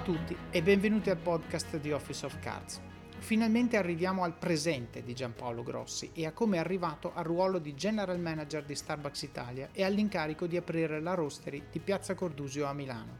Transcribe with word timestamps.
a 0.00 0.02
tutti 0.02 0.34
e 0.50 0.62
benvenuti 0.62 1.10
al 1.10 1.18
podcast 1.18 1.78
di 1.78 1.92
Office 1.92 2.24
of 2.24 2.38
Cards. 2.40 2.80
Finalmente 3.18 3.76
arriviamo 3.76 4.24
al 4.24 4.32
presente 4.32 5.02
di 5.02 5.14
Giampaolo 5.14 5.62
Grossi 5.62 6.10
e 6.14 6.24
a 6.24 6.32
come 6.32 6.56
è 6.56 6.60
arrivato 6.60 7.12
al 7.14 7.24
ruolo 7.24 7.58
di 7.58 7.74
General 7.74 8.18
Manager 8.18 8.64
di 8.64 8.74
Starbucks 8.74 9.22
Italia 9.22 9.68
e 9.72 9.84
all'incarico 9.84 10.46
di 10.46 10.56
aprire 10.56 11.00
la 11.00 11.12
roastery 11.12 11.64
di 11.70 11.80
Piazza 11.80 12.14
Cordusio 12.14 12.64
a 12.64 12.72
Milano. 12.72 13.18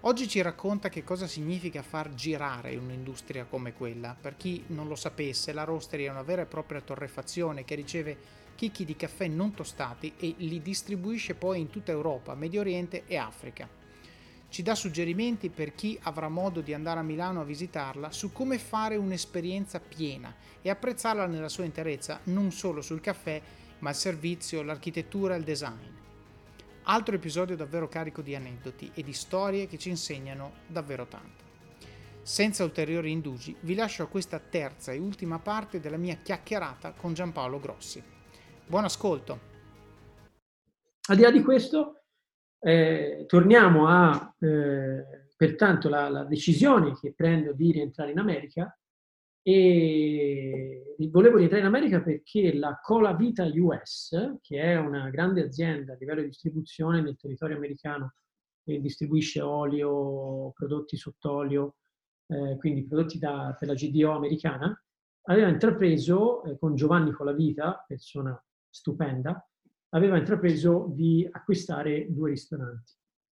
Oggi 0.00 0.28
ci 0.28 0.42
racconta 0.42 0.90
che 0.90 1.02
cosa 1.02 1.26
significa 1.26 1.80
far 1.80 2.12
girare 2.12 2.76
un'industria 2.76 3.46
come 3.46 3.72
quella. 3.72 4.14
Per 4.20 4.36
chi 4.36 4.64
non 4.66 4.88
lo 4.88 4.96
sapesse, 4.96 5.54
la 5.54 5.64
roastery 5.64 6.04
è 6.04 6.10
una 6.10 6.22
vera 6.22 6.42
e 6.42 6.46
propria 6.46 6.82
torrefazione 6.82 7.64
che 7.64 7.74
riceve 7.74 8.18
chicchi 8.54 8.84
di 8.84 8.96
caffè 8.96 9.28
non 9.28 9.54
tostati 9.54 10.12
e 10.18 10.34
li 10.36 10.60
distribuisce 10.60 11.34
poi 11.34 11.60
in 11.60 11.70
tutta 11.70 11.90
Europa, 11.90 12.34
Medio 12.34 12.60
Oriente 12.60 13.04
e 13.06 13.16
Africa 13.16 13.75
ci 14.48 14.62
dà 14.62 14.74
suggerimenti 14.74 15.50
per 15.50 15.74
chi 15.74 15.98
avrà 16.02 16.28
modo 16.28 16.60
di 16.60 16.72
andare 16.72 17.00
a 17.00 17.02
Milano 17.02 17.40
a 17.40 17.44
visitarla 17.44 18.12
su 18.12 18.32
come 18.32 18.58
fare 18.58 18.96
un'esperienza 18.96 19.80
piena 19.80 20.34
e 20.62 20.70
apprezzarla 20.70 21.26
nella 21.26 21.48
sua 21.48 21.64
interezza, 21.64 22.20
non 22.24 22.52
solo 22.52 22.80
sul 22.80 23.00
caffè, 23.00 23.40
ma 23.80 23.90
il 23.90 23.96
servizio, 23.96 24.62
l'architettura 24.62 25.34
e 25.34 25.38
il 25.38 25.44
design. 25.44 25.94
Altro 26.84 27.16
episodio 27.16 27.56
davvero 27.56 27.88
carico 27.88 28.22
di 28.22 28.34
aneddoti 28.34 28.92
e 28.94 29.02
di 29.02 29.12
storie 29.12 29.66
che 29.66 29.76
ci 29.76 29.88
insegnano 29.88 30.52
davvero 30.68 31.06
tanto. 31.06 31.44
Senza 32.22 32.64
ulteriori 32.64 33.10
indugi, 33.10 33.54
vi 33.60 33.74
lascio 33.74 34.04
a 34.04 34.08
questa 34.08 34.38
terza 34.38 34.92
e 34.92 34.98
ultima 34.98 35.38
parte 35.38 35.80
della 35.80 35.96
mia 35.96 36.16
chiacchierata 36.16 36.92
con 36.92 37.12
Giampaolo 37.12 37.60
Grossi. 37.60 38.02
Buon 38.66 38.84
ascolto! 38.84 39.54
Al 41.08 41.16
di 41.16 41.22
là 41.22 41.30
di 41.30 41.42
questo, 41.42 42.05
eh, 42.58 43.24
torniamo 43.26 43.88
a, 43.88 44.34
eh, 44.40 45.28
pertanto, 45.36 45.88
la, 45.88 46.08
la, 46.08 46.24
decisione 46.24 46.94
che 46.98 47.12
prendo 47.14 47.52
di 47.52 47.72
rientrare 47.72 48.10
in 48.10 48.18
America 48.18 48.76
e 49.42 50.96
volevo 51.10 51.36
rientrare 51.36 51.62
in 51.62 51.68
America 51.68 52.02
perché 52.02 52.52
la 52.54 52.80
Cola 52.82 53.14
Vita 53.14 53.44
US, 53.44 54.38
che 54.42 54.60
è 54.60 54.76
una 54.76 55.08
grande 55.10 55.44
azienda 55.44 55.92
a 55.92 55.96
livello 56.00 56.22
di 56.22 56.28
distribuzione 56.28 57.00
nel 57.00 57.16
territorio 57.16 57.56
americano, 57.56 58.14
che 58.64 58.80
distribuisce 58.80 59.40
olio, 59.40 60.50
prodotti 60.52 60.96
sott'olio, 60.96 61.76
eh, 62.26 62.56
quindi 62.58 62.84
prodotti 62.86 63.18
da, 63.18 63.54
per 63.56 63.68
la 63.68 63.74
GDO 63.74 64.10
americana, 64.10 64.76
aveva 65.28 65.48
intrapreso 65.48 66.42
eh, 66.42 66.58
con 66.58 66.74
Giovanni 66.74 67.12
Colavita, 67.12 67.84
persona 67.86 68.36
stupenda, 68.68 69.48
aveva 69.96 70.18
intrapreso 70.18 70.86
di 70.90 71.26
acquistare 71.30 72.06
due 72.10 72.30
ristoranti. 72.30 72.92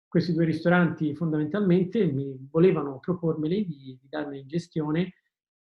Questi 0.07 0.33
due 0.33 0.45
ristoranti 0.45 1.15
fondamentalmente 1.15 2.05
mi 2.05 2.37
volevano 2.51 2.99
propormeli 2.99 3.65
di, 3.65 3.99
di 4.01 4.09
darmi 4.09 4.41
in 4.41 4.47
gestione, 4.47 5.15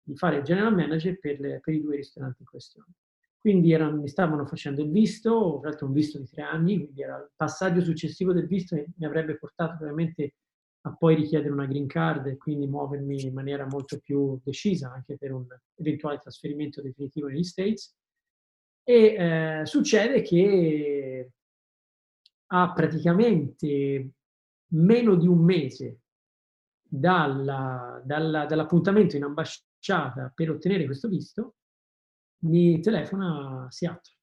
di 0.04 0.16
fare 0.16 0.38
il 0.38 0.44
general 0.44 0.76
manager 0.76 1.18
per, 1.18 1.40
le, 1.40 1.60
per 1.62 1.74
i 1.74 1.82
due 1.82 1.96
ristoranti 1.96 2.42
in 2.42 2.48
questione. 2.48 2.94
Quindi 3.40 3.72
erano, 3.74 4.02
mi 4.02 4.08
stavano 4.08 4.46
facendo 4.46 4.82
il 4.82 4.92
visto, 4.92 5.58
tra 5.60 5.70
l'altro 5.70 5.88
un 5.88 5.94
visto 5.94 6.18
di 6.18 6.30
tre 6.30 6.44
anni, 6.44 6.78
quindi 6.78 7.02
era 7.02 7.18
il 7.18 7.32
passaggio 7.36 7.82
successivo 7.82 8.32
del 8.32 8.48
visto 8.48 8.76
che 8.76 8.88
mi 8.96 9.06
avrebbe 9.06 9.38
portato 9.38 9.78
veramente 9.80 10.36
a 10.86 10.96
poi 10.96 11.16
richiedere 11.16 11.52
una 11.52 11.66
green 11.66 11.88
card 11.88 12.28
e 12.28 12.38
quindi 12.38 12.68
muovermi 12.68 13.24
in 13.24 13.34
maniera 13.34 13.66
molto 13.66 14.00
più 14.00 14.40
decisa 14.44 14.92
anche 14.94 15.18
per 15.18 15.32
un 15.32 15.46
eventuale 15.76 16.20
trasferimento 16.20 16.82
definitivo 16.82 17.28
negli 17.28 17.44
States. 17.44 17.96
E 18.86 19.16
eh, 19.16 19.66
succede 19.66 20.22
che 20.22 21.32
a 22.48 22.74
praticamente 22.74 24.12
meno 24.74 25.16
di 25.16 25.28
un 25.28 25.44
mese 25.44 26.02
dalla, 26.84 28.02
dalla, 28.04 28.46
dall'appuntamento 28.46 29.16
in 29.16 29.24
ambasciata 29.24 30.32
per 30.36 30.52
ottenere 30.52 30.86
questo 30.86 31.08
visto, 31.08 31.56
mi 32.44 32.80
telefona 32.82 33.68
Seattle. 33.70 34.18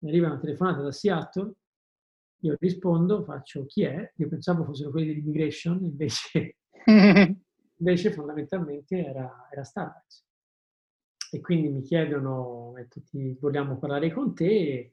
Mi 0.00 0.10
arriva 0.10 0.26
una 0.26 0.38
telefonata 0.38 0.82
da 0.82 0.92
Seattle, 0.92 1.54
io 2.42 2.56
rispondo, 2.58 3.22
faccio 3.22 3.64
chi 3.66 3.84
è? 3.84 4.12
Io 4.16 4.28
pensavo 4.28 4.64
fossero 4.64 4.90
quelli 4.90 5.06
dell'immigration, 5.06 5.84
invece, 5.84 6.56
invece 7.76 8.12
fondamentalmente 8.12 9.06
era, 9.06 9.48
era 9.50 9.62
Starbucks 9.62 10.28
e 11.30 11.40
quindi 11.40 11.68
mi 11.68 11.82
chiedono, 11.82 12.74
tutti, 12.88 13.36
vogliamo 13.40 13.78
parlare 13.78 14.10
con 14.12 14.34
te, 14.34 14.92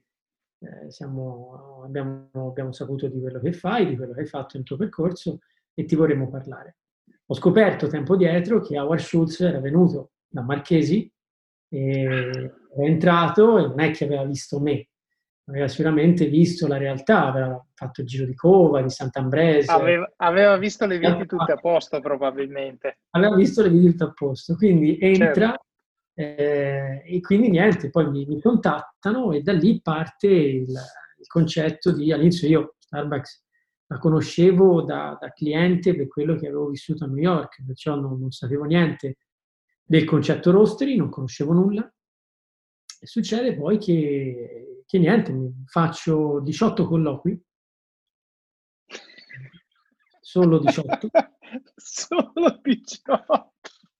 eh, 0.59 0.89
siamo, 0.89 1.83
abbiamo, 1.83 2.29
abbiamo, 2.33 2.71
saputo 2.71 3.07
di 3.07 3.19
quello 3.19 3.39
che 3.39 3.53
fai, 3.53 3.87
di 3.87 3.95
quello 3.95 4.13
che 4.13 4.21
hai 4.21 4.27
fatto 4.27 4.57
nel 4.57 4.65
tuo 4.65 4.77
percorso 4.77 5.39
e 5.73 5.85
ti 5.85 5.95
vorremmo 5.95 6.29
parlare. 6.29 6.77
Ho 7.27 7.33
scoperto 7.33 7.87
tempo 7.87 8.15
dietro 8.15 8.61
che 8.61 8.79
Howard 8.79 9.01
Schultz 9.01 9.41
era 9.41 9.59
venuto 9.59 10.11
da 10.27 10.41
Marchesi, 10.41 11.11
è 11.69 12.51
entrato 12.77 13.57
e 13.57 13.67
non 13.67 13.79
è 13.79 13.91
che 13.91 14.05
aveva 14.05 14.23
visto 14.23 14.59
me, 14.59 14.87
aveva 15.45 15.67
sicuramente 15.67 16.27
visto 16.27 16.67
la 16.67 16.77
realtà, 16.77 17.27
aveva 17.27 17.65
fatto 17.73 18.01
il 18.01 18.07
giro 18.07 18.25
di 18.25 18.33
Cova, 18.33 18.81
di 18.81 18.89
Sant'Ambrese. 18.89 19.71
Aveva, 19.71 20.11
aveva 20.17 20.57
visto 20.57 20.85
le 20.85 20.97
viti 20.97 21.25
tutte 21.25 21.51
a 21.51 21.57
posto 21.57 21.99
probabilmente. 21.99 22.99
Aveva 23.11 23.35
visto 23.35 23.61
le 23.61 23.69
viti 23.69 23.89
tutte 23.89 24.03
a 24.05 24.13
posto, 24.13 24.55
quindi 24.55 24.97
entra, 24.99 25.33
certo. 25.33 25.65
Eh, 26.19 27.03
e 27.05 27.21
quindi 27.21 27.47
niente, 27.51 27.91
poi 27.91 28.09
mi, 28.09 28.25
mi, 28.25 28.41
contattano 28.41 29.33
e 29.33 29.41
da 29.43 29.53
lì 29.53 29.79
parte 29.83 30.25
il, 30.25 30.67
il, 30.67 31.27
concetto 31.27 31.91
di, 31.91 32.11
all'inizio 32.11 32.47
io 32.47 32.75
Starbucks 32.79 33.45
la 33.85 33.99
conoscevo 33.99 34.81
da, 34.81 35.15
da, 35.21 35.31
cliente 35.31 35.95
per 35.95 36.07
quello 36.07 36.35
che 36.35 36.47
avevo 36.47 36.69
vissuto 36.69 37.03
a 37.03 37.07
New 37.07 37.17
York, 37.17 37.63
perciò 37.63 37.93
non, 37.93 38.19
non 38.19 38.31
sapevo 38.31 38.63
niente 38.63 39.17
del 39.83 40.05
concetto 40.05 40.49
roastery, 40.49 40.95
non 40.95 41.09
conoscevo 41.11 41.53
nulla. 41.53 41.83
E 42.99 43.05
succede 43.05 43.55
poi 43.55 43.77
che, 43.77 44.81
che 44.87 44.97
niente, 44.97 45.31
faccio 45.67 46.39
18 46.39 46.87
colloqui, 46.87 47.39
solo 50.19 50.57
18. 50.57 51.09
solo 51.75 52.59
18. 52.63 53.53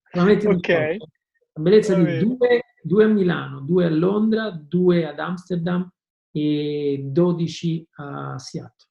Solamente 0.10 0.48
ok. 0.48 0.92
18 0.94 1.17
la 1.57 1.63
bellezza 1.63 1.95
di 1.95 2.19
due, 2.19 2.62
due, 2.81 3.03
a 3.03 3.07
Milano, 3.07 3.62
due 3.62 3.85
a 3.85 3.90
Londra, 3.90 4.51
due 4.51 5.06
ad 5.06 5.19
Amsterdam 5.19 5.90
e 6.31 7.01
12 7.03 7.88
a 7.95 8.38
Seattle. 8.38 8.90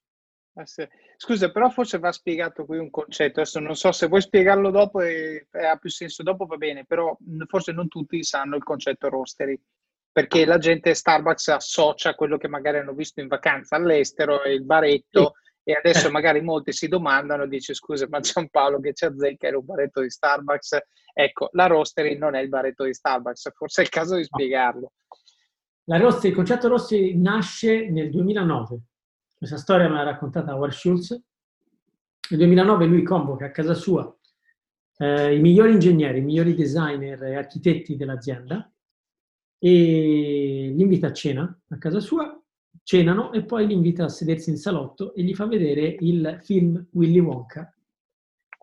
Eh 0.55 0.89
Scusa, 1.19 1.51
però 1.51 1.71
forse 1.71 1.99
va 1.99 2.13
spiegato 2.13 2.67
qui 2.67 2.77
un 2.79 2.91
concetto. 2.91 3.41
Adesso 3.41 3.61
non 3.61 3.75
so 3.75 3.91
se 3.93 4.07
vuoi 4.07 4.21
spiegarlo 4.21 4.71
dopo 4.71 5.01
e, 5.01 5.47
e 5.51 5.65
ha 5.65 5.77
più 5.77 5.89
senso 5.89 6.23
dopo, 6.23 6.45
va 6.45 6.57
bene, 6.57 6.85
però 6.85 7.17
forse 7.47 7.73
non 7.73 7.89
tutti 7.89 8.23
sanno 8.23 8.57
il 8.57 8.63
concetto 8.63 9.09
roastery 9.09 9.59
perché 10.13 10.47
la 10.47 10.59
gente 10.59 10.95
Starbucks 10.95 11.49
associa 11.49 12.15
quello 12.15 12.39
che 12.39 12.49
magari 12.49 12.79
hanno 12.79 12.95
visto 12.95 13.21
in 13.21 13.29
vacanza 13.29 13.77
all'estero 13.77 14.43
e 14.45 14.55
il 14.55 14.65
baretto 14.65 15.35
e 15.63 15.75
adesso 15.75 16.11
magari 16.11 16.41
molti 16.41 16.73
si 16.73 16.89
domandano, 16.89 17.47
dice 17.47 17.75
scusa 17.75 18.07
ma 18.09 18.21
Giampaolo 18.21 18.81
che 18.81 18.95
ci 18.95 19.05
azzecca 19.05 19.49
era 19.49 19.59
un 19.59 19.65
baretto 19.67 20.01
di 20.01 20.09
Starbucks, 20.09 20.79
ecco 21.19 21.49
la 21.53 21.67
roastery 21.67 22.19
non 22.19 22.35
è 22.35 22.41
il 22.41 22.49
baretto 22.49 22.85
di 22.85 22.93
Starbucks, 22.93 23.53
forse 23.55 23.81
è 23.81 23.85
il 23.85 23.91
caso 23.91 24.17
di 24.17 24.25
spiegarlo. 24.25 24.93
La 25.85 25.97
roastery, 25.97 26.29
il 26.29 26.35
concetto 26.35 26.69
roastery 26.69 27.17
nasce 27.17 27.89
nel 27.89 28.11
2009, 28.11 28.81
questa 29.35 29.57
storia 29.57 29.89
me 29.89 29.95
l'ha 29.95 30.03
raccontata 30.03 30.55
Howard 30.55 30.73
Schultz, 30.73 31.11
nel 32.29 32.39
2009 32.39 32.87
lui 32.87 33.03
convoca 33.03 33.47
a 33.47 33.51
casa 33.51 33.75
sua 33.75 34.15
eh, 34.99 35.35
i 35.35 35.41
migliori 35.41 35.73
ingegneri, 35.73 36.19
i 36.19 36.23
migliori 36.23 36.55
designer 36.55 37.23
e 37.23 37.37
architetti 37.37 37.97
dell'azienda 37.97 38.71
e 39.59 40.73
li 40.75 40.83
invita 40.83 41.09
a 41.09 41.13
cena 41.13 41.61
a 41.69 41.79
casa 41.79 42.01
sua 42.01 42.39
cenano 42.83 43.33
e 43.33 43.45
poi 43.45 43.67
li 43.67 43.73
invita 43.73 44.05
a 44.05 44.09
sedersi 44.09 44.51
in 44.51 44.57
salotto 44.57 45.15
e 45.15 45.23
gli 45.23 45.35
fa 45.35 45.47
vedere 45.47 45.97
il 46.01 46.39
film 46.43 46.87
Willy 46.93 47.19
Wonka, 47.19 47.75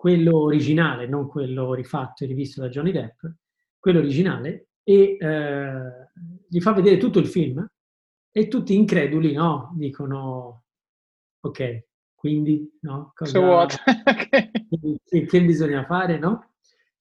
quello 0.04 0.38
originale, 0.40 1.08
non 1.08 1.30
quello 1.30 1.74
rifatto 1.74 2.26
e 2.26 2.28
rivisto 2.28 2.60
da 2.60 2.68
Johnny 2.68 2.92
Depp, 2.92 3.24
quello 3.80 4.00
originale, 4.00 4.68
e 4.84 5.16
eh, 5.18 6.10
gli 6.50 6.60
fa 6.60 6.74
vedere 6.74 6.98
tutto 6.98 7.20
il 7.20 7.28
film 7.28 7.66
e 8.30 8.48
tutti 8.50 8.76
increduli, 8.76 9.32
no? 9.32 9.72
Dicono, 9.78 10.66
ok, 11.40 11.86
quindi, 12.16 12.70
no? 12.82 13.14
Cosa, 13.16 13.32
so 13.32 13.66
che, 15.06 15.26
che, 15.26 15.46
bisogna 15.46 15.86
fare, 15.86 16.20
no? 16.20 16.56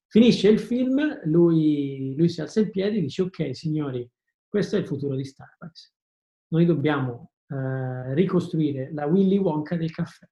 Finisce 0.07 0.49
il 0.49 0.61
film, 0.61 1.23
lui, 1.25 2.15
lui 2.17 2.29
si 2.29 2.41
alza 2.41 2.61
in 2.61 2.71
piedi 2.71 2.99
e 2.99 3.01
dice, 3.01 3.23
ok, 3.23 3.57
signori, 3.57 4.09
questo 4.47 4.77
è 4.77 4.79
il 4.79 4.87
futuro 4.87 5.17
di 5.17 5.25
Starbucks 5.25 5.93
noi 6.53 6.67
dobbiamo 6.67 7.33
eh, 7.49 8.15
ricostruire 8.15 8.93
la 8.93 9.07
Willy 9.07 9.39
Wonka 9.39 9.75
del 9.75 9.91
caffè. 9.91 10.27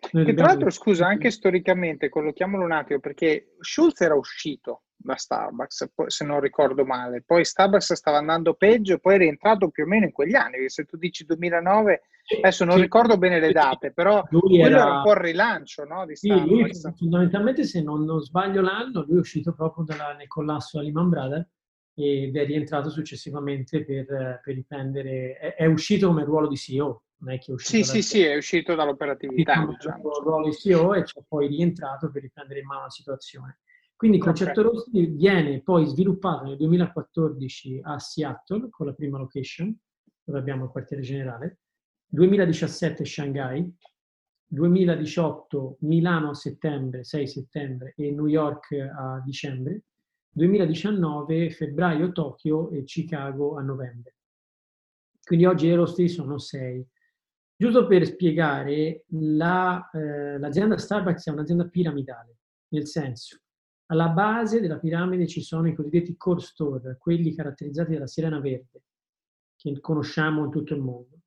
Che 0.00 0.34
tra 0.34 0.46
l'altro, 0.46 0.70
scusa, 0.70 1.06
anche 1.06 1.30
storicamente, 1.30 2.08
collochiamolo 2.08 2.64
un 2.64 2.72
attimo, 2.72 3.00
perché 3.00 3.54
Schulz 3.60 4.00
era 4.00 4.14
uscito 4.14 4.82
da 4.96 5.16
Starbucks, 5.16 5.92
se 6.06 6.24
non 6.24 6.40
ricordo 6.40 6.84
male. 6.84 7.22
Poi 7.22 7.44
Starbucks 7.44 7.92
stava 7.94 8.18
andando 8.18 8.54
peggio 8.54 8.98
poi 8.98 9.14
è 9.14 9.18
rientrato 9.18 9.68
più 9.70 9.84
o 9.84 9.86
meno 9.86 10.04
in 10.04 10.12
quegli 10.12 10.34
anni. 10.34 10.68
Se 10.68 10.84
tu 10.84 10.96
dici 10.96 11.24
2009, 11.24 12.02
adesso 12.38 12.64
non 12.64 12.76
sì. 12.76 12.82
ricordo 12.82 13.16
bene 13.16 13.40
le 13.40 13.52
date, 13.52 13.92
però 13.92 14.22
lui 14.30 14.60
era... 14.60 14.80
era... 14.80 14.96
un 14.96 15.02
po' 15.02 15.12
il 15.12 15.18
rilancio 15.18 15.84
no, 15.84 16.04
di 16.06 16.16
Starbucks. 16.16 16.80
Sì, 16.80 16.92
fondamentalmente, 16.96 17.64
se 17.64 17.82
non, 17.82 18.04
non, 18.04 18.20
sbaglio 18.20 18.60
l'anno, 18.60 19.04
lui 19.06 19.16
è 19.16 19.20
uscito 19.20 19.52
proprio 19.52 19.84
dalla, 19.84 20.14
nel 20.14 20.28
collasso 20.28 20.78
a 20.78 20.82
Lehman 20.82 21.08
Brothers 21.08 21.48
ed 21.94 22.36
è 22.36 22.46
rientrato 22.46 22.88
successivamente 22.88 23.84
per, 23.84 24.40
per 24.42 24.54
riprendere, 24.54 25.36
è, 25.38 25.54
è, 25.54 25.66
uscito 25.66 26.06
come 26.08 26.24
ruolo 26.24 26.48
di 26.48 26.56
CEO, 26.56 27.02
non 27.20 27.34
è 27.34 27.38
che 27.38 27.50
è 27.50 27.54
uscito 27.54 27.84
Sì, 27.84 27.84
sì, 27.84 28.02
sì, 28.02 28.22
è 28.22 28.36
uscito 28.36 28.74
dall'operatività. 28.74 29.64
Diciamo. 29.66 30.20
ruolo 30.22 30.48
di 30.48 30.54
CEO 30.54 30.94
e 30.94 31.02
c'è 31.02 31.22
poi 31.26 31.48
rientrato 31.48 32.10
per 32.10 32.22
riprendere 32.22 32.60
in 32.60 32.66
mano 32.66 32.82
la 32.82 32.90
situazione. 32.90 33.60
Quindi 33.94 34.16
il 34.16 34.22
concetto 34.22 34.60
okay. 34.60 34.72
Rossi 34.72 35.06
viene 35.06 35.60
poi 35.62 35.86
sviluppato 35.86 36.44
nel 36.44 36.56
2014 36.56 37.80
a 37.82 37.98
Seattle 37.98 38.68
con 38.70 38.86
la 38.86 38.94
prima 38.94 39.18
location, 39.18 39.76
dove 40.24 40.38
abbiamo 40.38 40.64
il 40.64 40.70
quartiere 40.70 41.02
generale, 41.02 41.58
2017 42.06 43.04
Shanghai, 43.04 43.70
2018 44.46 45.76
Milano 45.80 46.30
a 46.30 46.34
settembre, 46.34 47.04
6 47.04 47.28
settembre 47.28 47.92
e 47.96 48.10
New 48.10 48.26
York 48.26 48.72
a 48.72 49.20
dicembre, 49.22 49.82
2019 50.30 51.50
febbraio 51.50 52.10
Tokyo 52.12 52.70
e 52.70 52.84
Chicago 52.84 53.58
a 53.58 53.62
novembre. 53.62 54.16
Quindi 55.22 55.44
oggi 55.44 55.66
i 55.66 55.74
rosti 55.74 56.08
sono 56.08 56.38
6. 56.38 56.88
Giusto 57.60 57.86
per 57.86 58.06
spiegare, 58.06 59.04
la, 59.08 59.90
eh, 59.92 60.38
l'azienda 60.38 60.78
Starbucks 60.78 61.26
è 61.26 61.30
un'azienda 61.30 61.68
piramidale, 61.68 62.38
nel 62.68 62.86
senso 62.86 63.38
alla 63.90 64.08
base 64.08 64.60
della 64.60 64.78
piramide 64.78 65.26
ci 65.26 65.42
sono 65.42 65.68
i 65.68 65.74
cosiddetti 65.74 66.16
core 66.16 66.40
store, 66.40 66.96
quelli 66.98 67.34
caratterizzati 67.34 67.92
dalla 67.92 68.06
sirena 68.06 68.40
verde, 68.40 68.84
che 69.56 69.78
conosciamo 69.80 70.44
in 70.44 70.50
tutto 70.50 70.74
il 70.74 70.80
mondo. 70.80 71.18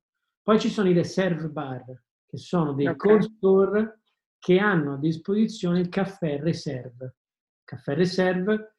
Poi 0.42 0.58
ci 0.58 0.70
sono 0.70 0.88
i 0.88 0.92
reserve 0.94 1.50
bar, 1.50 1.84
che 2.26 2.36
sono 2.36 2.72
dei 2.72 2.86
okay. 2.86 2.96
core 2.96 3.22
store 3.22 4.00
che 4.38 4.58
hanno 4.58 4.94
a 4.94 4.98
disposizione 4.98 5.78
il 5.78 5.88
caffè 5.88 6.40
reserve. 6.40 7.04
Il 7.04 7.64
caffè 7.64 7.94
reserve 7.94 8.73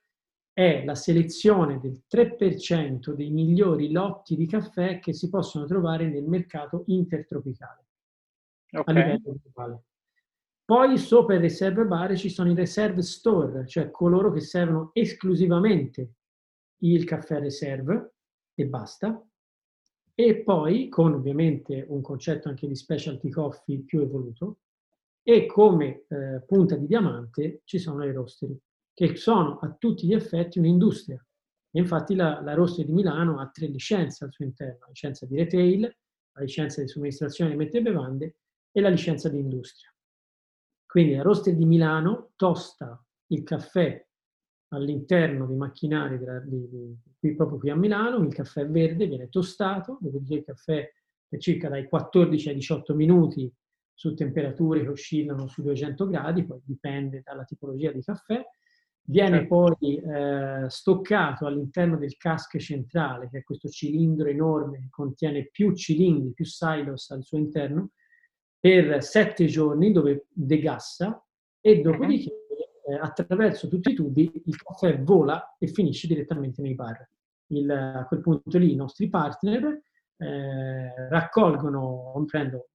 è 0.55 0.85
la 0.85 0.95
selezione 0.95 1.81
del 1.81 2.03
3% 2.09 3.11
dei 3.11 3.29
migliori 3.29 3.91
lotti 3.91 4.37
di 4.37 4.47
caffè 4.47 4.99
che 4.99 5.11
si 5.11 5.27
possono 5.27 5.65
trovare 5.65 6.07
nel 6.07 6.23
mercato 6.23 6.85
intertropicale 6.87 7.85
okay. 8.71 8.95
a 8.95 9.05
livello 9.15 9.35
globale. 9.43 9.83
Poi 10.63 10.97
sopra 10.97 11.35
i 11.35 11.39
reserve 11.39 11.83
bar 11.83 12.15
ci 12.15 12.29
sono 12.29 12.51
i 12.51 12.55
reserve 12.55 13.01
store, 13.01 13.67
cioè 13.67 13.91
coloro 13.91 14.31
che 14.31 14.39
servono 14.39 14.91
esclusivamente 14.93 16.13
il 16.83 17.03
caffè 17.03 17.41
reserve 17.41 18.13
e 18.55 18.65
basta. 18.65 19.21
E 20.15 20.37
poi 20.37 20.87
con 20.87 21.15
ovviamente 21.15 21.85
un 21.89 22.01
concetto 22.01 22.47
anche 22.47 22.65
di 22.65 22.75
specialty 22.75 23.29
coffee 23.29 23.79
più 23.79 23.99
evoluto. 23.99 24.59
E 25.21 25.47
come 25.47 26.05
eh, 26.07 26.41
punta 26.47 26.77
di 26.77 26.87
diamante 26.87 27.59
ci 27.65 27.77
sono 27.77 27.99
le 27.99 28.13
roastery, 28.13 28.57
che 28.95 29.15
sono 29.17 29.59
a 29.59 29.75
tutti 29.77 30.07
gli 30.07 30.13
effetti 30.13 30.57
un'industria. 30.57 31.23
E 31.69 31.79
infatti 31.79 32.15
la, 32.15 32.41
la 32.41 32.53
roastery 32.53 32.87
di 32.87 32.93
Milano 32.93 33.39
ha 33.39 33.49
tre 33.49 33.67
licenze 33.67 34.23
al 34.23 34.31
suo 34.31 34.45
interno, 34.45 34.79
la 34.79 34.87
licenza 34.87 35.25
di 35.25 35.35
retail, 35.35 35.81
la 35.81 36.41
licenza 36.41 36.81
di 36.81 36.87
somministrazione 36.87 37.51
di 37.51 37.57
mette 37.57 37.81
bevande 37.81 38.37
e 38.71 38.81
la 38.81 38.89
licenza 38.89 39.29
di 39.29 39.37
industria. 39.37 39.93
Quindi 40.85 41.15
la 41.15 41.23
roster 41.23 41.53
di 41.53 41.65
Milano 41.65 42.31
tosta 42.37 43.03
il 43.27 43.43
caffè 43.43 44.01
all'interno 44.69 45.45
dei 45.45 45.57
macchinari 45.57 46.17
della, 46.17 46.39
di, 46.39 46.69
di, 46.69 46.97
qui, 47.19 47.35
proprio 47.35 47.59
qui 47.59 47.69
a 47.69 47.75
Milano, 47.75 48.23
il 48.23 48.33
caffè 48.33 48.65
verde 48.65 49.07
viene 49.07 49.27
tostato, 49.27 49.97
dopodiché 49.99 50.35
il 50.35 50.43
caffè 50.45 50.89
per 51.27 51.39
circa 51.39 51.67
dai 51.67 51.89
14 51.89 52.49
ai 52.49 52.55
18 52.55 52.95
minuti 52.95 53.53
su 53.93 54.13
temperature 54.13 54.81
che 54.81 54.87
oscillano 54.87 55.47
sui 55.47 55.63
200 55.63 56.07
gradi, 56.07 56.45
poi 56.45 56.59
dipende 56.63 57.21
dalla 57.25 57.43
tipologia 57.43 57.91
di 57.91 58.01
caffè, 58.01 58.41
viene 59.07 59.39
certo. 59.39 59.55
poi 59.55 59.95
eh, 59.97 60.69
stoccato 60.69 61.45
all'interno 61.45 61.97
del 61.97 62.17
cask 62.17 62.57
centrale, 62.57 63.29
che 63.29 63.39
è 63.39 63.43
questo 63.43 63.69
cilindro 63.69 64.27
enorme 64.27 64.79
che 64.79 64.87
contiene 64.89 65.47
più 65.51 65.73
cilindri, 65.75 66.33
più 66.33 66.45
silos 66.45 67.11
al 67.11 67.23
suo 67.23 67.37
interno, 67.37 67.91
per 68.59 69.03
sette 69.03 69.45
giorni 69.45 69.91
dove 69.91 70.25
degassa 70.31 71.23
e 71.61 71.81
dopodiché 71.81 72.31
eh, 72.87 72.95
attraverso 72.95 73.67
tutti 73.67 73.91
i 73.91 73.95
tubi 73.95 74.31
il 74.45 74.61
caffè 74.61 74.99
vola 74.99 75.55
e 75.59 75.67
finisce 75.67 76.07
direttamente 76.07 76.61
nei 76.61 76.73
bar. 76.73 77.07
Il, 77.47 77.69
a 77.69 78.05
quel 78.07 78.21
punto 78.21 78.57
lì 78.57 78.71
i 78.71 78.75
nostri 78.75 79.07
partner 79.07 79.81
eh, 80.17 81.09
raccolgono, 81.09 82.11
comprendo, 82.13 82.69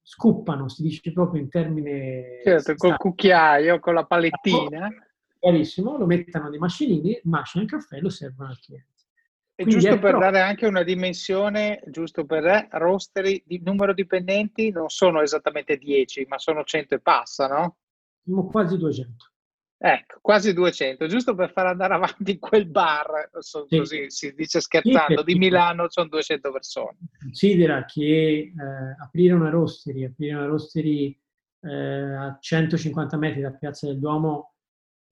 scuppano, 0.00 0.68
si 0.68 0.82
dice 0.82 1.12
proprio 1.12 1.42
in 1.42 1.50
termine... 1.50 2.40
Certo, 2.42 2.74
col 2.76 2.96
cucchiaio, 2.96 3.80
con 3.80 3.94
la 3.94 4.04
palettina. 4.04 4.88
Chiarissimo, 5.44 5.98
lo 5.98 6.06
mettono 6.06 6.48
nei 6.48 6.58
macinini, 6.58 7.20
macinano 7.24 7.68
il 7.68 7.74
caffè 7.74 7.96
e 7.96 8.00
lo 8.00 8.08
servono 8.08 8.48
al 8.48 8.58
cliente. 8.58 8.92
E 9.56 9.66
giusto 9.66 9.90
per 9.90 10.00
però... 10.00 10.18
dare 10.18 10.40
anche 10.40 10.66
una 10.66 10.82
dimensione, 10.82 11.82
giusto 11.88 12.24
per 12.24 12.42
re, 12.42 12.68
rosteri 12.70 13.42
di 13.44 13.60
numero 13.62 13.92
dipendenti 13.92 14.70
non 14.70 14.88
sono 14.88 15.20
esattamente 15.20 15.76
10, 15.76 16.24
ma 16.30 16.38
sono 16.38 16.64
100 16.64 16.94
e 16.94 17.00
passa, 17.00 17.46
no? 17.46 17.76
Siamo 18.22 18.46
quasi 18.46 18.78
200. 18.78 19.32
Ecco, 19.76 20.18
quasi 20.22 20.54
200, 20.54 21.06
giusto 21.08 21.34
per 21.34 21.52
far 21.52 21.66
andare 21.66 21.92
avanti 21.92 22.30
in 22.30 22.38
quel 22.38 22.66
bar, 22.66 23.28
so, 23.40 23.66
sì. 23.68 23.76
così 23.76 24.08
si 24.08 24.32
dice 24.32 24.62
scherzando, 24.62 25.18
sì, 25.18 25.24
di 25.24 25.34
Milano 25.34 25.90
sono 25.90 26.08
200 26.08 26.50
persone. 26.52 26.96
Considera 27.20 27.84
che 27.84 28.00
eh, 28.02 28.52
aprire 28.98 29.34
una 29.34 29.50
rostery, 29.50 30.04
aprire 30.04 30.36
una 30.36 30.46
rostery 30.46 31.20
eh, 31.60 32.14
a 32.14 32.38
150 32.40 33.18
metri 33.18 33.42
da 33.42 33.50
Piazza 33.50 33.86
del 33.86 33.98
Duomo 33.98 34.53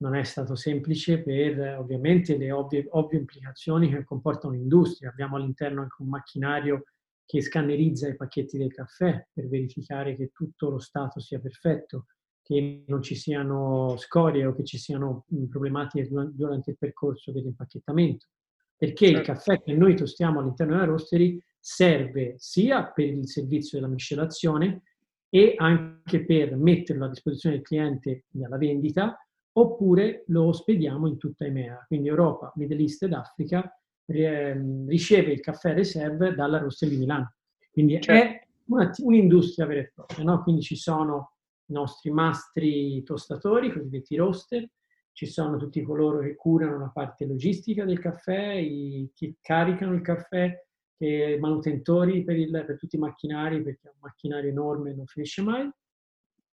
non 0.03 0.15
è 0.15 0.23
stato 0.23 0.55
semplice 0.55 1.23
per 1.23 1.77
ovviamente 1.79 2.37
le 2.37 2.51
ovvie, 2.51 2.85
ovvie 2.89 3.19
implicazioni 3.19 3.89
che 3.89 4.03
comporta 4.03 4.47
un'industria. 4.47 5.09
Abbiamo 5.09 5.37
all'interno 5.37 5.81
anche 5.81 6.01
un 6.01 6.09
macchinario 6.09 6.83
che 7.25 7.41
scannerizza 7.41 8.09
i 8.09 8.17
pacchetti 8.17 8.57
del 8.57 8.73
caffè 8.73 9.25
per 9.31 9.47
verificare 9.47 10.17
che 10.17 10.31
tutto 10.33 10.69
lo 10.69 10.79
stato 10.79 11.21
sia 11.21 11.39
perfetto, 11.39 12.07
che 12.41 12.83
non 12.85 13.01
ci 13.01 13.15
siano 13.15 13.95
scorie 13.97 14.45
o 14.45 14.53
che 14.53 14.65
ci 14.65 14.77
siano 14.77 15.25
problematiche 15.49 16.09
durante 16.09 16.71
il 16.71 16.77
percorso 16.77 17.31
dell'impacchettamento. 17.31 18.27
Perché 18.75 19.05
certo. 19.05 19.19
il 19.19 19.25
caffè 19.25 19.61
che 19.61 19.73
noi 19.73 19.95
tostiamo 19.95 20.41
all'interno 20.41 20.73
della 20.73 20.87
roastery 20.87 21.41
serve 21.57 22.35
sia 22.39 22.87
per 22.87 23.07
il 23.07 23.29
servizio 23.29 23.79
della 23.79 23.89
miscelazione 23.89 24.81
e 25.29 25.53
anche 25.57 26.25
per 26.25 26.57
metterlo 26.57 27.05
a 27.05 27.09
disposizione 27.09 27.55
del 27.55 27.63
cliente 27.63 28.25
alla 28.43 28.57
vendita 28.57 29.17
oppure 29.53 30.23
lo 30.27 30.51
spediamo 30.51 31.07
in 31.07 31.17
tutta 31.17 31.45
EMEA, 31.45 31.85
quindi 31.87 32.07
Europa, 32.07 32.51
Middle 32.55 32.81
East 32.81 33.03
ed 33.03 33.13
Africa 33.13 33.71
riceve 34.05 35.31
il 35.31 35.39
caffè 35.39 35.73
reserve 35.73 36.35
dalla 36.35 36.57
Rossa 36.57 36.85
di 36.85 36.97
Milano. 36.97 37.35
Quindi 37.71 38.01
certo. 38.01 38.11
è 38.11 38.47
una, 38.65 38.91
un'industria 38.97 39.65
vera 39.65 39.81
e 39.81 39.91
propria, 39.93 40.23
no? 40.23 40.43
quindi 40.43 40.61
ci 40.61 40.75
sono 40.75 41.35
i 41.67 41.73
nostri 41.73 42.11
mastri 42.11 43.01
tostatori, 43.03 43.71
cosiddetti 43.71 44.15
roaster, 44.15 44.69
ci 45.13 45.27
sono 45.27 45.57
tutti 45.57 45.81
coloro 45.83 46.19
che 46.19 46.35
curano 46.35 46.79
la 46.79 46.89
parte 46.89 47.25
logistica 47.25 47.85
del 47.85 47.99
caffè, 47.99 48.53
i, 48.53 49.09
che 49.13 49.35
caricano 49.41 49.93
il 49.93 50.01
caffè, 50.01 50.59
i 50.97 51.37
manutentori 51.39 52.23
per, 52.23 52.37
il, 52.37 52.49
per 52.49 52.77
tutti 52.77 52.95
i 52.95 52.99
macchinari, 52.99 53.61
perché 53.61 53.87
è 53.87 53.91
un 53.91 53.99
macchinario 53.99 54.49
enorme 54.49 54.91
e 54.91 54.95
non 54.95 55.05
finisce 55.05 55.41
mai. 55.41 55.69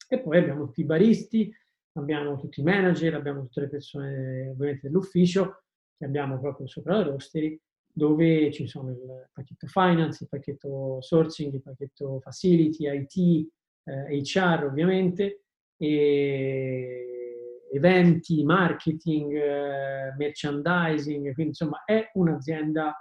E 0.08 0.20
poi 0.20 0.38
abbiamo 0.38 0.66
tutti 0.66 0.80
i 0.80 0.86
baristi, 0.86 1.54
abbiamo 2.00 2.36
tutti 2.36 2.60
i 2.60 2.62
manager, 2.62 3.14
abbiamo 3.14 3.42
tutte 3.42 3.60
le 3.62 3.68
persone 3.68 4.48
ovviamente 4.48 4.88
dell'ufficio 4.88 5.62
che 5.96 6.04
abbiamo 6.04 6.38
proprio 6.38 6.66
sopra 6.66 6.98
la 6.98 7.02
rostery, 7.04 7.60
dove 7.92 8.52
ci 8.52 8.66
sono 8.68 8.90
il 8.90 9.28
pacchetto 9.32 9.66
finance, 9.66 10.22
il 10.24 10.28
pacchetto 10.28 11.00
sourcing, 11.00 11.52
il 11.54 11.62
pacchetto 11.62 12.20
facility, 12.20 12.88
IT, 12.88 13.48
eh, 13.84 14.20
HR 14.22 14.64
ovviamente, 14.64 15.42
eventi, 17.70 18.44
marketing, 18.44 19.32
eh, 19.34 20.14
merchandising, 20.16 21.32
quindi 21.34 21.48
insomma 21.48 21.82
è 21.84 22.10
un'azienda 22.14 22.94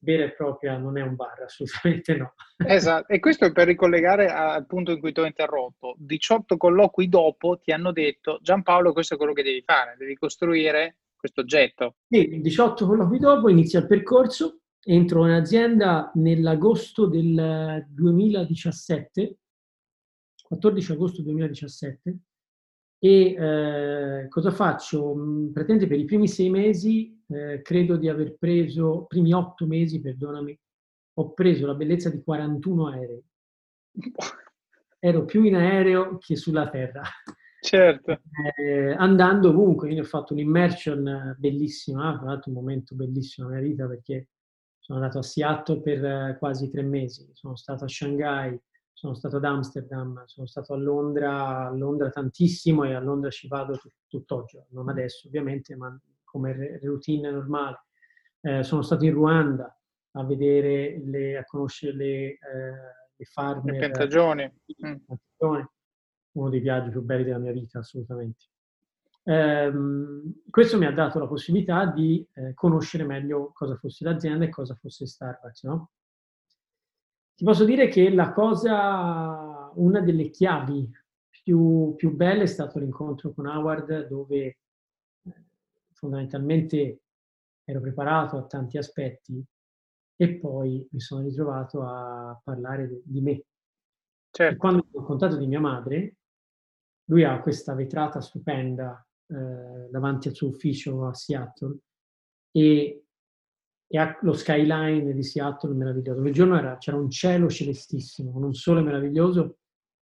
vera 0.00 0.24
e 0.24 0.32
propria, 0.32 0.76
non 0.76 0.96
è 0.98 1.02
un 1.02 1.14
bar, 1.14 1.42
assolutamente 1.44 2.16
no. 2.16 2.34
Esatto, 2.56 3.12
e 3.12 3.18
questo 3.18 3.46
è 3.46 3.52
per 3.52 3.66
ricollegare 3.66 4.28
al 4.28 4.66
punto 4.66 4.92
in 4.92 5.00
cui 5.00 5.12
ti 5.12 5.20
ho 5.20 5.24
interrotto. 5.24 5.94
18 5.98 6.56
colloqui 6.56 7.08
dopo 7.08 7.58
ti 7.58 7.72
hanno 7.72 7.92
detto 7.92 8.38
Giampaolo 8.42 8.92
questo 8.92 9.14
è 9.14 9.16
quello 9.16 9.32
che 9.32 9.42
devi 9.42 9.62
fare, 9.64 9.96
devi 9.98 10.14
costruire 10.14 10.98
questo 11.16 11.40
oggetto. 11.40 11.96
Sì, 12.08 12.40
18 12.40 12.86
colloqui 12.86 13.18
dopo 13.18 13.48
inizia 13.48 13.80
il 13.80 13.86
percorso, 13.86 14.60
entro 14.80 15.26
in 15.26 15.32
azienda 15.32 16.10
nell'agosto 16.14 17.06
del 17.06 17.84
2017, 17.88 19.38
14 20.42 20.92
agosto 20.92 21.22
2017, 21.22 22.18
E 23.00 23.34
eh, 23.38 24.28
cosa 24.28 24.50
faccio? 24.50 25.14
Mm, 25.14 25.52
praticamente 25.52 25.86
per 25.86 25.98
i 25.98 26.04
primi 26.04 26.26
sei 26.26 26.50
mesi 26.50 27.22
eh, 27.28 27.62
credo 27.62 27.96
di 27.96 28.08
aver 28.08 28.36
preso, 28.36 29.04
primi 29.06 29.32
otto 29.32 29.66
mesi, 29.66 30.00
perdonami, 30.00 30.58
ho 31.14 31.32
preso 31.32 31.66
la 31.66 31.74
bellezza 31.74 32.10
di 32.10 32.22
41 32.22 32.88
aerei. 32.88 33.24
Ero 35.00 35.24
più 35.24 35.44
in 35.44 35.54
aereo 35.54 36.18
che 36.18 36.34
sulla 36.34 36.68
terra. 36.68 37.02
Certo. 37.60 38.20
Eh, 38.56 38.92
andando 38.92 39.50
ovunque, 39.50 39.86
quindi 39.86 40.00
ho 40.00 40.08
fatto 40.08 40.32
un'immersion 40.32 41.36
bellissima, 41.38 42.14
ho 42.14 42.24
fatto 42.24 42.48
un 42.48 42.54
momento 42.54 42.94
bellissimo 42.94 43.48
nella 43.48 43.60
mia 43.60 43.70
vita 43.70 43.86
perché 43.86 44.28
sono 44.78 44.98
andato 45.00 45.18
a 45.18 45.22
Seattle 45.22 45.82
per 45.82 46.04
eh, 46.04 46.36
quasi 46.38 46.70
tre 46.70 46.82
mesi, 46.82 47.28
sono 47.34 47.56
stato 47.56 47.84
a 47.84 47.88
Shanghai, 47.88 48.58
sono 48.98 49.14
stato 49.14 49.36
ad 49.36 49.44
Amsterdam, 49.44 50.24
sono 50.26 50.48
stato 50.48 50.72
a 50.72 50.76
Londra, 50.76 51.68
a 51.68 51.70
Londra 51.70 52.10
tantissimo 52.10 52.82
e 52.82 52.94
a 52.94 52.98
Londra 52.98 53.30
ci 53.30 53.46
vado 53.46 53.76
tut- 53.76 53.94
tutt'oggi, 54.08 54.60
non 54.70 54.88
adesso 54.88 55.28
ovviamente, 55.28 55.76
ma 55.76 55.96
come 56.24 56.80
routine 56.82 57.30
normale. 57.30 57.84
Eh, 58.40 58.64
sono 58.64 58.82
stato 58.82 59.04
in 59.04 59.12
Ruanda 59.12 59.72
a 60.12 60.24
vedere, 60.24 61.00
le, 61.04 61.36
a 61.36 61.44
conoscere 61.44 61.94
le, 61.94 62.06
eh, 62.06 62.38
le 63.14 63.24
farmer. 63.24 63.72
Le 63.72 63.78
piantagioni. 63.78 64.52
Mm 64.84 65.62
uno 66.32 66.50
dei 66.50 66.60
viaggi 66.60 66.90
più 66.90 67.02
belli 67.02 67.24
della 67.24 67.38
mia 67.38 67.52
vita, 67.52 67.78
assolutamente. 67.78 68.46
Um, 69.24 70.40
questo 70.48 70.78
mi 70.78 70.86
ha 70.86 70.92
dato 70.92 71.18
la 71.18 71.26
possibilità 71.26 71.84
di 71.86 72.26
eh, 72.34 72.54
conoscere 72.54 73.04
meglio 73.04 73.50
cosa 73.52 73.76
fosse 73.76 74.04
l'azienda 74.04 74.44
e 74.44 74.48
cosa 74.48 74.74
fosse 74.74 75.06
Starbucks. 75.06 75.64
No? 75.64 75.90
Ti 77.38 77.44
posso 77.44 77.64
dire 77.64 77.86
che 77.86 78.10
la 78.10 78.32
cosa, 78.32 79.70
una 79.76 80.00
delle 80.00 80.28
chiavi 80.28 80.90
più, 81.30 81.94
più 81.94 82.16
belle 82.16 82.42
è 82.42 82.46
stato 82.46 82.80
l'incontro 82.80 83.32
con 83.32 83.46
Howard, 83.46 84.08
dove 84.08 84.58
eh, 85.22 85.44
fondamentalmente 85.92 87.02
ero 87.62 87.80
preparato 87.80 88.38
a 88.38 88.44
tanti 88.44 88.76
aspetti 88.76 89.40
e 90.16 90.34
poi 90.34 90.84
mi 90.90 90.98
sono 90.98 91.22
ritrovato 91.22 91.82
a 91.84 92.40
parlare 92.42 93.02
di 93.04 93.20
me. 93.20 93.44
Certo. 94.30 94.56
quando 94.56 94.88
ho 94.90 95.02
contato 95.04 95.36
di 95.36 95.46
mia 95.46 95.60
madre, 95.60 96.16
lui 97.04 97.22
ha 97.22 97.40
questa 97.40 97.72
vetrata 97.74 98.20
stupenda 98.20 99.00
eh, 99.28 99.88
davanti 99.92 100.26
al 100.26 100.34
suo 100.34 100.48
ufficio 100.48 101.06
a 101.06 101.14
Seattle 101.14 101.78
e, 102.50 103.04
e, 103.88 103.98
ha 103.98 104.16
lo 104.22 104.32
skyline 104.32 105.12
di 105.12 105.22
Seattle 105.22 105.74
meraviglioso. 105.74 106.20
Quel 106.20 106.32
giorno 106.32 106.56
era, 106.56 106.76
c'era 106.76 106.96
un 106.96 107.10
cielo 107.10 107.48
celestissimo, 107.48 108.36
un 108.36 108.54
sole 108.54 108.82
meraviglioso. 108.82 109.58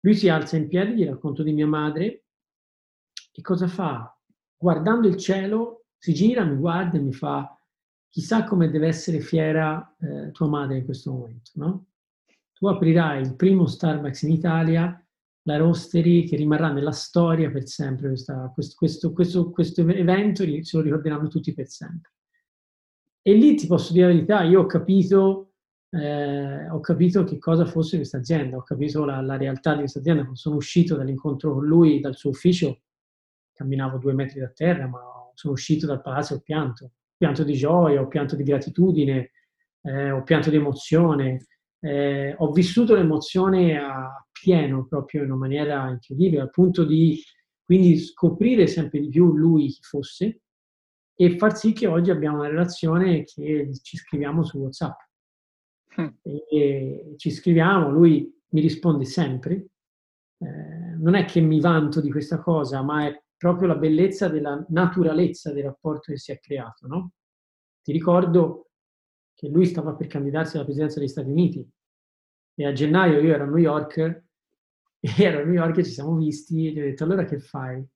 Lui 0.00 0.14
si 0.14 0.28
alza 0.28 0.56
in 0.56 0.68
piedi, 0.68 0.94
gli 0.94 1.06
racconto 1.06 1.42
di 1.42 1.52
mia 1.52 1.66
madre 1.66 2.24
e 3.32 3.40
cosa 3.42 3.68
fa? 3.68 4.14
Guardando 4.56 5.08
il 5.08 5.16
cielo, 5.16 5.84
si 5.96 6.12
gira, 6.12 6.44
mi 6.44 6.56
guarda 6.56 6.98
e 6.98 7.00
mi 7.00 7.12
fa 7.12 7.54
chissà 8.08 8.44
come 8.44 8.70
deve 8.70 8.88
essere 8.88 9.20
fiera 9.20 9.96
eh, 10.00 10.32
tua 10.32 10.48
madre 10.48 10.78
in 10.78 10.84
questo 10.84 11.12
momento, 11.12 11.50
no? 11.54 11.86
Tu 12.52 12.66
aprirai 12.66 13.22
il 13.22 13.36
primo 13.36 13.66
Starbucks 13.66 14.22
in 14.22 14.32
Italia 14.32 15.02
la 15.44 15.56
Roastery 15.56 16.24
che 16.24 16.36
rimarrà 16.36 16.70
nella 16.70 16.92
storia 16.92 17.50
per 17.50 17.66
sempre, 17.66 18.08
questa, 18.08 18.50
questo, 18.52 18.74
questo, 18.76 19.12
questo, 19.12 19.50
questo, 19.50 19.80
evento 19.88 20.44
se 20.44 20.76
lo 20.76 20.82
ricorderanno 20.82 21.28
tutti 21.28 21.54
per 21.54 21.68
sempre. 21.68 22.12
E 23.22 23.34
lì 23.34 23.54
ti 23.54 23.66
posso 23.66 23.92
dire 23.92 24.06
la 24.06 24.12
verità, 24.12 24.42
io 24.42 24.62
ho 24.62 24.66
capito, 24.66 25.52
eh, 25.90 26.68
ho 26.70 26.80
capito 26.80 27.24
che 27.24 27.38
cosa 27.38 27.66
fosse 27.66 27.96
questa 27.96 28.18
azienda, 28.18 28.56
ho 28.56 28.62
capito 28.62 29.04
la, 29.04 29.20
la 29.20 29.36
realtà 29.36 29.72
di 29.72 29.80
questa 29.80 29.98
azienda, 29.98 30.22
quando 30.22 30.38
sono 30.38 30.56
uscito 30.56 30.96
dall'incontro 30.96 31.52
con 31.52 31.66
lui, 31.66 32.00
dal 32.00 32.16
suo 32.16 32.30
ufficio, 32.30 32.80
camminavo 33.52 33.98
due 33.98 34.14
metri 34.14 34.40
da 34.40 34.48
terra, 34.48 34.86
ma 34.86 35.00
sono 35.34 35.52
uscito 35.52 35.86
dal 35.86 36.00
palazzo 36.00 36.32
e 36.32 36.36
ho 36.36 36.40
pianto, 36.40 36.84
ho 36.84 36.90
pianto 37.16 37.44
di 37.44 37.52
gioia, 37.52 38.00
ho 38.00 38.08
pianto 38.08 38.36
di 38.36 38.42
gratitudine, 38.42 39.32
eh, 39.82 40.10
ho 40.10 40.22
pianto 40.22 40.48
di 40.48 40.56
emozione, 40.56 41.46
eh, 41.80 42.34
ho 42.38 42.52
vissuto 42.52 42.94
l'emozione 42.94 43.78
a 43.78 44.26
pieno, 44.32 44.86
proprio 44.86 45.22
in 45.24 45.30
una 45.30 45.40
maniera 45.40 45.90
incredibile, 45.90 46.40
al 46.40 46.50
punto 46.50 46.84
di 46.84 47.20
quindi 47.62 47.98
scoprire 47.98 48.66
sempre 48.66 49.00
di 49.00 49.08
più 49.08 49.36
lui 49.36 49.68
chi 49.68 49.82
fosse 49.82 50.40
e 51.22 51.36
far 51.36 51.54
sì 51.54 51.74
che 51.74 51.86
oggi 51.86 52.10
abbiamo 52.10 52.38
una 52.38 52.48
relazione 52.48 53.24
che 53.24 53.68
ci 53.82 53.98
scriviamo 53.98 54.42
su 54.42 54.56
WhatsApp. 54.56 54.98
Mm. 56.00 56.08
E 56.48 57.14
ci 57.18 57.30
scriviamo, 57.30 57.90
lui 57.90 58.42
mi 58.48 58.60
risponde 58.62 59.04
sempre. 59.04 59.66
Eh, 60.38 60.96
non 60.96 61.14
è 61.14 61.26
che 61.26 61.42
mi 61.42 61.60
vanto 61.60 62.00
di 62.00 62.10
questa 62.10 62.40
cosa, 62.40 62.80
ma 62.80 63.06
è 63.06 63.22
proprio 63.36 63.68
la 63.68 63.76
bellezza 63.76 64.28
della 64.28 64.64
naturalezza 64.70 65.52
del 65.52 65.64
rapporto 65.64 66.10
che 66.10 66.16
si 66.16 66.32
è 66.32 66.40
creato. 66.40 66.86
No? 66.86 67.12
Ti 67.82 67.92
ricordo 67.92 68.70
che 69.34 69.48
lui 69.48 69.66
stava 69.66 69.94
per 69.94 70.06
candidarsi 70.06 70.56
alla 70.56 70.64
presidenza 70.64 71.00
degli 71.00 71.08
Stati 71.08 71.28
Uniti 71.28 71.70
e 72.54 72.64
a 72.64 72.72
gennaio 72.72 73.20
io 73.20 73.34
ero 73.34 73.44
a 73.44 73.46
New 73.46 73.58
York 73.58 73.96
e 75.00 75.12
ero 75.18 75.42
a 75.42 75.44
New 75.44 75.52
York 75.52 75.76
e 75.76 75.84
ci 75.84 75.90
siamo 75.90 76.16
visti 76.16 76.66
e 76.66 76.70
gli 76.70 76.80
ho 76.80 76.84
detto 76.84 77.04
allora 77.04 77.26
che 77.26 77.38
fai? 77.40 77.86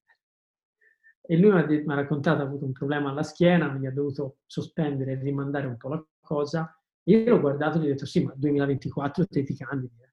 E 1.26 1.36
lui 1.38 1.52
mi 1.52 1.60
ha, 1.60 1.66
mi 1.66 1.92
ha 1.92 1.94
raccontato, 1.94 2.42
ha 2.42 2.44
avuto 2.44 2.64
un 2.64 2.72
problema 2.72 3.10
alla 3.10 3.22
schiena, 3.22 3.70
mi 3.70 3.86
ha 3.86 3.92
dovuto 3.92 4.38
sospendere 4.46 5.12
e 5.12 5.14
rimandare 5.16 5.66
un 5.66 5.76
po' 5.76 5.88
la 5.88 6.04
cosa. 6.20 6.78
Io 7.04 7.24
l'ho 7.24 7.40
guardato 7.40 7.78
e 7.78 7.80
gli 7.80 7.84
ho 7.84 7.88
detto 7.88 8.06
sì, 8.06 8.24
ma 8.24 8.32
2024 8.36 9.26
te 9.26 9.42
ti 9.42 9.56
candidi, 9.56 9.94
eh. 10.00 10.12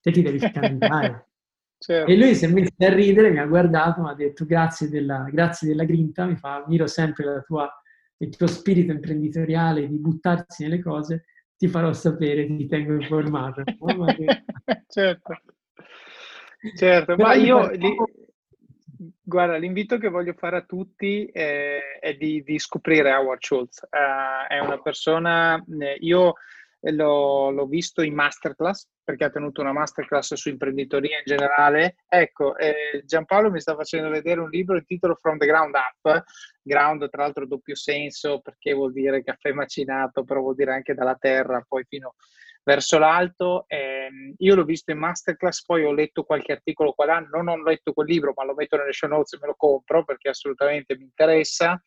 te 0.00 0.10
ti 0.10 0.22
devi 0.22 0.38
candidare. 0.38 1.28
certo. 1.78 2.10
E 2.10 2.16
lui 2.16 2.34
si 2.34 2.44
è 2.44 2.48
messo 2.48 2.72
a 2.78 2.92
ridere, 2.92 3.30
mi 3.30 3.38
ha 3.38 3.46
guardato, 3.46 4.02
mi 4.02 4.10
ha 4.10 4.14
detto 4.14 4.44
grazie 4.44 4.88
della, 4.88 5.28
grazie 5.30 5.68
della 5.68 5.84
grinta, 5.84 6.26
mi 6.26 6.36
fa, 6.36 6.62
ammiro 6.62 6.86
sempre 6.86 7.24
la 7.24 7.40
tua 7.40 7.70
il 8.18 8.36
tuo 8.36 8.46
spirito 8.46 8.92
imprenditoriale 8.92 9.86
di 9.86 9.98
buttarsi 9.98 10.62
nelle 10.62 10.80
cose, 10.80 11.24
ti 11.56 11.68
farò 11.68 11.92
sapere, 11.92 12.46
ti 12.46 12.66
tengo 12.66 12.94
informato. 12.94 13.62
certo, 14.88 15.40
certo, 16.76 17.16
ma 17.16 17.34
io... 17.34 17.70
Li, 17.70 17.96
guarda, 19.22 19.56
l'invito 19.56 19.98
che 19.98 20.08
voglio 20.08 20.32
fare 20.34 20.56
a 20.56 20.64
tutti 20.64 21.26
è, 21.26 21.98
è 22.00 22.14
di, 22.14 22.42
di, 22.42 22.58
scoprire 22.58 23.12
Howard 23.12 23.42
Schultz. 23.42 23.86
Uh, 23.90 24.46
è 24.48 24.58
una 24.58 24.80
persona, 24.80 25.62
eh, 25.80 25.96
io 26.00 26.34
l'ho, 26.80 27.50
l'ho, 27.50 27.66
visto 27.66 28.02
in 28.02 28.14
masterclass 28.14 28.88
perché 29.02 29.24
ha 29.24 29.30
tenuto 29.30 29.60
una 29.60 29.72
masterclass 29.72 30.34
su 30.34 30.48
imprenditoria 30.48 31.18
in 31.18 31.24
generale. 31.24 31.96
Ecco, 32.08 32.56
eh, 32.56 33.02
Giampaolo 33.04 33.50
mi 33.50 33.60
sta 33.60 33.74
facendo 33.74 34.08
vedere 34.08 34.40
un 34.40 34.50
libro, 34.50 34.76
il 34.76 34.84
titolo 34.84 35.14
From 35.14 35.38
the 35.38 35.46
Ground 35.46 35.74
Up, 35.74 36.24
ground 36.62 37.08
tra 37.08 37.22
l'altro 37.22 37.46
doppio 37.46 37.76
senso 37.76 38.40
perché 38.40 38.72
vuol 38.72 38.92
dire 38.92 39.22
caffè 39.22 39.52
macinato, 39.52 40.24
però 40.24 40.40
vuol 40.40 40.56
dire 40.56 40.72
anche 40.72 40.94
dalla 40.94 41.16
terra 41.16 41.64
poi 41.66 41.84
fino 41.88 42.14
verso 42.66 42.98
l'alto. 42.98 43.64
Eh, 43.68 44.34
io 44.36 44.54
l'ho 44.56 44.64
visto 44.64 44.90
in 44.90 44.98
masterclass, 44.98 45.64
poi 45.64 45.84
ho 45.84 45.92
letto 45.92 46.24
qualche 46.24 46.52
articolo 46.52 46.92
qua 46.92 47.06
là, 47.06 47.20
non 47.20 47.46
ho 47.46 47.62
letto 47.62 47.92
quel 47.92 48.08
libro, 48.08 48.32
ma 48.34 48.44
lo 48.44 48.54
metto 48.54 48.76
nelle 48.76 48.92
show 48.92 49.08
notes 49.08 49.34
e 49.34 49.38
me 49.40 49.46
lo 49.46 49.54
compro 49.56 50.04
perché 50.04 50.30
assolutamente 50.30 50.96
mi 50.96 51.04
interessa. 51.04 51.80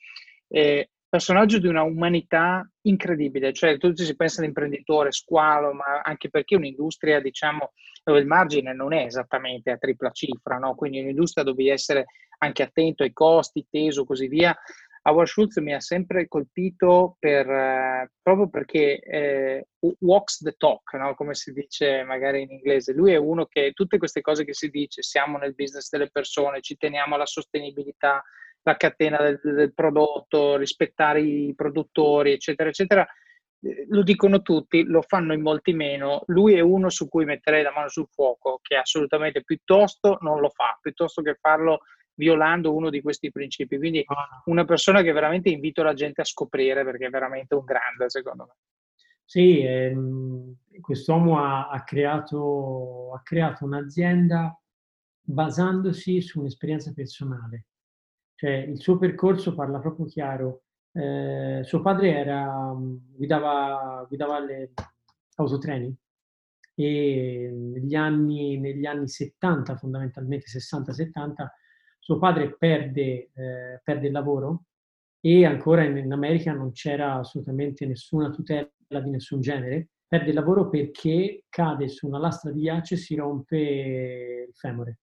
Eh, 0.48 0.90
personaggio 1.10 1.60
di 1.60 1.68
una 1.68 1.84
umanità 1.84 2.68
incredibile, 2.84 3.52
cioè 3.52 3.78
tutti 3.78 4.06
si 4.06 4.16
pensa 4.16 4.40
all'imprenditore 4.40 5.12
squalo, 5.12 5.74
ma 5.74 6.02
anche 6.02 6.30
perché 6.30 6.56
un'industria, 6.56 7.20
diciamo, 7.20 7.74
dove 8.04 8.20
il 8.20 8.26
margine 8.26 8.74
non 8.74 8.94
è 8.94 9.04
esattamente 9.04 9.72
a 9.72 9.78
tripla 9.78 10.12
cifra, 10.12 10.58
no? 10.58 10.76
quindi 10.76 11.02
un'industria 11.02 11.44
dove 11.44 11.58
devi 11.58 11.70
essere 11.70 12.06
anche 12.38 12.64
attento 12.64 13.04
ai 13.04 13.12
costi, 13.12 13.68
teso, 13.70 14.06
così 14.06 14.28
via. 14.28 14.58
Howard 15.04 15.28
Schultz 15.28 15.58
mi 15.58 15.74
ha 15.74 15.80
sempre 15.80 16.28
colpito 16.28 17.16
per, 17.20 17.50
eh, 17.50 18.12
proprio 18.22 18.50
perché 18.50 19.00
eh, 19.00 19.68
walks 20.00 20.40
the 20.40 20.54
talk, 20.58 20.94
no? 20.94 21.16
come 21.16 21.34
si 21.34 21.52
dice 21.54 22.04
magari 22.04 22.42
in 22.42 22.52
inglese. 22.52 22.94
Lui 22.94 23.14
è 23.14 23.18
uno 23.18 23.46
che 23.46 23.72
tutte 23.74 23.98
queste 23.98 24.22
cose 24.22 24.44
che 24.44 24.54
si 24.54 24.70
dice, 24.70 25.02
siamo 25.02 25.38
nel 25.38 25.56
business 25.56 25.90
delle 25.90 26.10
persone, 26.10 26.62
ci 26.62 26.78
teniamo 26.78 27.16
alla 27.16 27.26
sostenibilità, 27.26 28.24
la 28.64 28.76
catena 28.76 29.18
del, 29.22 29.40
del 29.42 29.74
prodotto, 29.74 30.58
rispettare 30.58 31.22
i 31.22 31.54
produttori, 31.56 32.34
eccetera, 32.34 32.70
eccetera, 32.70 33.08
eh, 33.62 33.86
lo 33.90 34.04
dicono 34.04 34.42
tutti, 34.42 34.84
lo 34.84 35.02
fanno 35.02 35.34
in 35.34 35.42
molti 35.42 35.74
meno. 35.74 36.24
Lui 36.28 36.56
è 36.56 36.60
uno 36.60 36.90
su 36.90 37.08
cui 37.08 37.26
metterei 37.26 37.64
la 37.64 37.72
mano 37.72 37.90
sul 37.90 38.08
fuoco, 38.10 38.60
che 38.62 38.76
assolutamente 38.76 39.44
piuttosto 39.44 40.18
non 40.22 40.40
lo 40.40 40.50
fa, 40.50 40.78
piuttosto 40.82 41.22
che 41.22 41.38
farlo 41.40 41.80
violando 42.20 42.76
uno 42.76 42.90
di 42.90 43.02
questi 43.02 43.32
principi. 43.32 43.78
Quindi 43.78 44.04
ah. 44.06 44.42
una 44.46 44.66
persona 44.66 45.02
che 45.02 45.14
veramente 45.14 45.50
invito 45.50 45.82
la 45.82 45.94
gente 45.94 46.22
a 46.22 46.26
scoprire 46.26 46.84
perché 46.84 47.06
è 47.06 47.10
veramente 47.10 47.56
un 47.56 47.64
grande, 47.64 48.10
secondo 48.10 48.46
me. 48.46 48.56
Sì, 49.24 49.62
ehm, 49.62 50.56
quest'uomo 50.82 51.40
ha, 51.40 51.70
ha, 51.70 51.84
creato, 51.84 53.14
ha 53.14 53.22
creato 53.22 53.64
un'azienda 53.64 54.60
basandosi 55.22 56.22
su 56.22 56.40
un'esperienza 56.40 56.92
personale. 56.94 57.68
Cioè, 58.36 58.52
il 58.52 58.80
suo 58.80 58.98
percorso 58.98 59.56
parla 59.56 59.80
proprio 59.80 60.06
chiaro. 60.06 60.64
Eh, 60.92 61.62
suo 61.64 61.82
padre 61.82 62.16
era, 62.16 62.74
guidava, 62.76 64.06
guidava 64.08 64.40
le 64.40 64.74
autotreni 65.36 65.96
e 66.74 67.50
negli 67.54 67.94
anni, 67.94 68.58
negli 68.58 68.86
anni 68.86 69.08
70, 69.08 69.76
fondamentalmente 69.76 70.46
60-70, 70.48 71.48
suo 72.10 72.18
padre 72.18 72.56
perde, 72.58 73.30
eh, 73.36 73.82
perde 73.84 74.08
il 74.08 74.14
lavoro 74.14 74.64
e 75.20 75.46
ancora 75.46 75.84
in, 75.84 75.96
in, 75.98 76.12
America 76.12 76.52
non 76.54 76.72
c'era 76.72 77.20
assolutamente 77.20 77.86
nessuna 77.86 78.32
tutela 78.32 78.68
di 79.04 79.12
nessun 79.12 79.42
genere, 79.42 79.90
perde 80.08 80.30
il 80.30 80.34
lavoro 80.34 80.70
perché 80.70 81.44
cade 81.50 81.88
su 81.88 82.08
una 82.08 82.18
lastra 82.18 82.52
di 82.52 82.62
ghiaccio 82.62 82.96
e 82.96 82.98
si 82.98 83.14
rompe 83.14 84.46
il 84.48 84.56
femore. 84.56 84.98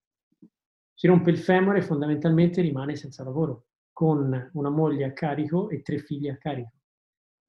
Si 0.95 1.07
rompe 1.07 1.31
il 1.31 1.39
femore 1.39 1.79
e 1.79 1.83
fondamentalmente 1.83 2.61
rimane 2.61 2.97
senza 2.97 3.23
lavoro, 3.23 3.67
con 3.93 4.51
una 4.55 4.71
moglie 4.71 5.05
a 5.05 5.13
carico 5.13 5.69
e 5.69 5.83
tre 5.83 5.99
figli 5.99 6.29
a 6.29 6.37
carico. 6.37 6.73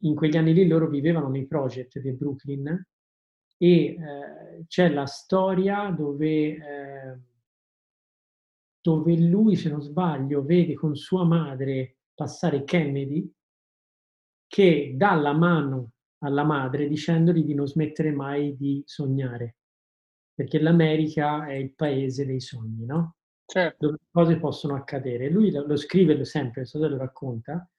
In 0.01 0.13
quegli 0.13 0.37
anni 0.37 0.53
lì 0.53 0.67
loro 0.67 0.87
vivevano 0.87 1.29
nei 1.29 1.47
project 1.47 1.97
di 1.97 2.13
Brooklyn 2.13 2.85
e 3.57 3.67
eh, 3.67 3.97
c'è 4.67 4.89
la 4.89 5.07
storia 5.07 5.89
dove... 5.89 6.27
Eh, 6.27 7.35
dove 8.87 9.17
lui, 9.17 9.57
se 9.57 9.69
non 9.69 9.81
sbaglio, 9.81 10.45
vede 10.45 10.73
con 10.73 10.95
sua 10.95 11.25
madre 11.25 11.97
passare 12.13 12.63
Kennedy, 12.63 13.29
che 14.47 14.93
dà 14.95 15.13
la 15.15 15.33
mano 15.33 15.91
alla 16.19 16.45
madre 16.45 16.87
dicendogli 16.87 17.43
di 17.43 17.53
non 17.53 17.67
smettere 17.67 18.11
mai 18.11 18.55
di 18.55 18.81
sognare, 18.85 19.57
perché 20.33 20.61
l'America 20.61 21.47
è 21.47 21.55
il 21.55 21.73
paese 21.75 22.25
dei 22.25 22.39
sogni, 22.39 22.85
no? 22.85 23.15
Certo. 23.45 23.87
Dove 23.87 23.99
cose 24.09 24.37
possono 24.37 24.75
accadere. 24.75 25.29
Lui 25.29 25.51
lo, 25.51 25.67
lo 25.67 25.75
scrive 25.75 26.15
lo 26.15 26.23
sempre, 26.23 26.63
lo 26.71 26.97
racconta, 26.97 27.69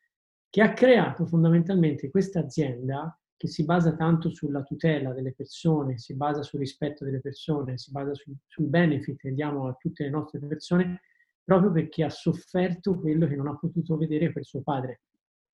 che 0.50 0.60
ha 0.60 0.74
creato 0.74 1.24
fondamentalmente 1.24 2.10
questa 2.10 2.40
azienda 2.40 3.18
che 3.38 3.46
si 3.46 3.64
basa 3.64 3.94
tanto 3.94 4.30
sulla 4.30 4.64
tutela 4.64 5.12
delle 5.12 5.32
persone, 5.32 5.96
si 5.96 6.14
basa 6.14 6.42
sul 6.42 6.58
rispetto 6.58 7.04
delle 7.04 7.20
persone, 7.20 7.78
si 7.78 7.92
basa 7.92 8.12
sul, 8.12 8.34
sul 8.46 8.66
benefit 8.66 9.16
che 9.16 9.32
diamo 9.32 9.68
a 9.68 9.76
tutte 9.78 10.02
le 10.02 10.10
nostre 10.10 10.40
persone, 10.40 11.02
proprio 11.44 11.70
perché 11.70 12.02
ha 12.02 12.10
sofferto 12.10 12.98
quello 12.98 13.28
che 13.28 13.36
non 13.36 13.46
ha 13.46 13.56
potuto 13.56 13.96
vedere 13.96 14.32
per 14.32 14.44
suo 14.44 14.60
padre. 14.62 15.02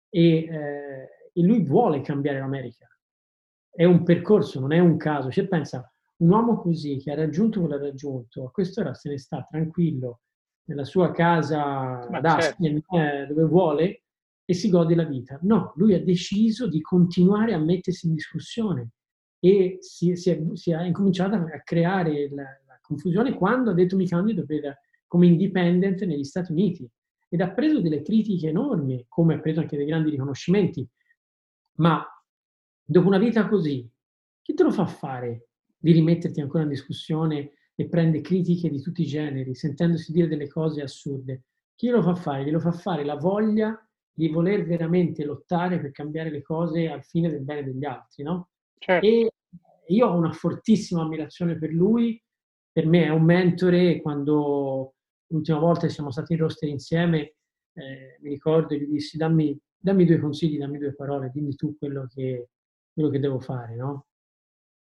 E, 0.09 0.45
eh, 0.45 1.09
e 1.33 1.43
lui 1.43 1.63
vuole 1.63 2.01
cambiare 2.01 2.39
l'America. 2.39 2.89
È 3.71 3.85
un 3.85 4.03
percorso, 4.03 4.61
non 4.61 4.73
è 4.73 4.79
un 4.79 4.97
caso. 4.97 5.31
Cioè, 5.31 5.47
pensa, 5.47 5.93
un 6.17 6.31
uomo 6.31 6.57
così 6.63 6.97
che 6.97 7.11
ha 7.11 7.17
raggiunto 7.17 7.61
quello 7.61 7.77
che 7.77 7.83
ha 7.83 7.87
raggiunto, 7.89 8.45
a 8.47 8.51
quest'ora 8.51 8.95
se 8.95 9.11
ne 9.11 9.19
sta 9.19 9.47
tranquillo 9.49 10.21
nella 10.65 10.85
sua 10.85 11.11
casa 11.11 11.99
ad 12.09 12.25
Aspen, 12.25 12.81
certo. 12.81 12.97
eh, 12.97 13.27
dove 13.27 13.45
vuole, 13.45 14.04
e 14.45 14.55
si 14.55 14.69
gode 14.69 14.95
la 14.95 15.05
vita. 15.05 15.39
No, 15.43 15.73
lui 15.77 15.95
ha 15.95 16.03
deciso 16.03 16.69
di 16.69 16.81
continuare 16.81 17.55
a 17.55 17.59
mettersi 17.59 18.07
in 18.07 18.15
discussione 18.15 18.91
e 19.39 19.79
si, 19.81 20.17
si, 20.17 20.31
è, 20.31 20.43
si 20.55 20.71
è, 20.71 20.83
incominciato 20.85 21.35
a 21.35 21.61
creare 21.63 22.29
la, 22.31 22.43
la, 22.43 22.79
confusione 22.81 23.35
quando 23.35 23.71
ha 23.71 23.75
detto 23.75 23.97
mi 23.97 24.07
candido 24.07 24.45
per, 24.45 24.81
come 25.07 25.27
independent 25.27 26.03
negli 26.05 26.25
Stati 26.25 26.53
Uniti 26.53 26.89
ed 27.29 27.41
ha 27.41 27.51
preso 27.51 27.81
delle 27.81 28.03
critiche 28.03 28.49
enormi, 28.49 29.07
come 29.09 29.35
ha 29.35 29.41
preso 29.41 29.61
anche 29.61 29.77
dei 29.77 29.87
grandi 29.87 30.11
riconoscimenti. 30.11 30.87
Ma 31.77 32.05
dopo 32.85 33.07
una 33.07 33.19
vita 33.19 33.49
così, 33.49 33.91
chi 34.43 34.55
te 34.55 34.63
lo 34.63 34.71
fa 34.71 34.87
fare 34.87 35.49
di 35.77 35.93
rimetterti 35.93 36.41
ancora 36.41 36.63
in 36.63 36.69
discussione 36.69 37.53
e 37.75 37.89
prende 37.89 38.21
critiche 38.21 38.71
di 38.71 38.81
tutti 38.81 39.03
i 39.03 39.07
generi, 39.07 39.55
sentendosi 39.55 40.13
dire 40.13 40.29
delle 40.29 40.49
cose 40.49 40.83
assurde? 40.83 41.45
Chi 41.75 41.89
lo 41.89 42.03
fa 42.03 42.15
fare? 42.15 42.45
Glielo 42.45 42.61
fa 42.61 42.71
fare 42.71 43.05
la 43.05 43.17
voglia 43.17 43.84
di 44.15 44.29
voler 44.29 44.65
veramente 44.65 45.25
lottare 45.25 45.81
per 45.81 45.91
cambiare 45.91 46.31
le 46.31 46.41
cose 46.41 46.89
al 46.89 47.05
fine 47.05 47.29
del 47.29 47.43
bene 47.43 47.65
degli 47.65 47.85
altri, 47.85 48.23
no? 48.23 48.51
Certo. 48.79 49.05
E 49.05 49.33
io 49.89 50.07
ho 50.07 50.17
una 50.17 50.33
fortissima 50.33 51.03
ammirazione 51.03 51.59
per 51.59 51.71
lui, 51.71 52.23
per 52.71 52.87
me 52.87 53.05
è 53.05 53.09
un 53.09 53.25
mentore, 53.25 54.01
quando 54.01 54.95
l'ultima 55.27 55.59
volta 55.59 55.89
siamo 55.89 56.13
stati 56.13 56.35
in 56.35 56.39
roster 56.39 56.69
insieme, 56.69 57.35
eh, 57.75 58.19
mi 58.21 58.31
ricordo, 58.31 58.77
gli 58.77 58.87
dissi 58.87 59.17
dammi, 59.17 59.59
dammi, 59.77 60.05
due 60.05 60.19
consigli, 60.19 60.59
dammi 60.59 60.79
due 60.79 60.95
parole, 60.95 61.31
dimmi 61.33 61.57
tu 61.57 61.77
quello 61.77 62.07
che, 62.07 62.51
quello 62.93 63.11
che 63.11 63.19
devo 63.19 63.41
fare, 63.41 63.75
no? 63.75 64.07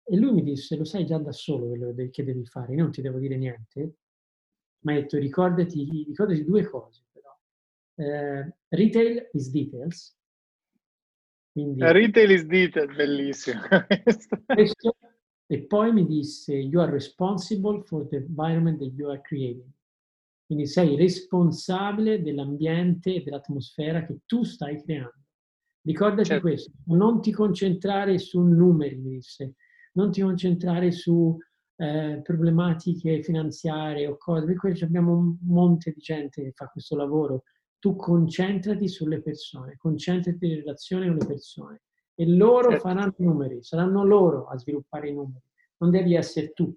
E 0.05 0.15
lui 0.15 0.31
mi 0.31 0.43
disse, 0.43 0.75
lo 0.75 0.85
sai 0.85 1.05
già 1.05 1.17
da 1.17 1.31
solo 1.31 1.67
quello 1.67 1.93
che 2.11 2.23
devi 2.23 2.45
fare, 2.45 2.75
io 2.75 2.83
non 2.83 2.91
ti 2.91 3.01
devo 3.01 3.17
dire 3.17 3.35
niente, 3.35 3.95
ma 4.83 4.91
ha 4.91 4.95
detto 4.95 5.17
ricordati, 5.17 6.03
ricordati 6.05 6.43
due 6.43 6.63
cose 6.65 7.03
Uh, 7.95 8.49
retail 8.71 9.29
is 9.33 9.51
details. 9.51 10.15
Quindi, 11.53 11.83
retail 11.83 12.31
is 12.31 12.45
details, 12.45 12.95
bellissimo. 12.95 13.61
questo, 14.45 14.95
e 15.45 15.65
poi 15.65 15.93
mi 15.93 16.05
disse, 16.07 16.55
you 16.55 16.81
are 16.81 16.91
responsible 16.91 17.83
for 17.83 18.07
the 18.07 18.17
environment 18.17 18.79
that 18.79 18.91
you 18.95 19.09
are 19.09 19.21
creating. 19.21 19.71
Quindi 20.45 20.65
sei 20.65 20.95
responsabile 20.95 22.21
dell'ambiente 22.21 23.15
e 23.15 23.23
dell'atmosfera 23.23 24.05
che 24.05 24.21
tu 24.25 24.43
stai 24.43 24.81
creando. 24.81 25.21
Ricordati 25.85 26.29
certo. 26.29 26.47
questo, 26.47 26.71
non 26.85 27.21
ti 27.21 27.31
concentrare 27.31 28.17
su 28.17 28.41
numeri, 28.41 28.95
mi 28.95 29.09
disse, 29.15 29.55
non 29.93 30.11
ti 30.11 30.21
concentrare 30.21 30.91
su 30.91 31.37
eh, 31.75 32.21
problematiche 32.23 33.21
finanziarie 33.21 34.07
o 34.07 34.17
cose, 34.17 34.45
perché 34.45 34.83
abbiamo 34.85 35.17
un 35.17 35.37
monte 35.41 35.91
di 35.91 35.99
gente 35.99 36.41
che 36.41 36.51
fa 36.55 36.67
questo 36.67 36.95
lavoro 36.95 37.43
tu 37.83 37.97
concentrati 37.97 38.87
sulle 38.87 39.21
persone, 39.21 39.75
concentrati 39.75 40.45
in 40.45 40.55
relazione 40.55 41.05
con 41.07 41.17
le 41.17 41.25
persone 41.25 41.81
e 42.15 42.25
loro 42.25 42.69
certo. 42.69 42.87
faranno 42.87 43.13
i 43.17 43.23
numeri, 43.25 43.61
saranno 43.61 44.05
loro 44.05 44.47
a 44.47 44.57
sviluppare 44.57 45.09
i 45.09 45.13
numeri, 45.13 45.43
non 45.79 45.91
devi 45.91 46.15
essere 46.15 46.53
tu. 46.53 46.73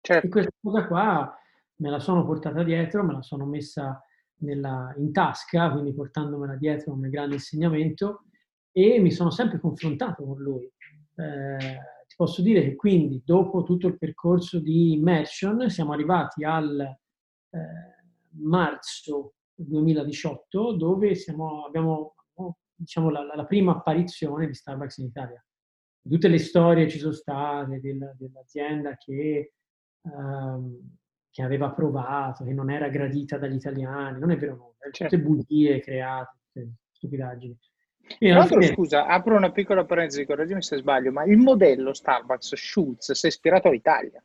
Certo. 0.00 0.26
E 0.26 0.30
questa 0.30 0.50
cosa 0.62 0.86
qua 0.86 1.38
me 1.76 1.90
la 1.90 1.98
sono 1.98 2.24
portata 2.24 2.62
dietro, 2.62 3.04
me 3.04 3.12
la 3.12 3.20
sono 3.20 3.44
messa 3.44 4.02
nella, 4.36 4.94
in 4.96 5.12
tasca, 5.12 5.70
quindi 5.70 5.92
portandomela 5.92 6.56
dietro 6.56 6.92
come 6.92 7.10
grande 7.10 7.34
insegnamento 7.34 8.24
e 8.72 8.98
mi 9.00 9.10
sono 9.10 9.28
sempre 9.28 9.60
confrontato 9.60 10.24
con 10.24 10.40
lui. 10.40 10.64
Eh, 11.16 11.78
ti 12.08 12.14
posso 12.16 12.40
dire 12.40 12.62
che 12.62 12.76
quindi 12.76 13.20
dopo 13.22 13.62
tutto 13.62 13.88
il 13.88 13.98
percorso 13.98 14.58
di 14.58 14.94
immersion 14.94 15.68
siamo 15.68 15.92
arrivati 15.92 16.44
al 16.44 16.80
eh, 16.80 17.58
marzo 18.36 19.34
2018 19.54 20.72
dove 20.76 21.14
siamo, 21.14 21.64
abbiamo 21.64 22.14
diciamo, 22.74 23.10
la, 23.10 23.24
la, 23.34 23.44
prima 23.44 23.72
apparizione 23.72 24.46
di 24.46 24.54
Starbucks 24.54 24.98
in 24.98 25.06
Italia. 25.06 25.44
Tutte 26.02 26.28
le 26.28 26.38
storie 26.38 26.88
ci 26.88 26.98
sono 26.98 27.12
state 27.12 27.80
della, 27.80 28.14
dell'azienda 28.18 28.96
che, 28.96 29.54
um, 30.02 30.96
che, 31.30 31.42
aveva 31.42 31.70
provato, 31.70 32.44
che 32.44 32.52
non 32.52 32.70
era 32.70 32.88
gradita 32.88 33.38
dagli 33.38 33.54
italiani, 33.54 34.18
non 34.18 34.30
è 34.30 34.36
vero 34.36 34.56
nulla, 34.56 34.92
certo. 34.92 35.16
tutte 35.16 35.22
bugie 35.22 35.80
create, 35.80 36.38
tutte 36.52 36.72
stupidaggini. 36.92 37.58
Tra 38.18 38.34
l'altro, 38.34 38.60
fine... 38.60 38.74
scusa, 38.74 39.06
apro 39.06 39.34
una 39.34 39.50
piccola 39.50 39.86
parentesi, 39.86 40.26
correggimi 40.26 40.60
se 40.60 40.76
sbaglio, 40.76 41.10
ma 41.10 41.24
il 41.24 41.38
modello 41.38 41.94
Starbucks 41.94 42.54
Schultz 42.54 43.12
si 43.12 43.26
è 43.26 43.28
ispirato 43.30 43.68
all'Italia? 43.68 44.22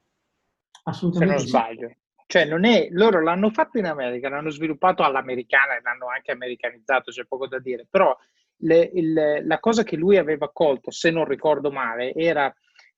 Assolutamente. 0.84 1.38
Se 1.38 1.44
non 1.44 1.50
sbaglio. 1.50 1.96
Cioè, 2.32 2.46
non 2.46 2.64
è, 2.64 2.90
loro 2.92 3.24
l'hanno 3.24 3.50
fatto 3.50 3.80
in 3.80 3.86
America, 3.86 4.30
l'hanno 4.30 4.52
sviluppato 4.52 5.02
all'americana 5.02 5.76
e 5.76 5.82
l'hanno 5.82 6.10
anche 6.10 6.30
americanizzato, 6.30 7.10
c'è 7.10 7.26
poco 7.26 7.48
da 7.48 7.58
dire, 7.58 7.88
però 7.90 8.16
le, 8.58 8.88
il, 8.94 9.42
la 9.46 9.60
cosa 9.60 9.82
che 9.82 9.96
lui 9.96 10.16
aveva 10.16 10.52
colto, 10.52 10.92
se 10.92 11.10
non 11.10 11.26
ricordo 11.26 11.72
male, 11.72 12.14
era 12.14 12.54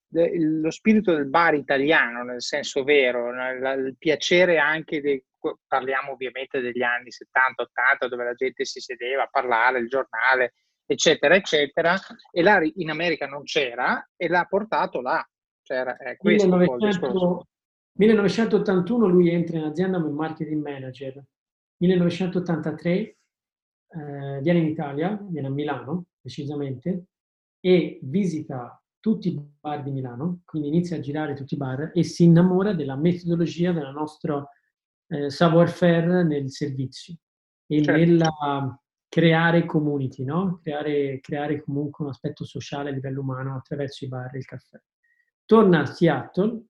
lo 0.10 0.70
spirito 0.70 1.14
del 1.14 1.30
bar 1.30 1.54
italiano, 1.54 2.24
nel 2.24 2.42
senso 2.42 2.84
vero, 2.84 3.30
il 3.30 3.96
piacere 3.98 4.58
anche 4.58 5.00
di, 5.00 5.24
parliamo 5.66 6.12
ovviamente 6.12 6.60
degli 6.60 6.82
anni 6.82 7.08
70-80, 7.08 8.10
dove 8.10 8.26
la 8.26 8.34
gente 8.34 8.66
si 8.66 8.82
sedeva 8.82 9.24
a 9.24 9.30
parlare, 9.32 9.80
il 9.80 9.88
giornale, 9.88 10.56
eccetera, 10.86 11.36
eccetera, 11.36 11.98
e 12.30 12.42
là 12.42 12.60
in 12.62 12.90
America 12.90 13.28
non 13.28 13.44
c'era 13.44 14.06
e 14.18 14.28
l'ha 14.28 14.44
portato 14.44 15.00
là. 15.00 15.26
Cioè, 15.64 15.84
è 15.84 16.18
questo 16.18 16.48
1900, 16.50 17.46
1981 17.94 19.08
lui 19.08 19.30
entra 19.30 19.58
in 19.58 19.66
azienda 19.66 20.02
come 20.02 20.14
marketing 20.14 20.64
manager. 20.64 21.24
1983 21.78 22.92
eh, 22.92 23.18
viene 24.42 24.60
in 24.60 24.68
Italia, 24.68 25.20
viene 25.30 25.48
a 25.48 25.52
Milano 25.52 26.06
precisamente, 26.20 27.06
e 27.60 28.00
visita 28.04 28.82
tutti 29.00 29.30
i 29.30 29.40
bar 29.60 29.84
di 29.84 29.92
Milano, 29.92 30.42
quindi 30.46 30.68
inizia 30.68 30.98
a 30.98 31.00
girare 31.00 31.34
tutti 31.34 31.56
i 31.56 31.58
bar 31.58 31.92
e 31.94 32.04
si 32.04 32.24
innamora 32.24 32.74
della 32.74 32.96
metodologia 32.96 33.72
della 33.72 33.92
nostra 33.92 34.48
eh, 35.08 35.30
savoir-faire 35.30 36.24
nel 36.24 36.52
servizio 36.52 37.16
e 37.66 37.84
certo. 37.84 38.00
nella 38.00 38.80
creare 39.08 39.66
community, 39.66 40.24
no? 40.24 40.60
creare, 40.64 41.20
creare 41.20 41.62
comunque 41.62 42.06
un 42.06 42.12
aspetto 42.12 42.46
sociale 42.46 42.90
a 42.90 42.94
livello 42.94 43.22
umano 43.22 43.56
attraverso 43.56 44.06
i 44.06 44.08
bar 44.08 44.34
e 44.34 44.38
il 44.38 44.46
caffè. 44.46 44.80
Torna 45.46 45.82
a 45.82 45.86
Seattle 45.86 46.64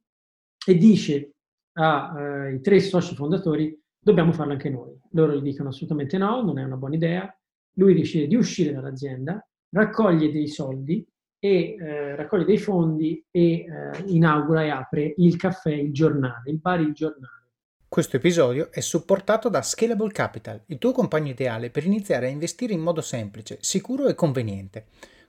e 0.65 0.77
dice 0.77 1.31
ai 1.73 2.55
eh, 2.55 2.61
tre 2.61 2.79
soci 2.79 3.15
fondatori 3.15 3.77
dobbiamo 3.99 4.33
farlo 4.33 4.53
anche 4.53 4.69
noi. 4.69 4.97
Loro 5.11 5.35
gli 5.35 5.41
dicono 5.41 5.69
assolutamente 5.69 6.17
no, 6.17 6.41
non 6.41 6.59
è 6.59 6.63
una 6.63 6.77
buona 6.77 6.95
idea. 6.95 7.33
Lui 7.75 7.93
decide 7.93 8.27
di 8.27 8.35
uscire 8.35 8.73
dall'azienda, 8.73 9.45
raccoglie 9.69 10.31
dei 10.31 10.47
soldi 10.47 11.05
e 11.39 11.75
eh, 11.79 12.15
raccoglie 12.15 12.45
dei 12.45 12.57
fondi 12.57 13.25
e 13.31 13.41
eh, 13.41 13.67
inaugura 14.07 14.63
e 14.63 14.69
apre 14.69 15.13
il 15.17 15.37
caffè 15.37 15.71
Il 15.71 15.93
Giornale, 15.93 16.51
il 16.51 16.59
bar 16.59 16.81
Il 16.81 16.93
Giornale. 16.93 17.39
Questo 17.87 18.15
episodio 18.15 18.71
è 18.71 18.79
supportato 18.79 19.49
da 19.49 19.61
Scalable 19.61 20.11
Capital, 20.11 20.61
il 20.67 20.77
tuo 20.77 20.93
compagno 20.93 21.31
ideale 21.31 21.69
per 21.69 21.85
iniziare 21.85 22.27
a 22.27 22.29
investire 22.29 22.73
in 22.73 22.79
modo 22.79 23.01
semplice, 23.01 23.57
sicuro 23.59 24.07
e 24.07 24.15
conveniente. 24.15 24.85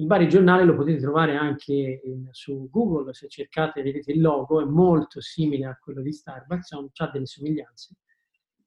Il 0.00 0.06
Bari 0.06 0.30
Giornale 0.30 0.64
lo 0.64 0.74
potete 0.74 0.98
trovare 0.98 1.36
anche 1.36 2.00
in, 2.04 2.28
su 2.30 2.70
Google, 2.70 3.12
se 3.12 3.28
cercate 3.28 3.82
vedete 3.82 4.12
il 4.12 4.22
logo, 4.22 4.62
è 4.62 4.64
molto 4.64 5.20
simile 5.20 5.66
a 5.66 5.78
quello 5.78 6.00
di 6.00 6.10
Starbucks, 6.10 6.72
ha 6.72 7.10
delle 7.12 7.26
somiglianze, 7.26 7.96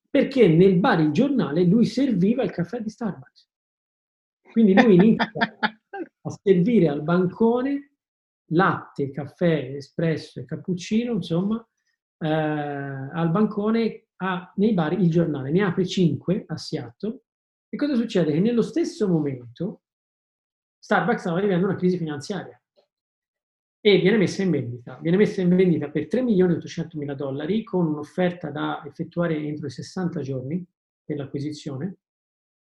perché 0.08 0.48
nel 0.48 0.78
Bari 0.78 1.12
Giornale 1.12 1.64
lui 1.64 1.86
serviva 1.86 2.44
il 2.44 2.52
caffè 2.52 2.82
di 2.82 2.90
Starbucks. 2.90 3.50
Quindi 4.52 4.80
lui 4.80 4.94
inizia 4.94 5.28
a 6.22 6.30
servire 6.44 6.88
al 6.90 7.02
bancone 7.02 7.94
latte, 8.52 9.10
caffè, 9.10 9.74
espresso 9.76 10.40
e 10.40 10.46
cappuccino, 10.46 11.14
insomma, 11.14 11.68
eh, 12.20 12.30
al 12.30 13.32
bancone 13.32 14.06
a, 14.18 14.54
nei 14.58 14.76
bar 14.76 14.94
il 14.94 15.10
giornale. 15.10 15.50
Ne 15.50 15.64
apre 15.64 15.88
5 15.88 16.44
a 16.48 16.58
Seattle 16.58 17.22
e 17.70 17.76
cosa 17.76 17.96
succede? 17.96 18.32
Che 18.32 18.40
nello 18.40 18.62
stesso 18.62 19.08
momento 19.08 19.83
Starbucks 20.84 21.22
stava 21.22 21.40
vivendo 21.40 21.66
una 21.66 21.78
crisi 21.78 21.98
finanziaria 21.98 22.62
e 23.80 24.00
viene 24.00 24.18
messa 24.18 24.44
in 24.44 24.52
vendita. 24.52 25.00
Viene 25.02 25.16
messa 25.16 25.40
in 25.40 25.56
vendita 25.56 25.90
per 25.90 26.08
3 26.08 26.22
milioni 26.24 26.54
e 26.54 26.58
800 26.58 26.98
mila 26.98 27.14
dollari 27.14 27.64
con 27.64 27.88
un'offerta 27.88 28.50
da 28.50 28.84
effettuare 28.86 29.38
entro 29.38 29.68
i 29.68 29.70
60 29.70 30.20
giorni 30.20 30.66
per 31.06 31.16
l'acquisizione 31.16 32.00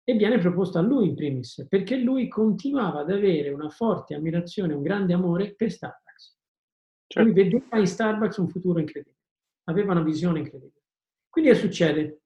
e 0.04 0.14
viene 0.14 0.38
proposta 0.38 0.78
a 0.78 0.82
lui 0.82 1.08
in 1.08 1.16
primis 1.16 1.66
perché 1.68 1.96
lui 1.96 2.28
continuava 2.28 3.00
ad 3.00 3.10
avere 3.10 3.50
una 3.50 3.68
forte 3.70 4.14
ammirazione, 4.14 4.72
un 4.72 4.82
grande 4.82 5.14
amore 5.14 5.56
per 5.56 5.72
Starbucks. 5.72 6.38
Certo. 7.08 7.28
Lui 7.28 7.34
vedeva 7.34 7.76
in 7.76 7.86
Starbucks 7.88 8.36
un 8.36 8.48
futuro 8.48 8.78
incredibile, 8.78 9.18
aveva 9.64 9.92
una 9.92 10.02
visione 10.02 10.38
incredibile. 10.38 10.84
Quindi 11.28 11.50
che 11.50 11.56
succede? 11.56 12.20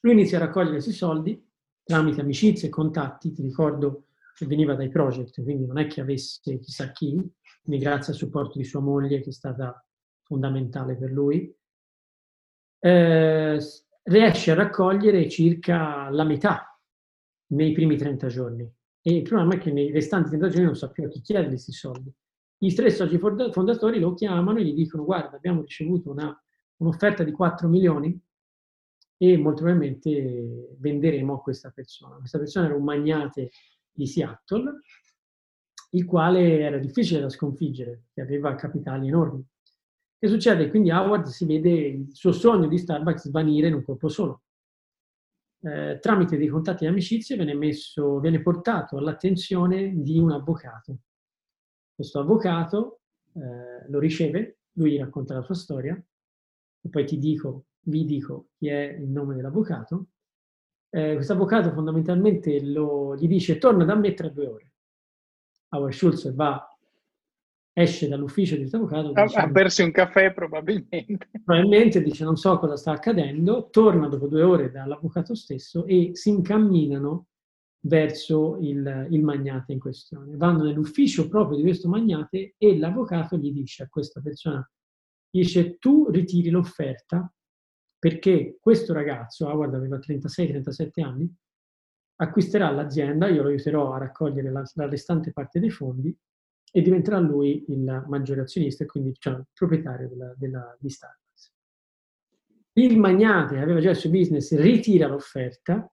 Lui 0.00 0.12
inizia 0.14 0.38
a 0.38 0.46
raccogliere 0.46 0.76
questi 0.76 0.92
soldi 0.92 1.46
tramite 1.82 2.22
amicizie 2.22 2.68
e 2.68 2.70
contatti, 2.70 3.32
ti 3.32 3.42
ricordo 3.42 4.07
che 4.38 4.46
veniva 4.46 4.74
dai 4.74 4.88
project, 4.88 5.42
quindi 5.42 5.66
non 5.66 5.78
è 5.78 5.86
che 5.88 6.00
avesse 6.00 6.58
chissà 6.60 6.92
chi, 6.92 7.14
quindi 7.62 7.84
grazie 7.84 8.12
al 8.12 8.18
supporto 8.18 8.56
di 8.56 8.64
sua 8.64 8.80
moglie 8.80 9.20
che 9.20 9.30
è 9.30 9.32
stata 9.32 9.84
fondamentale 10.22 10.96
per 10.96 11.10
lui, 11.10 11.52
eh, 12.80 13.58
riesce 14.02 14.50
a 14.52 14.54
raccogliere 14.54 15.28
circa 15.28 16.08
la 16.10 16.22
metà 16.22 16.80
nei 17.48 17.72
primi 17.72 17.96
30 17.96 18.28
giorni. 18.28 18.72
E 19.02 19.12
il 19.12 19.22
problema 19.22 19.54
è 19.54 19.58
che 19.58 19.72
nei 19.72 19.90
restanti 19.90 20.28
30 20.28 20.48
giorni 20.48 20.64
non 20.66 20.76
sa 20.76 20.90
più 20.90 21.04
a 21.04 21.08
chi 21.08 21.20
chiedere 21.20 21.48
questi 21.48 21.72
soldi. 21.72 22.12
I 22.60 22.74
tre 22.74 22.90
soci 22.90 23.18
fondatori 23.18 23.98
lo 23.98 24.14
chiamano 24.14 24.58
e 24.58 24.64
gli 24.64 24.74
dicono 24.74 25.04
guarda 25.04 25.36
abbiamo 25.36 25.62
ricevuto 25.62 26.10
una, 26.10 26.36
un'offerta 26.76 27.24
di 27.24 27.32
4 27.32 27.68
milioni 27.68 28.20
e 29.16 29.36
molto 29.36 29.62
probabilmente 29.62 30.76
venderemo 30.78 31.34
a 31.34 31.40
questa 31.40 31.70
persona. 31.70 32.16
Questa 32.16 32.38
persona 32.38 32.66
era 32.66 32.76
un 32.76 32.84
magnate 32.84 33.50
di 33.98 34.06
Seattle, 34.06 34.80
il 35.90 36.04
quale 36.04 36.60
era 36.60 36.78
difficile 36.78 37.20
da 37.20 37.28
sconfiggere, 37.28 38.04
che 38.14 38.20
aveva 38.20 38.54
capitali 38.54 39.08
enormi. 39.08 39.44
Che 40.16 40.28
succede? 40.28 40.70
Quindi 40.70 40.90
Howard 40.90 41.26
si 41.26 41.44
vede 41.46 41.70
il 41.70 42.08
suo 42.12 42.32
sogno 42.32 42.68
di 42.68 42.78
Starbucks 42.78 43.26
svanire 43.26 43.68
in 43.68 43.74
un 43.74 43.82
colpo 43.82 44.08
solo. 44.08 44.42
Eh, 45.60 45.98
tramite 46.00 46.36
dei 46.36 46.46
contatti 46.46 46.84
e 46.84 46.88
amicizie 46.88 47.34
viene, 47.34 47.54
messo, 47.54 48.20
viene 48.20 48.40
portato 48.40 48.96
all'attenzione 48.96 49.92
di 50.00 50.18
un 50.18 50.30
avvocato. 50.30 50.98
Questo 51.92 52.20
avvocato 52.20 53.00
eh, 53.34 53.88
lo 53.88 53.98
riceve, 53.98 54.60
lui 54.74 54.96
racconta 54.98 55.34
la 55.34 55.42
sua 55.42 55.56
storia, 55.56 55.94
e 55.94 56.88
poi 56.88 57.04
ti 57.04 57.18
dico, 57.18 57.66
vi 57.86 58.04
dico 58.04 58.50
chi 58.56 58.68
è 58.68 58.96
il 59.00 59.08
nome 59.08 59.34
dell'avvocato, 59.34 60.06
eh, 60.90 61.14
questo 61.14 61.32
avvocato 61.32 61.70
fondamentalmente 61.72 62.62
lo, 62.64 63.14
gli 63.16 63.26
dice 63.26 63.58
torna 63.58 63.84
da 63.84 63.94
me 63.94 64.14
tra 64.14 64.28
due 64.28 64.46
ore. 64.46 64.72
Howard 65.70 65.92
Schultz 65.92 66.34
va, 66.34 66.66
esce 67.72 68.08
dall'ufficio 68.08 68.54
di 68.54 68.60
questo 68.60 68.78
avvocato. 68.78 69.12
Ha 69.38 69.46
bersi 69.46 69.82
un 69.82 69.92
caffè 69.92 70.32
probabilmente. 70.32 71.28
Probabilmente 71.44 72.02
dice 72.02 72.24
non 72.24 72.36
so 72.36 72.58
cosa 72.58 72.76
sta 72.76 72.92
accadendo, 72.92 73.68
torna 73.70 74.08
dopo 74.08 74.26
due 74.26 74.42
ore 74.42 74.70
dall'avvocato 74.70 75.34
stesso 75.34 75.84
e 75.86 76.10
si 76.14 76.30
incamminano 76.30 77.26
verso 77.80 78.58
il, 78.60 79.08
il 79.10 79.22
magnate 79.22 79.72
in 79.72 79.78
questione. 79.78 80.36
Vanno 80.36 80.64
nell'ufficio 80.64 81.28
proprio 81.28 81.56
di 81.58 81.62
questo 81.62 81.88
magnate 81.88 82.54
e 82.56 82.78
l'avvocato 82.78 83.36
gli 83.36 83.52
dice 83.52 83.84
a 83.84 83.88
questa 83.88 84.20
persona, 84.20 84.68
dice 85.30 85.76
tu 85.78 86.08
ritiri 86.10 86.50
l'offerta 86.50 87.30
perché 87.98 88.58
questo 88.60 88.92
ragazzo, 88.92 89.48
Howard 89.48 89.74
aveva 89.74 89.98
36-37 89.98 91.02
anni, 91.02 91.34
acquisterà 92.20 92.70
l'azienda, 92.70 93.28
io 93.28 93.42
lo 93.42 93.48
aiuterò 93.48 93.92
a 93.92 93.98
raccogliere 93.98 94.50
la, 94.50 94.62
la, 94.74 94.88
restante 94.88 95.32
parte 95.32 95.60
dei 95.60 95.70
fondi 95.70 96.16
e 96.70 96.82
diventerà 96.82 97.18
lui 97.18 97.64
il 97.68 98.04
maggiore 98.08 98.42
azionista 98.42 98.84
e 98.84 98.86
quindi 98.86 99.14
cioè, 99.18 99.34
il 99.34 99.46
proprietario 99.52 100.08
della, 100.08 100.34
della, 100.36 100.76
di 100.78 100.90
Starbucks. 100.90 101.52
Il 102.74 102.98
magnate 102.98 103.54
che 103.54 103.60
aveva 103.60 103.80
già 103.80 103.90
il 103.90 103.96
suo 103.96 104.10
business 104.10 104.54
ritira 104.54 105.08
l'offerta 105.08 105.90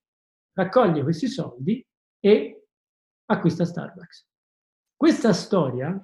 raccoglie 0.52 1.02
questi 1.02 1.26
soldi 1.28 1.84
e 2.20 2.66
acquista 3.26 3.64
Starbucks. 3.64 4.28
Questa 4.96 5.32
storia 5.32 6.00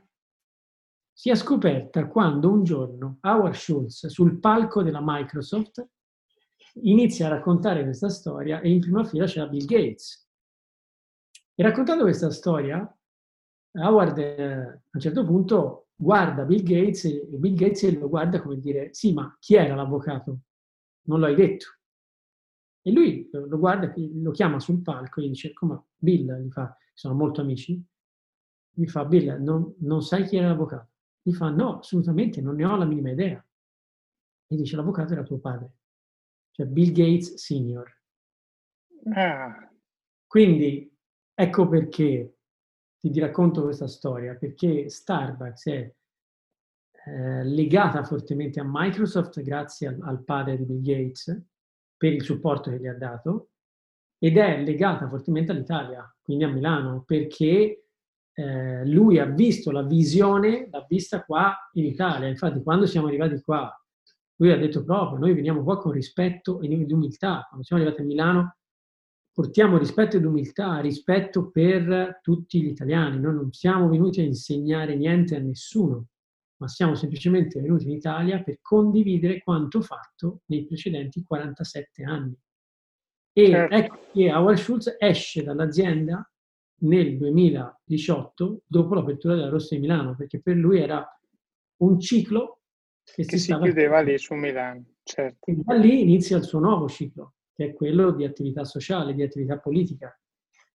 si 1.12 1.30
è 1.30 1.34
scoperta 1.34 2.06
quando 2.08 2.50
un 2.50 2.64
giorno 2.64 3.18
Howard 3.20 3.54
Schultz 3.54 4.06
sul 4.06 4.40
palco 4.40 4.82
della 4.82 5.00
Microsoft 5.02 5.86
inizia 6.82 7.26
a 7.26 7.30
raccontare 7.30 7.82
questa 7.84 8.08
storia 8.08 8.60
e 8.60 8.70
in 8.70 8.80
prima 8.80 9.04
fila 9.04 9.26
c'era 9.26 9.46
Bill 9.46 9.66
Gates. 9.66 10.28
E 11.54 11.62
raccontando 11.62 12.04
questa 12.04 12.30
storia, 12.30 12.90
Howard 13.72 14.18
eh, 14.18 14.42
a 14.42 14.80
un 14.90 15.00
certo 15.00 15.24
punto 15.24 15.89
guarda 16.00 16.44
Bill 16.44 16.62
Gates 16.62 17.04
e 17.04 17.26
Bill 17.28 17.54
Gates 17.54 17.98
lo 17.98 18.08
guarda 18.08 18.40
come 18.40 18.58
dire 18.58 18.92
sì 18.94 19.12
ma 19.12 19.36
chi 19.38 19.54
era 19.54 19.74
l'avvocato? 19.74 20.40
Non 21.02 21.20
l'hai 21.20 21.34
detto. 21.34 21.66
E 22.82 22.90
lui 22.90 23.28
lo 23.30 23.58
guarda, 23.58 23.92
lo 23.96 24.30
chiama 24.30 24.58
sul 24.58 24.80
palco 24.80 25.20
e 25.20 25.24
gli 25.24 25.28
dice 25.28 25.52
come 25.52 25.88
Bill, 25.96 26.34
gli 26.40 26.50
fa, 26.50 26.74
sono 26.94 27.14
molto 27.14 27.42
amici, 27.42 27.82
gli 28.70 28.86
fa 28.86 29.04
Bill 29.04 29.42
non, 29.42 29.74
non 29.80 30.02
sai 30.02 30.24
chi 30.24 30.36
era 30.36 30.48
l'avvocato? 30.48 30.88
Gli 31.20 31.32
fa 31.32 31.50
no 31.50 31.80
assolutamente 31.80 32.40
non 32.40 32.54
ne 32.56 32.64
ho 32.64 32.76
la 32.76 32.86
minima 32.86 33.10
idea. 33.10 33.44
E 34.46 34.56
dice 34.56 34.76
l'avvocato 34.76 35.12
era 35.12 35.22
tuo 35.22 35.38
padre, 35.38 35.74
cioè 36.52 36.66
Bill 36.66 36.92
Gates 36.92 37.34
Senior. 37.34 37.94
Ah. 39.12 39.70
Quindi 40.26 40.90
ecco 41.34 41.68
perché 41.68 42.38
ti, 43.00 43.10
ti 43.10 43.18
racconto 43.18 43.62
questa 43.62 43.88
storia 43.88 44.34
perché 44.34 44.88
Starbucks 44.88 45.66
è 45.66 45.94
eh, 47.06 47.44
legata 47.44 48.04
fortemente 48.04 48.60
a 48.60 48.64
Microsoft 48.66 49.40
grazie 49.40 49.88
al, 49.88 49.98
al, 50.02 50.22
padre 50.22 50.58
di 50.58 50.64
Bill 50.64 50.82
Gates 50.82 51.42
per 51.96 52.12
il 52.12 52.22
supporto 52.22 52.70
che 52.70 52.78
gli 52.78 52.86
ha 52.86 52.94
dato 52.94 53.52
ed 54.18 54.36
è 54.36 54.62
legata 54.62 55.08
fortemente 55.08 55.50
all'Italia, 55.50 56.14
quindi 56.20 56.44
a 56.44 56.48
Milano, 56.48 57.04
perché 57.06 57.86
eh, 58.34 58.86
lui 58.86 59.18
ha 59.18 59.24
visto 59.24 59.70
la 59.70 59.82
visione, 59.82 60.68
l'ha 60.70 60.84
vista 60.86 61.24
qua 61.24 61.56
in 61.72 61.86
Italia. 61.86 62.28
Infatti 62.28 62.62
quando 62.62 62.84
siamo 62.84 63.06
arrivati 63.06 63.40
qua, 63.40 63.74
lui 64.36 64.52
ha 64.52 64.58
detto 64.58 64.84
proprio, 64.84 65.18
noi 65.18 65.32
veniamo 65.32 65.62
qua 65.62 65.78
con 65.78 65.92
rispetto 65.92 66.60
e 66.60 66.68
umiltà. 66.92 67.46
Quando 67.48 67.64
siamo 67.64 67.82
arrivati 67.82 68.02
a 68.02 68.06
Milano 68.06 68.56
portiamo 69.40 69.78
rispetto 69.78 70.18
ed 70.18 70.26
umiltà, 70.26 70.80
rispetto 70.80 71.48
per 71.50 72.18
tutti 72.20 72.60
gli 72.60 72.66
italiani. 72.66 73.18
Noi 73.18 73.34
non 73.34 73.52
siamo 73.52 73.88
venuti 73.88 74.20
a 74.20 74.24
insegnare 74.24 74.94
niente 74.96 75.34
a 75.34 75.38
nessuno, 75.38 76.08
ma 76.58 76.68
siamo 76.68 76.94
semplicemente 76.94 77.58
venuti 77.58 77.84
in 77.84 77.92
Italia 77.92 78.42
per 78.42 78.58
condividere 78.60 79.40
quanto 79.42 79.80
fatto 79.80 80.42
nei 80.46 80.66
precedenti 80.66 81.24
47 81.24 82.02
anni. 82.02 82.36
E 83.32 83.46
certo. 83.46 83.74
ecco 83.74 83.98
che 84.12 84.30
Howard 84.30 84.58
Schultz 84.58 84.96
esce 84.98 85.42
dall'azienda 85.42 86.30
nel 86.82 87.16
2018 87.16 88.64
dopo 88.66 88.94
l'apertura 88.94 89.36
della 89.36 89.48
Rossa 89.48 89.74
di 89.74 89.80
Milano, 89.80 90.16
perché 90.16 90.42
per 90.42 90.56
lui 90.56 90.80
era 90.80 91.02
un 91.78 91.98
ciclo 91.98 92.60
che, 93.02 93.24
che 93.24 93.38
si, 93.38 93.52
si 93.52 93.56
chiudeva 93.56 94.02
lì 94.02 94.18
su 94.18 94.34
Milano. 94.34 94.84
Certo. 95.02 95.50
E 95.50 95.54
da 95.56 95.72
lì 95.76 96.02
inizia 96.02 96.36
il 96.36 96.44
suo 96.44 96.58
nuovo 96.58 96.90
ciclo, 96.90 97.36
che 97.60 97.66
è 97.66 97.74
quello 97.74 98.10
di 98.12 98.24
attività 98.24 98.64
sociale, 98.64 99.12
di 99.12 99.22
attività 99.22 99.58
politica, 99.58 100.18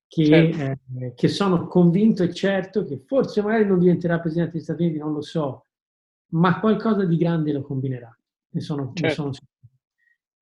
che, 0.08 0.26
certo. 0.26 1.00
eh, 1.00 1.14
che 1.16 1.28
sono 1.30 1.66
convinto 1.66 2.22
e 2.22 2.32
certo 2.32 2.86
che 2.86 3.00
forse 3.08 3.42
magari 3.42 3.66
non 3.66 3.80
diventerà 3.80 4.20
Presidente 4.20 4.52
degli 4.52 4.62
Stati 4.62 4.84
Uniti, 4.84 5.00
non 5.00 5.14
lo 5.14 5.22
so, 5.22 5.66
ma 6.34 6.60
qualcosa 6.60 7.04
di 7.04 7.18
grande 7.18 7.52
lo 7.54 7.64
combinerà. 7.64 8.16
Ne 8.50 8.62
sono, 8.62 8.92
certo. 8.94 9.02
ne 9.02 9.10
sono 9.10 9.34
sicuro. 9.34 9.54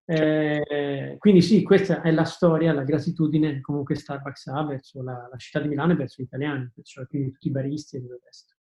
Eh, 0.05 1.15
quindi 1.17 1.41
sì, 1.41 1.63
questa 1.63 2.01
è 2.01 2.11
la 2.11 2.25
storia, 2.25 2.73
la 2.73 2.83
gratitudine 2.83 3.61
comunque 3.61 3.95
Starbucks 3.95 4.47
ha 4.47 4.65
verso 4.65 5.01
la, 5.01 5.29
la 5.31 5.37
città 5.37 5.61
di 5.61 5.69
Milano 5.69 5.93
e 5.93 5.95
verso 5.95 6.21
gli 6.21 6.25
italiani, 6.25 6.69
cioè 6.81 7.07
quindi 7.07 7.31
tutti 7.31 7.47
i 7.47 7.51
baristi 7.51 7.95
e 7.95 8.01
tutto 8.01 8.15
il 8.15 8.21
resto. 8.21 8.53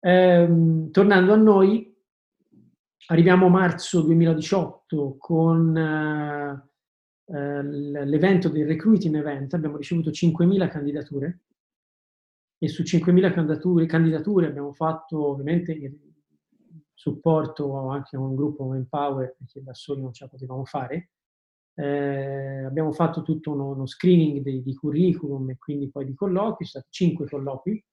Eh, 0.00 0.88
tornando 0.90 1.32
a 1.34 1.36
noi, 1.36 1.94
arriviamo 3.08 3.46
a 3.46 3.50
marzo 3.50 4.00
2018 4.00 5.16
con 5.18 5.76
eh 5.76 6.67
l'evento 7.30 8.48
del 8.48 8.66
Recruiting 8.66 9.14
Event, 9.16 9.54
abbiamo 9.54 9.76
ricevuto 9.76 10.10
5.000 10.10 10.68
candidature 10.68 11.40
e 12.58 12.68
su 12.68 12.82
5.000 12.82 13.32
candidature, 13.32 13.86
candidature 13.86 14.46
abbiamo 14.46 14.72
fatto 14.72 15.28
ovviamente 15.28 15.74
supporto 16.92 17.88
anche 17.88 18.16
a 18.16 18.20
un 18.20 18.34
gruppo 18.34 18.74
Empower 18.74 19.36
perché 19.38 19.62
da 19.62 19.74
soli 19.74 20.02
non 20.02 20.12
ce 20.12 20.24
la 20.24 20.30
potevamo 20.30 20.64
fare. 20.64 21.10
Eh, 21.74 22.64
abbiamo 22.64 22.90
fatto 22.90 23.22
tutto 23.22 23.52
uno, 23.52 23.68
uno 23.68 23.86
screening 23.86 24.40
di, 24.40 24.62
di, 24.62 24.74
curriculum 24.74 25.50
e 25.50 25.58
quindi 25.58 25.88
poi 25.90 26.06
di 26.06 26.14
colloqui, 26.14 26.64
sono 26.64 26.82
stati 26.82 26.88
cinque 26.90 27.28
colloqui. 27.28 27.84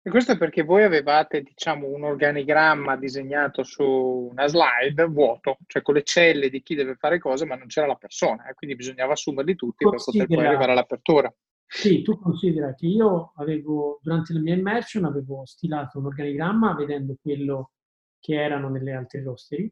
E 0.00 0.10
questo 0.10 0.32
è 0.32 0.38
perché 0.38 0.62
voi 0.62 0.84
avevate, 0.84 1.42
diciamo, 1.42 1.88
un 1.88 2.04
organigramma 2.04 2.96
disegnato 2.96 3.62
su 3.62 3.84
una 4.30 4.46
slide 4.46 5.04
vuoto, 5.06 5.58
cioè 5.66 5.82
con 5.82 5.94
le 5.94 6.02
celle 6.02 6.48
di 6.48 6.62
chi 6.62 6.74
deve 6.74 6.94
fare 6.94 7.18
cosa, 7.18 7.44
ma 7.44 7.56
non 7.56 7.66
c'era 7.66 7.86
la 7.86 7.96
persona, 7.96 8.46
e 8.46 8.50
eh, 8.50 8.54
quindi 8.54 8.76
bisognava 8.76 9.12
assumerli 9.12 9.54
tutti 9.54 9.84
considera, 9.84 10.24
per 10.24 10.26
poter 10.26 10.36
poi 10.36 10.46
arrivare 10.46 10.72
all'apertura. 10.72 11.34
Sì, 11.66 12.00
tu 12.00 12.18
considera 12.18 12.72
che 12.74 12.86
io 12.86 13.32
avevo, 13.36 13.98
durante 14.00 14.32
la 14.32 14.40
mia 14.40 14.54
immersion, 14.54 15.04
avevo 15.04 15.44
stilato 15.44 15.98
un 15.98 16.06
organigramma 16.06 16.74
vedendo 16.74 17.16
quello 17.20 17.72
che 18.18 18.34
erano 18.34 18.70
nelle 18.70 18.92
altre 18.92 19.22
rosteri 19.22 19.70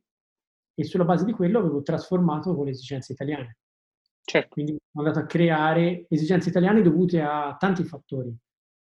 e 0.74 0.84
sulla 0.84 1.04
base 1.04 1.24
di 1.24 1.32
quello 1.32 1.58
avevo 1.58 1.80
trasformato 1.80 2.54
con 2.54 2.66
le 2.66 2.72
esigenze 2.72 3.12
italiane. 3.12 3.56
Certo. 4.22 4.48
Quindi 4.50 4.76
sono 4.92 5.06
andato 5.06 5.24
a 5.24 5.26
creare 5.26 6.04
esigenze 6.10 6.50
italiane 6.50 6.82
dovute 6.82 7.22
a 7.22 7.56
tanti 7.58 7.82
fattori, 7.84 8.36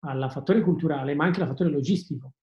al 0.05 0.29
fattore 0.31 0.61
culturale, 0.61 1.15
ma 1.15 1.25
anche 1.25 1.41
al 1.41 1.47
fattore 1.47 1.69
logistico, 1.69 2.33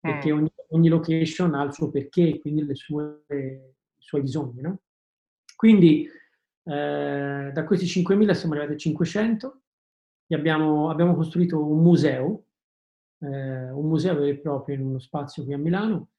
perché 0.00 0.32
mm. 0.32 0.36
ogni, 0.36 0.52
ogni, 0.68 0.88
location 0.88 1.54
ha 1.54 1.62
il 1.62 1.72
suo 1.72 1.90
perché, 1.90 2.38
quindi 2.40 2.64
le 2.64 2.74
sue, 2.74 3.24
i 3.28 4.02
suoi 4.02 4.22
bisogni. 4.22 4.60
No? 4.62 4.80
Quindi 5.56 6.08
eh, 6.64 7.50
da 7.52 7.64
questi 7.64 7.86
5.000 7.86 8.30
siamo 8.32 8.54
arrivati 8.54 8.74
a 8.74 8.78
500 8.78 9.62
e 10.26 10.34
abbiamo, 10.34 10.90
abbiamo 10.90 11.14
costruito 11.14 11.64
un 11.64 11.82
museo, 11.82 12.44
eh, 13.18 13.70
un 13.70 13.86
museo 13.86 14.14
vero 14.14 14.26
e 14.26 14.38
proprio 14.38 14.76
in 14.76 14.82
uno 14.82 14.98
spazio 14.98 15.44
qui 15.44 15.52
a 15.52 15.58
Milano, 15.58 16.10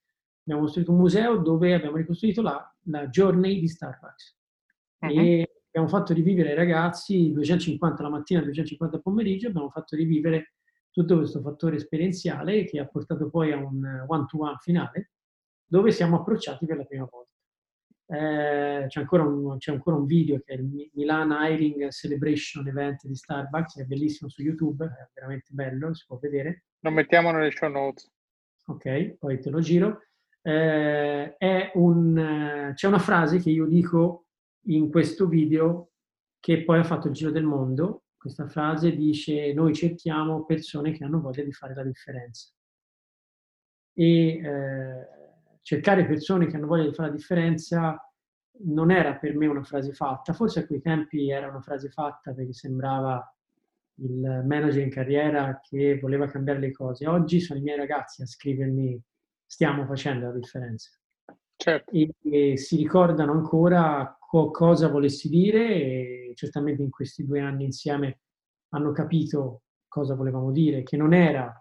abbiamo 0.44 0.62
costruito 0.62 0.92
un 0.92 0.98
museo 0.98 1.38
dove 1.38 1.74
abbiamo 1.74 1.98
ricostruito 1.98 2.42
la, 2.42 2.76
la 2.86 3.08
journey 3.08 3.60
di 3.60 3.68
Starbucks. 3.68 4.38
Uh-huh. 5.00 5.10
E 5.10 5.64
abbiamo 5.68 5.88
fatto 5.88 6.14
rivivere 6.14 6.50
ai 6.50 6.56
ragazzi 6.56 7.32
250 7.32 8.04
la 8.04 8.10
mattina 8.10 8.42
e 8.42 8.44
250 8.44 8.98
al 8.98 9.02
pomeriggio, 9.02 9.48
abbiamo 9.48 9.70
fatto 9.70 9.96
rivivere 9.96 10.54
tutto 10.92 11.18
questo 11.18 11.42
fattore 11.42 11.78
esperienziale 11.78 12.66
che 12.66 12.80
ha 12.80 12.86
portato 12.86 13.30
poi 13.30 13.52
a 13.52 13.58
un 13.58 14.06
one-to-one 14.08 14.58
finale, 14.60 15.12
dove 15.66 15.92
siamo 15.92 16.18
approcciati 16.18 16.66
per 16.66 16.78
la 16.78 16.86
prima 16.86 17.08
volta. 17.10 17.30
Eh, 18.08 18.88
c'è, 18.88 19.00
ancora 19.00 19.24
ancora 19.24 19.96
un, 19.96 20.06
video 20.06 20.40
che 20.40 20.54
è 20.54 20.58
il 20.58 20.90
Milan 20.94 21.30
Hiring 21.32 21.90
Celebration 21.92 22.68
Event 22.68 23.06
di 23.06 23.16
Starbucks, 23.16 23.80
è 23.80 23.86
bellissimo 23.86 24.30
su 24.30 24.42
YouTube, 24.42 24.86
è 24.86 25.10
veramente 25.14 25.48
bello, 25.54 25.94
si 25.94 26.04
può 26.06 26.18
vedere. 26.18 26.66
Lo 26.80 26.92
mettiamo 26.92 27.32
nelle 27.32 27.52
show 27.52 27.70
notes. 27.70 28.12
Ok, 28.66 29.16
poi 29.18 29.40
te 29.40 29.50
lo 29.50 29.60
giro 29.60 30.02
eh, 30.44 31.72
un, 31.76 32.72
c'è 32.74 32.88
una 32.88 33.00
frase 33.00 33.40
che 33.40 33.50
io 33.50 33.66
dico 33.66 34.26
in 34.66 34.90
questo 34.90 35.28
video 35.28 35.92
che 36.40 36.64
poi 36.64 36.80
ha 36.80 36.84
fatto 36.84 37.08
il 37.08 37.14
giro 37.14 37.32
del 37.32 37.44
mondo. 37.44 38.04
Questa 38.22 38.48
frase 38.48 38.96
dice 38.96 39.52
noi 39.52 39.74
cerchiamo 39.74 40.46
persone 40.46 40.92
che 40.92 41.04
hanno 41.04 41.20
voglia 41.20 41.44
di 41.44 41.52
fare 41.52 41.74
la 41.74 41.82
differenza. 41.82 42.52
E 43.96 44.38
eh, 44.38 45.08
cercare 45.64 46.06
persone 46.06 46.46
che 46.46 46.56
hanno 46.56 46.68
voglia 46.68 46.88
di 46.88 46.94
fare 46.94 47.10
la 47.10 47.16
differenza 47.16 48.14
non 48.66 48.92
era 48.92 49.16
per 49.16 49.36
me 49.36 49.48
una 49.48 49.64
frase 49.64 49.92
fatta, 49.94 50.34
forse 50.34 50.60
a 50.60 50.68
quei 50.68 50.82
tempi 50.82 51.32
era 51.32 51.48
una 51.48 51.62
frase 51.62 51.90
fatta 51.90 52.32
perché 52.32 52.54
sembrava 52.54 53.36
il 53.96 54.44
manager 54.46 54.84
in 54.84 54.92
carriera 54.92 55.60
che 55.60 55.98
voleva 56.00 56.28
cambiare 56.28 56.60
le 56.60 56.72
cose. 56.72 57.08
Oggi 57.08 57.40
sono 57.40 57.58
i 57.58 57.64
miei 57.64 57.78
ragazzi 57.78 58.22
a 58.22 58.28
scrivermi 58.28 59.02
stiamo 59.48 59.84
facendo 59.88 60.28
la 60.28 60.34
differenza. 60.34 60.92
Certo. 61.62 61.92
E, 61.92 62.12
e, 62.24 62.58
si 62.58 62.76
ricordano 62.76 63.34
ancora 63.34 64.18
co- 64.20 64.50
cosa 64.50 64.88
volessi 64.88 65.30
dire 65.30 66.30
e 66.30 66.32
certamente 66.34 66.82
in 66.82 66.90
questi 66.90 67.24
due 67.24 67.40
anni 67.40 67.66
insieme 67.66 68.22
hanno 68.70 68.92
capito 68.92 69.62
cosa 69.88 70.16
volevamo 70.16 70.52
dire, 70.52 70.82
che 70.82 70.98
non 70.98 71.14
era 71.14 71.54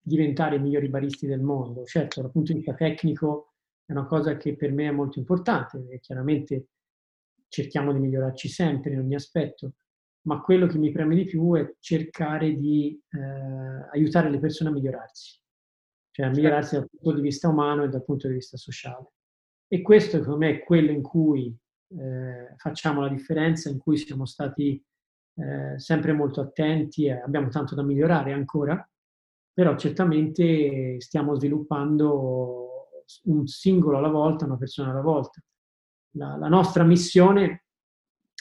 diventare 0.00 0.56
i 0.56 0.60
migliori 0.60 0.88
baristi 0.88 1.28
del 1.28 1.42
mondo. 1.42 1.84
Certo, 1.84 2.20
dal 2.20 2.32
punto 2.32 2.50
di 2.50 2.58
vista 2.58 2.74
tecnico 2.74 3.52
è 3.84 3.92
una 3.92 4.06
cosa 4.06 4.36
che 4.36 4.56
per 4.56 4.72
me 4.72 4.88
è 4.88 4.90
molto 4.90 5.20
importante, 5.20 5.78
perché 5.78 6.00
chiaramente 6.00 6.66
cerchiamo 7.46 7.92
di 7.92 8.00
migliorarci 8.00 8.48
sempre 8.48 8.94
in 8.94 8.98
ogni 8.98 9.14
aspetto, 9.14 9.74
ma 10.22 10.40
quello 10.40 10.66
che 10.66 10.78
mi 10.78 10.90
preme 10.90 11.14
di 11.14 11.24
più 11.24 11.54
è 11.54 11.72
cercare 11.78 12.56
di 12.56 13.00
eh, 13.10 13.88
aiutare 13.92 14.28
le 14.28 14.40
persone 14.40 14.70
a 14.70 14.72
migliorarsi 14.72 15.44
cioè 16.16 16.26
a 16.26 16.30
migliorarsi 16.30 16.76
certo. 16.76 16.88
dal 16.92 17.00
punto 17.02 17.20
di 17.20 17.26
vista 17.28 17.48
umano 17.48 17.84
e 17.84 17.88
dal 17.90 18.02
punto 18.02 18.26
di 18.26 18.32
vista 18.32 18.56
sociale. 18.56 19.12
E 19.68 19.82
questo, 19.82 20.16
secondo 20.16 20.38
me, 20.38 20.50
è 20.50 20.64
quello 20.64 20.90
in 20.90 21.02
cui 21.02 21.54
eh, 21.88 22.54
facciamo 22.56 23.02
la 23.02 23.10
differenza, 23.10 23.68
in 23.68 23.76
cui 23.76 23.98
siamo 23.98 24.24
stati 24.24 24.82
eh, 25.34 25.78
sempre 25.78 26.14
molto 26.14 26.40
attenti 26.40 27.04
e 27.04 27.10
abbiamo 27.10 27.48
tanto 27.48 27.74
da 27.74 27.82
migliorare 27.82 28.32
ancora, 28.32 28.88
però 29.52 29.76
certamente 29.76 30.98
stiamo 31.02 31.34
sviluppando 31.34 32.88
un 33.24 33.46
singolo 33.46 33.98
alla 33.98 34.08
volta, 34.08 34.46
una 34.46 34.56
persona 34.56 34.92
alla 34.92 35.02
volta. 35.02 35.42
La, 36.12 36.36
la 36.36 36.48
nostra 36.48 36.82
missione 36.82 37.66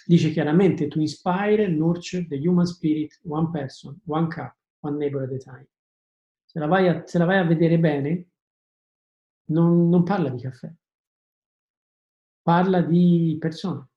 dice 0.06 0.32
chiaramente 0.32 0.88
to 0.88 1.02
inspire 1.02 1.66
and 1.66 1.78
nurture 1.78 2.26
the 2.26 2.38
human 2.38 2.66
spirit 2.66 3.20
one 3.24 3.50
person, 3.52 4.00
one 4.06 4.30
cup, 4.30 4.56
one 4.80 4.96
neighbor 4.96 5.24
at 5.24 5.34
a 5.34 5.38
time 5.40 5.68
se 6.56 6.62
la 6.62 6.68
vai 6.68 6.88
a, 6.88 7.04
la 7.06 7.26
vai 7.26 7.39
a 7.39 7.44
vedere 7.44 7.78
bene, 7.78 8.30
non, 9.50 9.89
non 9.89 10.04
parla 10.04 10.30
di 10.30 10.41
caffè, 10.41 10.74
parla 12.41 12.82
di 12.82 13.36
persone. 13.38 13.89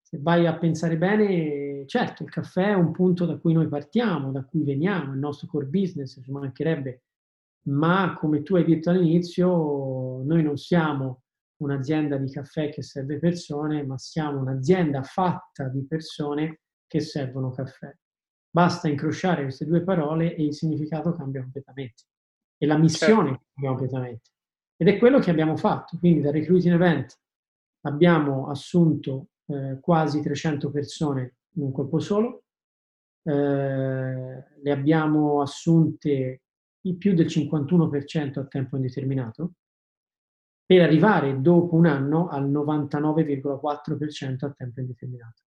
Se 0.00 0.18
vai 0.18 0.46
a 0.46 0.56
pensare 0.56 0.96
bene, 0.96 1.84
certo, 1.86 2.22
il 2.22 2.30
caffè 2.30 2.68
è 2.68 2.74
un 2.74 2.92
punto 2.92 3.26
da 3.26 3.36
cui 3.36 3.52
noi 3.52 3.68
partiamo, 3.68 4.32
da 4.32 4.42
cui 4.42 4.64
veniamo, 4.64 5.12
il 5.12 5.18
nostro 5.18 5.48
core 5.48 5.66
business, 5.66 6.18
ci 6.22 6.30
mancherebbe, 6.30 7.02
ma 7.66 8.16
come 8.18 8.42
tu 8.42 8.56
hai 8.56 8.64
detto 8.64 8.88
all'inizio, 8.88 10.22
noi 10.22 10.42
non 10.42 10.56
siamo 10.56 11.24
un'azienda 11.56 12.16
di 12.16 12.30
caffè 12.30 12.70
che 12.70 12.80
serve 12.80 13.18
persone, 13.18 13.84
ma 13.84 13.98
siamo 13.98 14.40
un'azienda 14.40 15.02
fatta 15.02 15.68
di 15.68 15.84
persone 15.84 16.60
che 16.86 17.00
servono 17.00 17.50
caffè 17.50 17.94
Basta 18.56 18.88
incrociare 18.88 19.42
queste 19.42 19.66
due 19.66 19.82
parole 19.82 20.34
e 20.34 20.42
il 20.42 20.54
significato 20.54 21.12
cambia 21.12 21.42
completamente. 21.42 22.04
E 22.56 22.64
la 22.64 22.78
missione 22.78 23.28
certo. 23.28 23.44
cambia 23.52 23.68
completamente. 23.68 24.30
Ed 24.78 24.88
è 24.88 24.96
quello 24.96 25.18
che 25.18 25.30
abbiamo 25.30 25.58
fatto. 25.58 25.98
Quindi 25.98 26.22
da 26.22 26.30
Recruiting 26.30 26.72
Event 26.72 27.20
abbiamo 27.82 28.48
assunto 28.48 29.26
eh, 29.48 29.76
quasi 29.78 30.22
300 30.22 30.70
persone 30.70 31.34
in 31.56 31.64
un 31.64 31.72
colpo 31.72 31.98
solo, 31.98 32.44
eh, 33.24 33.32
le 33.32 34.72
abbiamo 34.72 35.42
assunte 35.42 36.40
il 36.80 36.96
più 36.96 37.12
del 37.12 37.26
51% 37.26 38.38
a 38.38 38.46
tempo 38.46 38.76
indeterminato, 38.76 39.52
per 40.64 40.80
arrivare 40.80 41.42
dopo 41.42 41.74
un 41.74 41.84
anno 41.84 42.28
al 42.28 42.50
99,4% 42.50 44.46
a 44.46 44.50
tempo 44.52 44.80
indeterminato. 44.80 45.42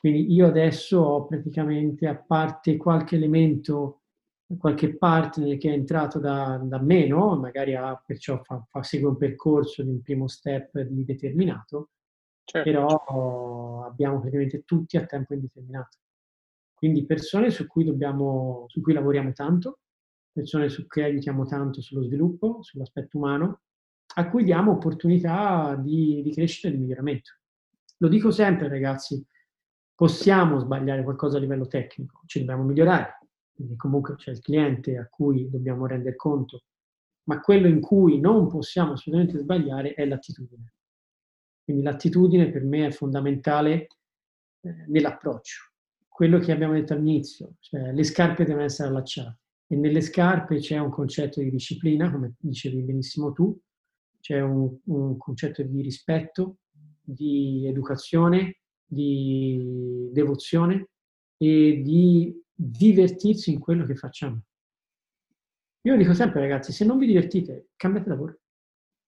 Quindi 0.00 0.32
io 0.32 0.46
adesso 0.46 0.98
ho 0.98 1.26
praticamente, 1.26 2.06
a 2.06 2.16
parte 2.16 2.78
qualche 2.78 3.16
elemento, 3.16 4.04
qualche 4.58 4.96
partner 4.96 5.58
che 5.58 5.68
è 5.68 5.74
entrato 5.74 6.18
da, 6.18 6.58
da 6.62 6.80
me, 6.80 7.06
no? 7.06 7.36
magari 7.36 7.74
ha, 7.74 8.02
perciò 8.02 8.42
fa, 8.42 8.64
fa, 8.66 8.82
segue 8.82 9.10
un 9.10 9.18
percorso 9.18 9.82
di 9.82 9.90
un 9.90 10.00
primo 10.00 10.26
step 10.26 10.80
di 10.80 11.04
determinato, 11.04 11.90
certo. 12.44 12.70
però 12.70 13.84
abbiamo 13.84 14.20
praticamente 14.20 14.64
tutti 14.64 14.96
a 14.96 15.04
tempo 15.04 15.34
indeterminato. 15.34 15.98
Quindi 16.72 17.04
persone 17.04 17.50
su 17.50 17.66
cui, 17.66 17.84
dobbiamo, 17.84 18.64
su 18.68 18.80
cui 18.80 18.94
lavoriamo 18.94 19.32
tanto, 19.32 19.80
persone 20.32 20.70
su 20.70 20.86
cui 20.86 21.02
aiutiamo 21.02 21.44
tanto 21.44 21.82
sullo 21.82 22.04
sviluppo, 22.04 22.62
sull'aspetto 22.62 23.18
umano, 23.18 23.60
a 24.14 24.30
cui 24.30 24.44
diamo 24.44 24.72
opportunità 24.72 25.76
di, 25.76 26.22
di 26.22 26.32
crescita 26.32 26.68
e 26.68 26.70
di 26.70 26.78
miglioramento. 26.78 27.32
Lo 27.98 28.08
dico 28.08 28.30
sempre 28.30 28.66
ragazzi, 28.68 29.22
possiamo 30.00 30.58
sbagliare 30.60 31.02
qualcosa 31.02 31.36
a 31.36 31.40
livello 31.40 31.66
tecnico, 31.66 32.22
ci 32.24 32.38
dobbiamo 32.38 32.62
migliorare, 32.62 33.18
quindi 33.52 33.76
comunque 33.76 34.14
c'è 34.14 34.30
il 34.30 34.40
cliente 34.40 34.96
a 34.96 35.06
cui 35.06 35.50
dobbiamo 35.50 35.84
rendere 35.84 36.16
conto, 36.16 36.62
ma 37.24 37.38
quello 37.40 37.66
in 37.66 37.82
cui 37.82 38.18
non 38.18 38.48
possiamo 38.48 38.92
assolutamente 38.92 39.36
sbagliare 39.36 39.92
è 39.92 40.06
l'attitudine. 40.06 40.72
Quindi 41.62 41.82
l'attitudine 41.82 42.48
per 42.48 42.64
me 42.64 42.86
è 42.86 42.90
fondamentale 42.92 43.88
eh, 44.62 44.86
nell'approccio. 44.86 45.70
Quello 46.08 46.38
che 46.38 46.52
abbiamo 46.52 46.72
detto 46.72 46.94
all'inizio, 46.94 47.56
cioè 47.58 47.92
le 47.92 48.04
scarpe 48.04 48.46
devono 48.46 48.64
essere 48.64 48.88
allacciate 48.88 49.38
e 49.66 49.76
nelle 49.76 50.00
scarpe 50.00 50.60
c'è 50.60 50.78
un 50.78 50.88
concetto 50.88 51.40
di 51.40 51.50
disciplina, 51.50 52.10
come 52.10 52.36
dicevi 52.38 52.80
benissimo 52.80 53.32
tu, 53.32 53.54
c'è 54.18 54.40
un, 54.40 54.78
un 54.84 55.18
concetto 55.18 55.62
di 55.62 55.82
rispetto, 55.82 56.60
di 57.02 57.66
educazione, 57.66 58.59
di 58.90 60.08
devozione 60.12 60.88
e 61.36 61.80
di 61.82 62.42
divertirsi 62.52 63.52
in 63.52 63.60
quello 63.60 63.86
che 63.86 63.94
facciamo. 63.94 64.42
Io 65.82 65.96
dico 65.96 66.12
sempre, 66.12 66.40
ragazzi, 66.40 66.72
se 66.72 66.84
non 66.84 66.98
vi 66.98 67.06
divertite, 67.06 67.68
cambiate 67.76 68.08
lavoro. 68.08 68.38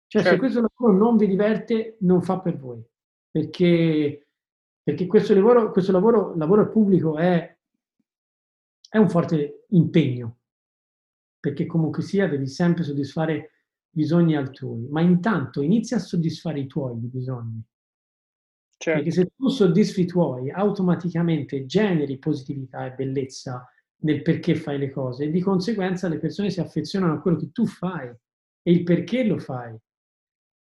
Cioè, 0.06 0.22
certo. 0.22 0.30
se 0.30 0.36
questo 0.36 0.60
lavoro 0.60 0.96
non 0.96 1.16
vi 1.16 1.26
diverte, 1.26 1.96
non 2.00 2.22
fa 2.22 2.38
per 2.40 2.58
voi. 2.58 2.84
Perché, 3.30 4.28
perché 4.82 5.06
questo 5.06 5.34
lavoro, 5.34 5.72
questo 5.72 5.90
lavoro, 5.90 6.36
lavoro 6.36 6.68
pubblico 6.68 7.16
è, 7.16 7.56
è 8.90 8.98
un 8.98 9.08
forte 9.08 9.64
impegno. 9.70 10.40
Perché 11.40 11.64
comunque 11.66 12.02
sia, 12.02 12.28
devi 12.28 12.46
sempre 12.46 12.84
soddisfare 12.84 13.64
bisogni 13.88 14.36
altrui. 14.36 14.86
Ma 14.88 15.00
intanto 15.00 15.62
inizia 15.62 15.96
a 15.96 16.00
soddisfare 16.00 16.60
i 16.60 16.66
tuoi 16.66 16.94
bisogni 16.96 17.64
Certo. 18.82 19.00
Perché 19.00 19.14
se 19.14 19.30
tu 19.36 19.46
soddisfi 19.46 20.00
i 20.00 20.06
tuoi, 20.06 20.50
automaticamente 20.50 21.66
generi 21.66 22.18
positività 22.18 22.84
e 22.84 22.90
bellezza 22.90 23.64
nel 23.98 24.22
perché 24.22 24.56
fai 24.56 24.76
le 24.76 24.90
cose 24.90 25.22
e 25.22 25.30
di 25.30 25.40
conseguenza 25.40 26.08
le 26.08 26.18
persone 26.18 26.50
si 26.50 26.58
affezionano 26.58 27.12
a 27.12 27.20
quello 27.20 27.36
che 27.36 27.52
tu 27.52 27.64
fai 27.64 28.08
e 28.08 28.72
il 28.72 28.82
perché 28.82 29.22
lo 29.22 29.38
fai. 29.38 29.78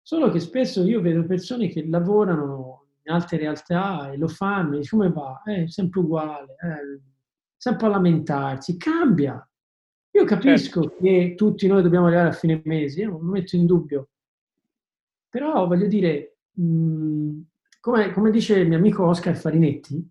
Solo 0.02 0.30
che 0.30 0.38
spesso 0.38 0.84
io 0.84 1.00
vedo 1.00 1.24
persone 1.24 1.68
che 1.68 1.86
lavorano 1.86 2.88
in 3.04 3.10
altre 3.10 3.38
realtà 3.38 4.12
e 4.12 4.18
lo 4.18 4.28
fanno 4.28 4.76
e 4.76 4.86
come 4.86 5.10
va? 5.10 5.40
È 5.42 5.66
sempre 5.68 6.00
uguale, 6.00 6.56
eh, 6.60 7.00
sempre 7.56 7.86
a 7.86 7.88
lamentarsi, 7.88 8.76
cambia. 8.76 9.42
Io 10.10 10.24
capisco 10.26 10.82
certo. 10.82 10.96
che 11.00 11.34
tutti 11.38 11.66
noi 11.66 11.80
dobbiamo 11.80 12.08
arrivare 12.08 12.28
a 12.28 12.32
fine 12.32 12.60
mese, 12.66 13.00
io 13.00 13.12
non 13.12 13.20
lo 13.22 13.30
metto 13.30 13.56
in 13.56 13.64
dubbio. 13.64 14.10
Però 15.30 15.66
voglio 15.66 15.86
dire, 15.86 16.36
mh, 16.52 17.40
come, 17.80 18.12
come 18.12 18.30
dice 18.30 18.58
il 18.58 18.68
mio 18.68 18.76
amico 18.76 19.06
Oscar 19.06 19.36
Farinetti, 19.36 20.08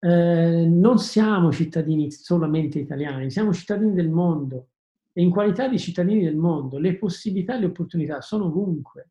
eh, 0.00 0.66
non 0.66 0.98
siamo 0.98 1.50
cittadini 1.50 2.10
solamente 2.12 2.78
italiani, 2.78 3.30
siamo 3.30 3.52
cittadini 3.52 3.94
del 3.94 4.10
mondo 4.10 4.68
e 5.12 5.22
in 5.22 5.30
qualità 5.30 5.66
di 5.66 5.78
cittadini 5.78 6.22
del 6.22 6.36
mondo 6.36 6.78
le 6.78 6.96
possibilità 6.96 7.56
e 7.56 7.60
le 7.60 7.66
opportunità 7.66 8.20
sono 8.20 8.44
ovunque. 8.46 9.10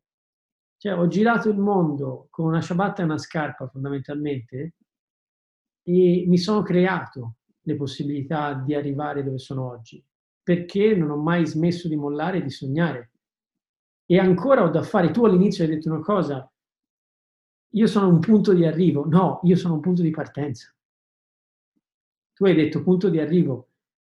Cioè, 0.78 0.96
ho 0.96 1.08
girato 1.08 1.50
il 1.50 1.58
mondo 1.58 2.28
con 2.30 2.46
una 2.46 2.60
ciabatta 2.60 3.02
e 3.02 3.04
una 3.04 3.18
scarpa 3.18 3.66
fondamentalmente 3.66 4.74
e 5.82 6.24
mi 6.26 6.38
sono 6.38 6.62
creato 6.62 7.34
le 7.62 7.74
possibilità 7.74 8.54
di 8.54 8.74
arrivare 8.74 9.24
dove 9.24 9.38
sono 9.38 9.68
oggi, 9.68 10.02
perché 10.42 10.94
non 10.94 11.10
ho 11.10 11.16
mai 11.16 11.44
smesso 11.46 11.88
di 11.88 11.96
mollare 11.96 12.38
e 12.38 12.42
di 12.42 12.50
sognare. 12.50 13.10
E 14.06 14.18
ancora 14.18 14.62
ho 14.62 14.70
da 14.70 14.82
fare, 14.82 15.10
tu 15.10 15.24
all'inizio 15.24 15.64
hai 15.64 15.70
detto 15.70 15.90
una 15.90 16.00
cosa, 16.00 16.50
io 17.70 17.86
sono 17.86 18.08
un 18.08 18.20
punto 18.20 18.52
di 18.52 18.64
arrivo. 18.64 19.06
No, 19.06 19.40
io 19.44 19.56
sono 19.56 19.74
un 19.74 19.80
punto 19.80 20.02
di 20.02 20.10
partenza. 20.10 20.72
Tu 22.32 22.44
hai 22.44 22.54
detto 22.54 22.82
punto 22.82 23.08
di 23.08 23.18
arrivo. 23.18 23.68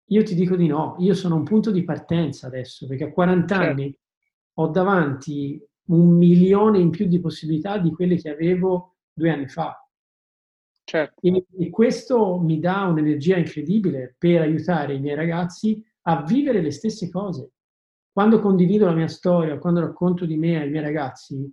Io 0.08 0.24
ti 0.24 0.36
dico 0.36 0.56
di 0.56 0.68
no, 0.68 0.96
io 1.00 1.14
sono 1.14 1.36
un 1.36 1.44
punto 1.44 1.72
di 1.72 1.84
partenza 1.84 2.48
adesso, 2.48 2.88
perché 2.88 3.06
a 3.06 3.12
40 3.12 3.56
certo. 3.56 3.72
anni 3.72 3.98
ho 4.56 4.68
davanti 4.68 5.62
un 5.86 6.18
milione 6.18 6.80
in 6.80 6.90
più 6.90 7.08
di 7.08 7.20
possibilità 7.20 7.78
di 7.78 7.92
quelle 7.92 8.18
che 8.18 8.30
avevo 8.30 8.96
due 9.12 9.30
anni 9.30 9.48
fa. 9.48 9.78
Certo. 10.84 11.22
E, 11.22 11.46
e 11.58 11.70
questo 11.70 12.40
mi 12.40 12.60
dà 12.60 12.84
un'energia 12.84 13.38
incredibile 13.38 14.16
per 14.18 14.42
aiutare 14.42 14.96
i 14.96 15.00
miei 15.00 15.16
ragazzi 15.16 15.84
a 16.04 16.24
vivere 16.24 16.62
le 16.62 16.72
stesse 16.72 17.10
cose. 17.10 17.52
Quando 18.12 18.40
condivido 18.40 18.86
la 18.86 18.94
mia 18.94 19.08
storia, 19.08 19.58
quando 19.58 19.80
racconto 19.80 20.26
di 20.26 20.38
me 20.38 20.62
ai 20.62 20.70
miei 20.70 20.84
ragazzi, 20.84 21.52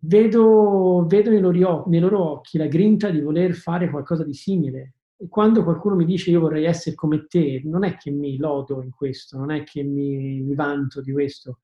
vedo, 0.00 1.04
vedo 1.06 1.30
nei, 1.30 1.40
loro, 1.40 1.84
nei, 1.88 2.00
loro, 2.00 2.30
occhi 2.30 2.58
la 2.58 2.66
grinta 2.66 3.10
di 3.10 3.20
voler 3.20 3.54
fare 3.54 3.90
qualcosa 3.90 4.24
di 4.24 4.34
simile. 4.34 4.94
E 5.16 5.28
quando 5.28 5.64
qualcuno 5.64 5.96
mi 5.96 6.04
dice 6.04 6.30
io 6.30 6.40
vorrei 6.40 6.64
essere 6.64 6.94
come 6.94 7.26
te, 7.26 7.60
non 7.64 7.84
è 7.84 7.96
che 7.96 8.10
mi 8.10 8.36
lodo 8.36 8.82
in 8.82 8.90
questo, 8.90 9.36
non 9.36 9.50
è 9.50 9.64
che 9.64 9.82
mi, 9.82 10.40
mi 10.40 10.54
vanto 10.54 11.00
di 11.00 11.10
questo, 11.12 11.60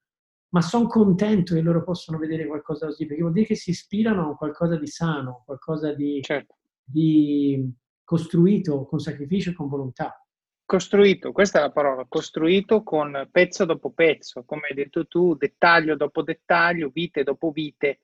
ma 0.49 0.61
sono 0.61 0.87
contento 0.87 1.55
che 1.55 1.61
loro 1.61 1.85
possano 1.85 2.19
vedere 2.19 2.47
qualcosa 2.47 2.87
così, 2.87 3.07
perché 3.07 3.23
vuol 3.23 3.35
dire 3.35 3.47
che 3.47 3.55
si 3.55 3.71
ispirano 3.71 4.31
a 4.31 4.37
qualcosa 4.37 4.77
di 4.77 4.87
sano, 4.89 5.43
qualcosa 5.45 5.93
di, 5.93 6.21
certo. 6.23 6.55
di 6.83 7.73
costruito 8.03 8.85
con 8.87 8.99
sacrificio 8.99 9.51
e 9.51 9.55
con 9.55 9.69
volontà. 9.69 10.19
Costruito, 10.67 11.31
questa 11.31 11.59
è 11.59 11.63
la 11.63 11.71
parola, 11.71 12.07
costruito 12.09 12.83
con 12.83 13.29
pezzo 13.31 13.65
dopo 13.65 13.91
pezzo, 13.91 14.45
come 14.45 14.69
hai 14.69 14.75
detto 14.75 15.07
tu, 15.07 15.35
dettaglio 15.35 15.95
dopo 15.95 16.23
dettaglio, 16.23 16.89
vite 16.89 17.23
dopo 17.23 17.51
vite, 17.51 18.01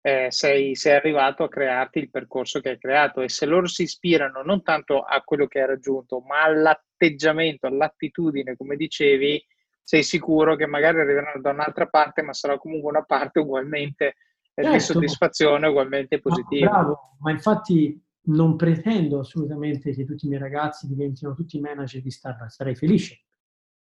eh, 0.00 0.26
sei, 0.30 0.74
sei, 0.74 0.94
arrivato 0.94 1.42
a 1.44 1.48
crearti 1.48 1.98
il 1.98 2.10
percorso 2.10 2.60
che 2.60 2.70
hai 2.70 2.78
creato 2.78 3.20
e 3.20 3.28
se 3.28 3.46
loro 3.46 3.66
si 3.66 3.82
ispirano 3.82 4.42
non 4.42 4.62
tanto 4.62 5.00
a 5.00 5.20
quello 5.22 5.46
che 5.46 5.60
hai 5.60 5.66
raggiunto, 5.66 6.20
ma 6.20 6.42
all'atteggiamento, 6.42 7.66
all'attitudine, 7.66 8.56
come 8.56 8.76
dicevi, 8.76 9.44
sei 9.82 10.02
sicuro 10.02 10.56
che 10.56 10.66
magari 10.66 11.00
arriveranno 11.00 11.40
da 11.40 11.50
un'altra 11.50 11.86
parte, 11.86 12.22
ma 12.22 12.32
sarà 12.32 12.58
comunque 12.58 12.90
una 12.90 13.04
parte 13.04 13.40
ugualmente 13.40 14.06
eh, 14.54 14.62
certo. 14.62 14.72
di 14.72 14.80
soddisfazione, 14.80 15.66
ugualmente 15.66 16.20
positiva. 16.20 16.70
Ma, 16.70 16.78
bravo, 16.78 17.16
ma 17.20 17.30
infatti 17.30 18.00
non 18.28 18.56
pretendo 18.56 19.20
assolutamente 19.20 19.92
che 19.92 20.04
tutti 20.04 20.26
i 20.26 20.28
miei 20.28 20.40
ragazzi 20.40 20.86
diventino 20.86 21.34
tutti 21.34 21.58
manager 21.58 22.02
di 22.02 22.10
Starbucks, 22.10 22.54
sarei 22.54 22.74
felice 22.74 23.22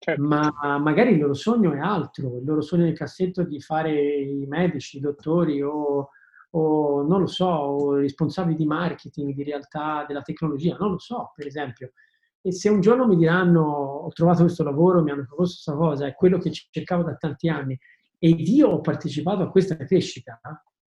Certo. 0.06 0.22
Ma 0.22 0.78
magari 0.78 1.14
il 1.14 1.18
loro 1.18 1.34
sogno 1.34 1.72
è 1.72 1.80
altro, 1.80 2.36
il 2.36 2.44
loro 2.44 2.60
sogno 2.60 2.84
nel 2.84 2.96
cassetto 2.96 3.40
è 3.40 3.46
di 3.46 3.60
fare 3.60 3.90
i 3.90 4.46
medici, 4.46 4.98
i 4.98 5.00
dottori 5.00 5.60
o, 5.62 6.10
o 6.50 7.02
non 7.02 7.22
lo 7.22 7.26
so, 7.26 7.46
o 7.46 7.94
responsabili 7.96 8.54
di 8.54 8.66
marketing, 8.66 9.34
di 9.34 9.42
realtà 9.42 10.04
della 10.06 10.22
tecnologia, 10.22 10.76
non 10.78 10.92
lo 10.92 10.98
so, 10.98 11.32
per 11.34 11.48
esempio. 11.48 11.90
E 12.40 12.52
se 12.52 12.68
un 12.68 12.80
giorno 12.80 13.08
mi 13.08 13.16
diranno 13.16 13.62
ho 13.62 14.08
trovato 14.10 14.42
questo 14.42 14.62
lavoro, 14.62 15.02
mi 15.02 15.10
hanno 15.10 15.24
proposto 15.26 15.72
questa 15.72 15.74
cosa, 15.74 16.06
è 16.06 16.14
quello 16.14 16.38
che 16.38 16.52
cercavo 16.52 17.02
da 17.02 17.16
tanti 17.16 17.48
anni, 17.48 17.76
ed 18.20 18.46
io 18.46 18.68
ho 18.68 18.80
partecipato 18.80 19.42
a 19.42 19.50
questa 19.50 19.74
crescita, 19.74 20.40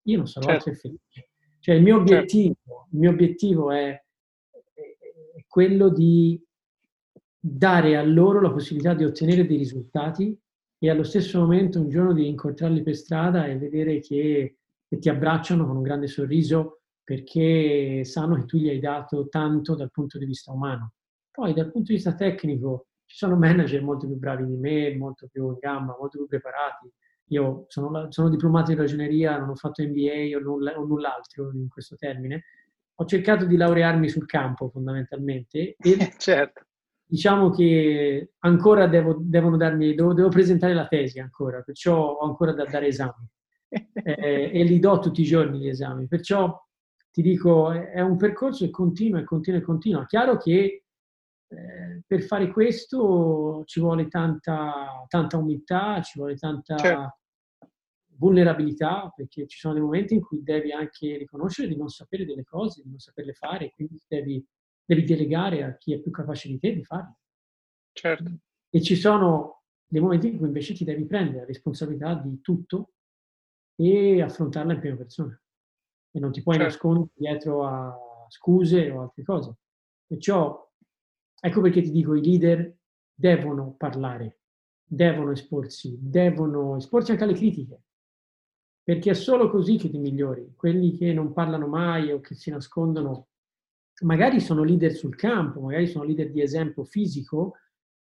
io 0.04 0.16
non 0.16 0.28
sarò 0.28 0.46
certo. 0.46 0.70
altro 0.70 0.82
felice. 0.82 1.30
Cioè 1.60 1.76
il 1.76 1.84
mio 1.84 1.98
certo. 1.98 2.14
obiettivo, 2.14 2.56
certo. 2.56 2.88
il 2.94 3.00
mio 3.00 3.10
obiettivo 3.10 3.72
è, 3.74 4.02
è 5.36 5.46
quello 5.46 5.90
di 5.90 6.42
dare 7.40 7.96
a 7.96 8.04
loro 8.04 8.42
la 8.42 8.52
possibilità 8.52 8.94
di 8.94 9.06
ottenere 9.06 9.46
dei 9.46 9.58
risultati 9.58 10.38
e 10.78 10.90
allo 10.90 11.04
stesso 11.04 11.40
momento 11.40 11.80
un 11.80 11.90
giorno 11.90 12.14
di 12.14 12.28
incontrarli 12.28 12.82
per 12.82 12.96
strada 12.96 13.46
e 13.46 13.58
vedere 13.58 14.00
che, 14.00 14.58
che 14.88 14.98
ti 14.98 15.10
abbracciano 15.10 15.66
con 15.66 15.78
un 15.78 15.82
grande 15.84 16.08
sorriso 16.08 16.82
perché 17.04 18.04
sanno 18.04 18.36
che 18.36 18.46
tu 18.46 18.58
gli 18.58 18.70
hai 18.70 18.80
dato 18.80 19.28
tanto 19.30 19.76
dal 19.76 19.90
punto 19.92 20.18
di 20.18 20.26
vista 20.26 20.52
umano. 20.52 20.94
Poi 21.32 21.54
dal 21.54 21.72
punto 21.72 21.88
di 21.88 21.96
vista 21.96 22.14
tecnico 22.14 22.88
ci 23.06 23.18
sono 23.18 23.36
manager 23.36 23.82
molto 23.82 24.06
più 24.06 24.16
bravi 24.16 24.46
di 24.46 24.56
me, 24.56 24.96
molto 24.96 25.28
più 25.32 25.48
in 25.48 25.58
gamba, 25.60 25.96
molto 26.00 26.20
più 26.20 26.28
preparati. 26.28 26.92
Io 27.30 27.66
sono, 27.68 28.12
sono 28.12 28.30
diplomato 28.30 28.72
in 28.72 28.78
ragioneria, 28.78 29.40
non 29.40 29.50
ho 29.50 29.56
fatto 29.56 29.82
MBA 29.82 30.38
o, 30.38 30.40
nulla, 30.40 30.80
o 30.80 30.86
null'altro 30.86 31.52
in 31.54 31.68
questo 31.68 31.96
termine. 31.96 32.44
Ho 32.96 33.06
cercato 33.06 33.46
di 33.46 33.56
laurearmi 33.56 34.08
sul 34.08 34.26
campo 34.26 34.70
fondamentalmente 34.70 35.76
e 35.80 36.14
certo. 36.18 36.69
Diciamo 37.10 37.50
che 37.50 38.34
ancora 38.40 38.86
devo, 38.86 39.18
devono 39.20 39.58
darmi, 39.58 39.96
devo, 39.96 40.14
devo, 40.14 40.30
presentare 40.30 40.76
la 40.76 40.88
tesi 40.88 41.20
ancora, 41.20 41.62
perciò 41.62 41.98
ho 41.98 42.28
ancora 42.28 42.54
da 42.54 42.66
dare 42.66 42.86
esami 42.86 43.28
eh, 43.68 44.52
e 44.54 44.64
li 44.64 44.78
do 44.78 45.00
tutti 45.00 45.22
i 45.22 45.26
giorni 45.26 45.58
gli 45.58 45.68
esami. 45.68 46.08
Perciò 46.08 46.56
ti 47.12 47.24
dico, 47.24 47.72
è 47.72 48.00
un 48.00 48.16
percorso 48.16 48.64
che 48.64 48.70
continua 48.70 49.20
e 49.20 49.24
continua 49.24 49.60
e 49.60 49.64
continua. 49.64 50.06
Chiaro 50.06 50.38
che 50.38 50.84
eh, 51.48 52.04
per 52.06 52.22
fare 52.22 52.52
questo 52.52 53.64
ci 53.66 53.80
vuole 53.80 54.08
tanta, 54.08 55.04
tanta 55.08 55.38
umiltà, 55.38 56.04
ci 56.04 56.20
vuole 56.20 56.36
tanta 56.36 56.78
certo. 56.78 57.18
vulnerabilità, 58.18 59.12
perché 59.16 59.48
ci 59.48 59.58
sono 59.58 59.74
dei 59.74 59.82
momenti 59.82 60.14
in 60.14 60.22
cui 60.22 60.44
devi 60.44 60.72
anche 60.72 61.18
riconoscere 61.18 61.68
di 61.68 61.76
non 61.76 61.88
sapere 61.88 62.24
delle 62.24 62.44
cose, 62.44 62.84
di 62.84 62.90
non 62.90 63.00
saperle 63.00 63.34
fare, 63.34 63.72
quindi 63.74 64.00
devi, 64.08 64.46
devi 64.96 65.04
delegare 65.04 65.64
a 65.64 65.78
chi 65.78 65.94
è 65.94 66.00
più 66.00 66.12
capace 66.12 66.48
di 66.48 66.58
te 66.58 66.74
di 66.74 66.84
farle. 66.84 67.16
Certo. 67.92 68.32
E 68.70 68.82
ci 68.82 68.96
sono 68.96 69.64
dei 69.86 70.02
momenti 70.02 70.28
in 70.28 70.38
cui 70.38 70.48
invece 70.48 70.74
ti 70.74 70.84
devi 70.84 71.06
prendere 71.06 71.40
la 71.40 71.46
responsabilità 71.46 72.16
di 72.16 72.42
tutto 72.42 72.94
e 73.76 74.22
affrontarla 74.22 74.74
in 74.74 74.80
prima 74.80 74.96
persona. 74.96 75.40
E 76.12 76.20
non 76.20 76.32
ti 76.32 76.42
puoi 76.42 76.56
certo. 76.56 76.72
nascondere 76.72 77.12
dietro 77.14 77.66
a 77.66 77.96
scuse 78.30 78.90
o 78.90 79.02
altre 79.02 79.24
cose. 79.24 79.56
Perciò 80.06 80.70
Ecco 81.42 81.62
perché 81.62 81.82
ti 81.82 81.92
dico, 81.92 82.16
i 82.16 82.24
leader 82.24 82.76
devono 83.14 83.74
parlare, 83.78 84.42
devono 84.84 85.32
esporsi, 85.32 85.98
devono 86.02 86.76
esporsi 86.76 87.12
anche 87.12 87.24
alle 87.24 87.34
critiche, 87.34 87.84
perché 88.84 89.12
è 89.12 89.14
solo 89.14 89.50
così 89.50 89.78
che 89.78 89.90
ti 89.90 89.98
migliori. 89.98 90.54
Quelli 90.56 90.98
che 90.98 91.14
non 91.14 91.32
parlano 91.32 91.68
mai 91.68 92.12
o 92.12 92.20
che 92.20 92.36
si 92.36 92.50
nascondono, 92.50 93.28
magari 94.02 94.40
sono 94.40 94.64
leader 94.64 94.94
sul 94.94 95.16
campo, 95.16 95.62
magari 95.62 95.88
sono 95.88 96.06
leader 96.06 96.32
di 96.32 96.42
esempio 96.42 96.84
fisico 96.84 97.56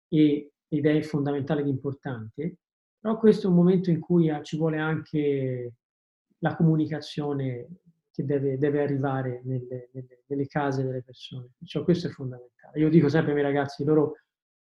e, 0.07 0.51
ed 0.67 0.85
è 0.85 1.01
fondamentale 1.01 1.61
ed 1.61 1.67
importante, 1.67 2.57
però 2.99 3.17
questo 3.17 3.47
è 3.47 3.49
un 3.49 3.55
momento 3.55 3.89
in 3.91 3.99
cui 3.99 4.29
ah, 4.29 4.41
ci 4.41 4.57
vuole 4.57 4.79
anche 4.79 5.73
la 6.39 6.55
comunicazione 6.55 7.67
che 8.11 8.25
deve, 8.25 8.57
deve 8.57 8.81
arrivare 8.81 9.41
nelle, 9.43 9.89
nelle, 9.91 10.23
nelle, 10.27 10.47
case 10.47 10.83
delle 10.83 11.03
persone. 11.03 11.49
Cioè, 11.63 11.83
questo 11.83 12.07
è 12.07 12.09
fondamentale. 12.09 12.79
Io 12.79 12.89
dico 12.89 13.09
sempre 13.09 13.31
ai 13.31 13.37
miei 13.37 13.51
ragazzi, 13.51 13.83
loro 13.83 14.13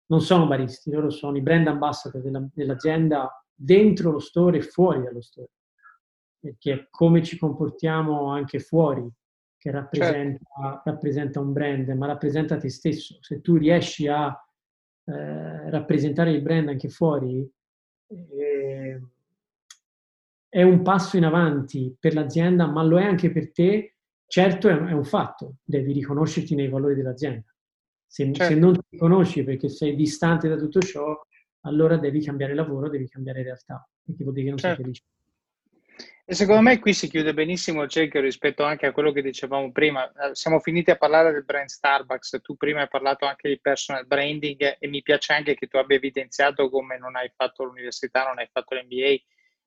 non 0.07 0.21
sono 0.21 0.47
baristi, 0.47 0.91
loro 0.91 1.11
sono 1.11 1.37
i 1.37 1.43
brand 1.43 1.67
ambassador 1.67 2.23
della, 2.23 2.47
dell'azienda 2.53 3.31
dentro 3.55 4.11
lo 4.11 4.19
store 4.19 4.59
e 4.59 4.63
fuori 4.63 5.03
dallo 5.03 5.21
store. 5.21 5.51
Perché 6.41 6.89
come 6.91 7.23
ci 7.23 7.39
comportiamo 7.39 8.31
anche 8.31 8.59
fuori, 8.59 9.09
che 9.65 9.71
rappresenta, 9.71 10.45
certo. 10.61 10.83
rappresenta 10.85 11.41
un 11.41 11.53
brand, 11.55 11.89
ma 11.89 12.07
rappresenta 12.07 12.59
te 12.59 12.69
stesso. 12.69 13.17
Se 13.23 13.41
tu 13.41 13.57
riesci 13.57 14.07
a 14.07 14.29
eh, 15.07 15.71
rappresentare 15.71 16.33
il 16.33 16.43
brand 16.43 16.69
anche 16.69 16.91
fuori, 16.91 17.51
eh, 18.09 19.01
è 20.51 20.63
un 20.63 20.83
passo 20.83 21.17
in 21.17 21.25
avanti 21.25 21.97
per 21.99 22.13
l'azienda, 22.13 22.67
ma 22.67 22.83
lo 22.83 22.99
è 22.99 23.05
anche 23.05 23.33
per 23.33 23.53
te. 23.53 23.95
Certo 24.27 24.69
è, 24.69 24.93
un 24.93 25.05
fatto, 25.05 25.57
devi 25.65 25.93
riconoscerti 25.93 26.55
nei 26.55 26.69
valori 26.69 26.95
dell'azienda. 26.95 27.47
Se, 28.07 28.31
certo. 28.35 28.53
se, 28.53 28.61
non 28.61 28.79
ti 28.87 28.99
conosci 28.99 29.45
perché 29.45 29.71
sei 29.71 29.97
distante 29.97 30.47
da 30.47 30.57
tutto 30.57 30.81
ciò, 30.81 31.19
allora 31.61 31.97
devi 31.97 32.23
cambiare 32.23 32.55
lavoro, 32.55 32.91
devi 32.91 33.09
cambiare 33.09 33.43
realtà, 33.43 33.89
perché 34.03 34.25
vuol 34.25 34.35
dire 34.35 34.45
che 34.45 34.51
non 34.51 34.59
certo. 34.59 34.77
sei 34.77 34.85
felice. 34.85 35.05
E 36.27 36.35
secondo 36.35 36.63
me 36.63 36.79
qui 36.79 36.95
si 36.95 37.07
chiude 37.07 37.35
benissimo 37.35 37.83
il 37.83 37.91
cerchio 37.91 38.23
rispetto 38.23 38.65
anche 38.65 38.87
a 38.87 38.93
quello 38.93 39.13
che 39.13 39.21
dicevamo 39.21 39.71
prima. 39.73 40.11
Eh, 40.11 40.35
siamo 40.35 40.59
finiti 40.59 40.91
a 40.91 40.97
parlare 40.97 41.31
del 41.33 41.45
brand 41.45 41.69
Starbucks, 41.69 42.41
tu 42.41 42.57
prima 42.57 42.81
hai 42.81 42.89
parlato 42.89 43.27
anche 43.27 43.51
di 43.51 43.61
personal 43.61 44.07
branding 44.07 44.79
e 44.79 44.89
mi 44.89 45.03
piace 45.03 45.35
anche 45.35 45.55
che 45.55 45.67
tu 45.67 45.77
abbia 45.77 45.97
evidenziato 45.97 46.71
come 46.71 46.97
non 46.97 47.15
hai 47.15 47.31
fatto 47.37 47.65
l'università, 47.65 48.25
non 48.25 48.39
hai 48.39 48.49
fatto 48.51 48.75
l'MBA, 48.75 49.17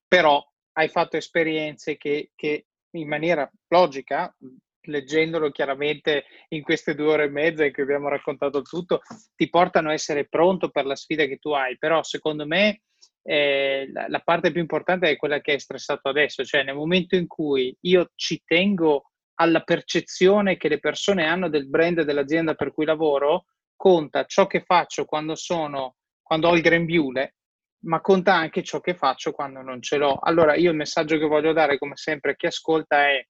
però 0.08 0.44
hai 0.74 0.88
fatto 0.88 1.16
esperienze 1.16 1.96
che, 1.96 2.32
che 2.34 2.66
in 2.90 3.08
maniera 3.08 3.48
logica, 3.68 4.36
leggendolo 4.82 5.52
chiaramente 5.52 6.26
in 6.50 6.64
queste 6.64 6.96
due 6.96 7.12
ore 7.12 7.24
e 7.26 7.30
mezza 7.30 7.66
in 7.66 7.72
cui 7.72 7.84
abbiamo 7.84 8.10
raccontato 8.10 8.64
tutto, 8.64 9.02
ti 9.36 9.48
portano 9.48 9.90
a 9.90 9.94
essere 9.94 10.26
pronto 10.26 10.70
per 10.70 10.88
la 10.88 10.96
sfida 10.96 11.26
che 11.26 11.38
tu 11.38 11.52
hai. 11.52 11.78
Però 11.78 12.02
secondo 12.02 12.48
me 12.48 12.82
eh, 13.30 13.92
la, 13.92 14.22
parte 14.24 14.54
più 14.54 14.62
importante 14.62 15.10
è 15.10 15.18
quella 15.18 15.42
che 15.42 15.52
hai 15.52 15.60
stressato 15.60 16.08
adesso, 16.08 16.46
cioè 16.46 16.64
nel 16.64 16.76
momento 16.76 17.18
in 17.18 17.28
cui 17.28 17.76
io 17.82 18.12
ci 18.16 18.42
tengo 18.46 19.12
alla 19.36 19.64
percezione 19.64 20.56
che 20.56 20.70
le 20.70 20.80
persone 20.80 21.26
hanno 21.26 21.50
del 21.50 21.68
brand 21.68 22.04
dell'azienda 22.04 22.54
per 22.54 22.72
cui 22.72 22.86
lavoro, 22.86 23.48
conta 23.76 24.24
ciò 24.24 24.48
che 24.48 24.62
faccio 24.62 25.04
quando 25.04 25.36
sono, 25.36 25.96
quando 26.22 26.48
ho 26.48 26.56
il 26.56 26.62
grembiule 26.62 27.34
ma 27.80 28.00
conta 28.02 28.34
anche 28.34 28.64
ciò 28.64 28.80
che 28.80 28.96
faccio 28.96 29.32
quando 29.32 29.62
non 29.62 29.82
ce 29.82 29.98
l'ho. 29.98 30.18
Allora, 30.20 30.56
io 30.56 30.72
il 30.72 30.78
messaggio 30.78 31.18
che 31.18 31.26
voglio 31.26 31.54
dare, 31.54 31.78
come 31.78 31.96
sempre, 31.96 32.32
a 32.32 32.36
chi 32.36 32.48
ascolta 32.48 33.10
è 33.10 33.24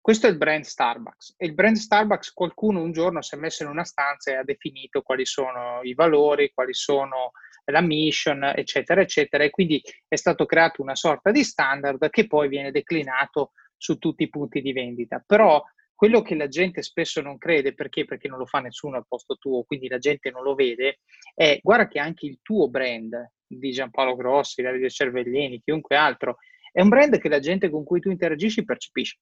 questo 0.00 0.28
è 0.28 0.30
il 0.30 0.36
brand 0.36 0.62
Starbucks 0.62 1.34
e 1.36 1.46
il 1.46 1.54
brand 1.54 1.74
Starbucks 1.74 2.32
qualcuno 2.32 2.80
un 2.80 2.92
giorno 2.92 3.22
si 3.22 3.34
è 3.34 3.38
messo 3.38 3.64
in 3.64 3.70
una 3.70 3.82
stanza 3.82 4.30
e 4.30 4.36
ha 4.36 4.44
definito 4.44 5.02
quali 5.02 5.26
sono 5.26 5.80
i 5.82 5.94
valori, 5.94 6.52
quali 6.54 6.74
sono 6.74 7.32
la 7.70 7.80
mission, 7.80 8.44
eccetera, 8.54 9.00
eccetera, 9.00 9.44
e 9.44 9.50
quindi 9.50 9.82
è 10.06 10.16
stato 10.16 10.46
creato 10.46 10.82
una 10.82 10.94
sorta 10.94 11.30
di 11.30 11.42
standard 11.42 12.08
che 12.10 12.26
poi 12.26 12.48
viene 12.48 12.70
declinato 12.70 13.52
su 13.76 13.98
tutti 13.98 14.22
i 14.24 14.28
punti 14.28 14.60
di 14.60 14.72
vendita. 14.72 15.22
Però 15.26 15.62
quello 15.94 16.20
che 16.22 16.34
la 16.34 16.48
gente 16.48 16.82
spesso 16.82 17.20
non 17.22 17.38
crede, 17.38 17.74
perché? 17.74 18.04
Perché 18.04 18.28
non 18.28 18.38
lo 18.38 18.46
fa 18.46 18.60
nessuno 18.60 18.96
al 18.96 19.06
posto 19.08 19.36
tuo, 19.36 19.64
quindi 19.64 19.88
la 19.88 19.98
gente 19.98 20.30
non 20.30 20.42
lo 20.42 20.54
vede, 20.54 20.98
è 21.34 21.58
guarda 21.62 21.88
che 21.88 21.98
anche 21.98 22.26
il 22.26 22.38
tuo 22.42 22.68
brand 22.68 23.32
di 23.46 23.70
Giampaolo 23.70 24.14
Grossi, 24.14 24.62
Davide 24.62 24.90
Cervellini, 24.90 25.62
chiunque 25.62 25.96
altro, 25.96 26.36
è 26.70 26.82
un 26.82 26.88
brand 26.90 27.18
che 27.18 27.28
la 27.28 27.38
gente 27.38 27.70
con 27.70 27.84
cui 27.84 28.00
tu 28.00 28.10
interagisci 28.10 28.64
percepisce. 28.64 29.18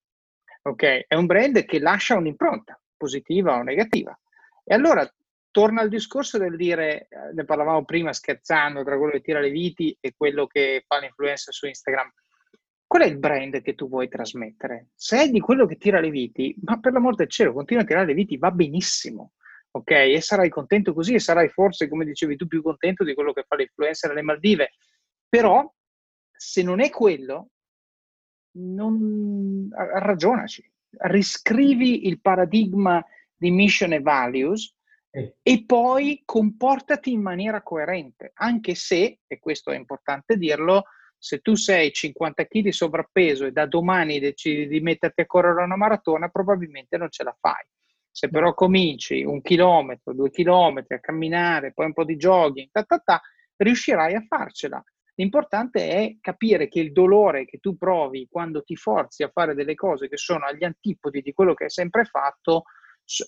Ok? 0.62 1.04
È 1.06 1.14
un 1.14 1.26
brand 1.26 1.64
che 1.64 1.78
lascia 1.78 2.16
un'impronta, 2.16 2.80
positiva 2.96 3.54
o 3.56 3.62
negativa. 3.62 4.18
E 4.64 4.74
allora 4.74 5.08
torna 5.54 5.82
al 5.82 5.88
discorso 5.88 6.36
del 6.36 6.56
dire, 6.56 7.06
eh, 7.08 7.32
ne 7.32 7.44
parlavamo 7.44 7.84
prima 7.84 8.12
scherzando, 8.12 8.82
tra 8.82 8.98
quello 8.98 9.12
che 9.12 9.20
tira 9.20 9.38
le 9.38 9.50
viti 9.50 9.96
e 10.00 10.12
quello 10.16 10.48
che 10.48 10.82
fa 10.84 10.98
l'influencer 10.98 11.54
su 11.54 11.66
Instagram. 11.66 12.12
Qual 12.84 13.02
è 13.02 13.06
il 13.06 13.18
brand 13.18 13.62
che 13.62 13.76
tu 13.76 13.88
vuoi 13.88 14.08
trasmettere? 14.08 14.88
Se 14.96 15.22
è 15.22 15.28
di 15.28 15.38
quello 15.38 15.66
che 15.66 15.76
tira 15.76 16.00
le 16.00 16.10
viti, 16.10 16.56
ma 16.64 16.80
per 16.80 16.92
l'amor 16.92 17.14
del 17.14 17.30
cielo, 17.30 17.52
continua 17.52 17.84
a 17.84 17.86
tirare 17.86 18.06
le 18.06 18.14
viti, 18.14 18.36
va 18.36 18.50
benissimo 18.50 19.34
ok? 19.76 19.90
E 19.90 20.20
sarai 20.20 20.48
contento 20.48 20.92
così 20.92 21.14
e 21.14 21.20
sarai 21.20 21.48
forse, 21.48 21.88
come 21.88 22.04
dicevi 22.04 22.36
tu, 22.36 22.46
più 22.46 22.62
contento 22.62 23.04
di 23.04 23.14
quello 23.14 23.32
che 23.32 23.44
fa 23.46 23.56
l'influencer 23.56 24.10
alle 24.10 24.22
Maldive. 24.22 24.72
Però, 25.28 25.72
se 26.32 26.62
non 26.62 26.80
è 26.80 26.90
quello, 26.90 27.50
non... 28.56 29.68
ragionaci, 29.70 30.68
riscrivi 30.90 32.06
il 32.06 32.20
paradigma 32.20 33.04
di 33.34 33.50
mission 33.50 33.92
e 33.92 34.00
values. 34.00 34.74
E 35.42 35.64
poi 35.64 36.22
comportati 36.24 37.12
in 37.12 37.22
maniera 37.22 37.62
coerente, 37.62 38.32
anche 38.34 38.74
se, 38.74 39.20
e 39.26 39.38
questo 39.38 39.70
è 39.70 39.76
importante 39.76 40.36
dirlo, 40.36 40.84
se 41.16 41.38
tu 41.38 41.54
sei 41.54 41.92
50 41.92 42.46
kg 42.46 42.68
sovrappeso 42.68 43.46
e 43.46 43.52
da 43.52 43.66
domani 43.66 44.18
decidi 44.18 44.66
di 44.66 44.80
metterti 44.80 45.20
a 45.20 45.26
correre 45.26 45.62
una 45.62 45.76
maratona, 45.76 46.28
probabilmente 46.28 46.96
non 46.96 47.10
ce 47.10 47.22
la 47.22 47.36
fai. 47.38 47.64
Se 48.10 48.28
però 48.28 48.54
cominci 48.54 49.22
un 49.22 49.40
chilometro, 49.40 50.12
due 50.12 50.30
chilometri 50.30 50.96
a 50.96 51.00
camminare, 51.00 51.72
poi 51.72 51.86
un 51.86 51.92
po' 51.92 52.04
di 52.04 52.16
jogging, 52.16 52.68
ta, 52.70 52.82
ta, 52.82 52.98
ta, 52.98 53.20
riuscirai 53.56 54.14
a 54.14 54.24
farcela. 54.26 54.82
L'importante 55.14 55.88
è 55.88 56.16
capire 56.20 56.68
che 56.68 56.80
il 56.80 56.92
dolore 56.92 57.44
che 57.44 57.58
tu 57.58 57.76
provi 57.76 58.26
quando 58.28 58.62
ti 58.62 58.74
forzi 58.74 59.22
a 59.22 59.30
fare 59.32 59.54
delle 59.54 59.74
cose 59.76 60.08
che 60.08 60.16
sono 60.16 60.44
agli 60.44 60.64
antipodi 60.64 61.22
di 61.22 61.32
quello 61.32 61.54
che 61.54 61.64
hai 61.64 61.70
sempre 61.70 62.04
fatto 62.04 62.64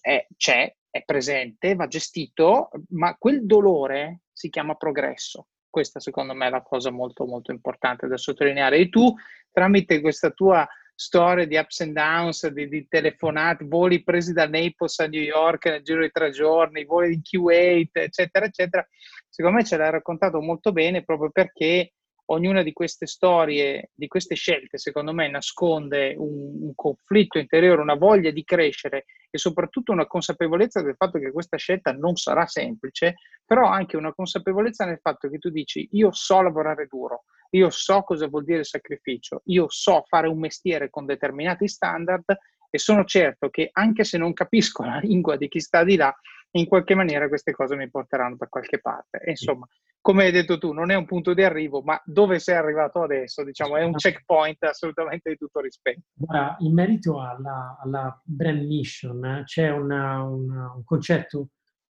è, 0.01 0.27
c'è, 0.37 0.75
è 0.97 1.03
presente, 1.05 1.75
va 1.75 1.87
gestito, 1.87 2.71
ma 2.91 3.15
quel 3.19 3.45
dolore 3.47 4.21
si 4.33 4.49
chiama 4.49 4.75
progresso. 4.75 5.49
Questa 5.69 6.01
secondo 6.01 6.35
me 6.35 6.47
è 6.47 6.51
la 6.51 6.63
cosa 6.63 6.91
molto 6.91 7.27
molto 7.27 7.53
importante 7.53 8.07
da 8.07 8.17
sottolineare. 8.17 8.79
E 8.79 8.89
tu, 8.89 9.15
tramite 9.51 10.01
questa 10.01 10.31
tua 10.31 10.67
storie 10.95 11.47
di 11.47 11.57
ups 11.57 11.81
and 11.81 11.93
downs, 11.93 12.47
di, 12.49 12.69
di, 12.69 12.89
telefonate, 12.89 13.67
voli 13.67 14.03
presi 14.03 14.33
da 14.33 14.49
Naples 14.49 14.99
a 14.99 15.07
New 15.07 15.21
York 15.21 15.67
nel 15.67 15.83
giro 15.83 16.01
di 16.01 16.11
tre 16.11 16.31
giorni, 16.31 16.85
voli 16.85 17.13
in 17.15 17.23
Kuwait, 17.23 17.97
eccetera, 17.97 18.47
eccetera. 18.47 18.87
Secondo 19.29 19.59
me 19.59 19.65
ce 19.65 19.77
l'hai 19.77 19.91
raccontato 19.91 20.41
molto 20.41 20.73
bene 20.73 21.05
proprio 21.05 21.31
perché 21.31 21.93
ognuna 22.27 22.63
di 22.63 22.73
queste 22.73 23.07
storie, 23.07 23.91
di 23.95 24.07
queste 24.07 24.35
scelte, 24.35 24.79
secondo 24.79 25.13
me, 25.13 25.29
nasconde 25.29 26.15
un, 26.17 26.63
un, 26.63 26.75
conflitto 26.75 27.39
interiore, 27.39 27.81
una 27.81 27.95
voglia 27.95 28.31
di 28.31 28.45
crescere 28.45 29.05
e 29.31 29.39
soprattutto 29.39 29.93
una 29.93 30.07
consapevolezza 30.07 30.83
del 30.83 30.97
fatto 30.97 31.19
che 31.19 31.31
questa 31.31 31.57
scelta 31.57 31.93
non 31.93 32.17
sarà 32.17 32.47
semplice, 32.47 33.17
però 33.45 33.67
anche 33.67 33.97
una 33.97 34.13
consapevolezza 34.13 34.85
nel 34.85 35.01
fatto 35.01 35.29
che 35.29 35.39
tu 35.39 35.51
dici 35.51 35.89
io 35.93 36.11
so 36.13 36.41
lavorare 36.43 36.87
duro, 36.87 37.25
io 37.51 37.71
so 37.71 38.03
cosa 38.03 38.27
vuol 38.27 38.45
dire 38.45 38.65
sacrificio, 38.65 39.43
io 39.47 39.67
so 39.69 40.03
fare 40.07 40.29
un 40.29 40.39
mestiere 40.39 40.91
con 40.91 41.07
determinati 41.07 41.69
standard 41.69 42.25
e 42.71 42.79
sono 42.79 43.05
certo 43.05 43.49
che 43.49 43.71
anche 43.73 44.05
se 44.05 44.19
non 44.19 44.33
capisco 44.33 44.83
la 44.85 44.99
lingua 44.99 45.37
di 45.37 45.49
chi 45.49 45.61
sta 45.61 45.85
di 45.85 45.97
là, 45.97 46.15
in 46.53 46.67
qualche 46.67 46.95
maniera 46.95 47.29
queste 47.29 47.53
cose 47.53 47.77
mi 47.77 47.91
porteranno 47.91 48.37
da 48.37 48.47
qualche 48.49 48.81
parte. 48.81 49.19
E 49.19 49.31
insomma, 49.31 49.67
come 50.07 50.23
hai 50.23 50.31
detto 50.31 50.57
tu, 50.57 50.71
non 50.71 50.93
è 50.93 50.95
un 50.95 51.05
punto 51.05 51.35
di 51.35 51.43
arrivo, 51.43 51.83
ma 51.83 52.01
dove 52.05 52.39
sei 52.39 52.55
arrivato 52.55 53.03
adesso, 53.03 53.43
diciamo, 53.43 53.77
è 53.77 53.83
un 53.83 53.95
checkpoint 53.95 54.63
assolutamente 54.63 55.31
di 55.31 55.37
tutto 55.37 55.59
rispetto. 55.59 56.03
Guarda, 56.13 56.55
in 56.61 56.73
merito 56.73 57.21
alla, 57.21 57.77
alla 57.83 58.23
brand 58.23 58.65
mission, 58.65 59.25
eh, 59.25 59.43
c'è 59.43 59.69
una, 59.69 60.23
una, 60.23 60.75
un 60.77 60.85
concetto 60.85 61.49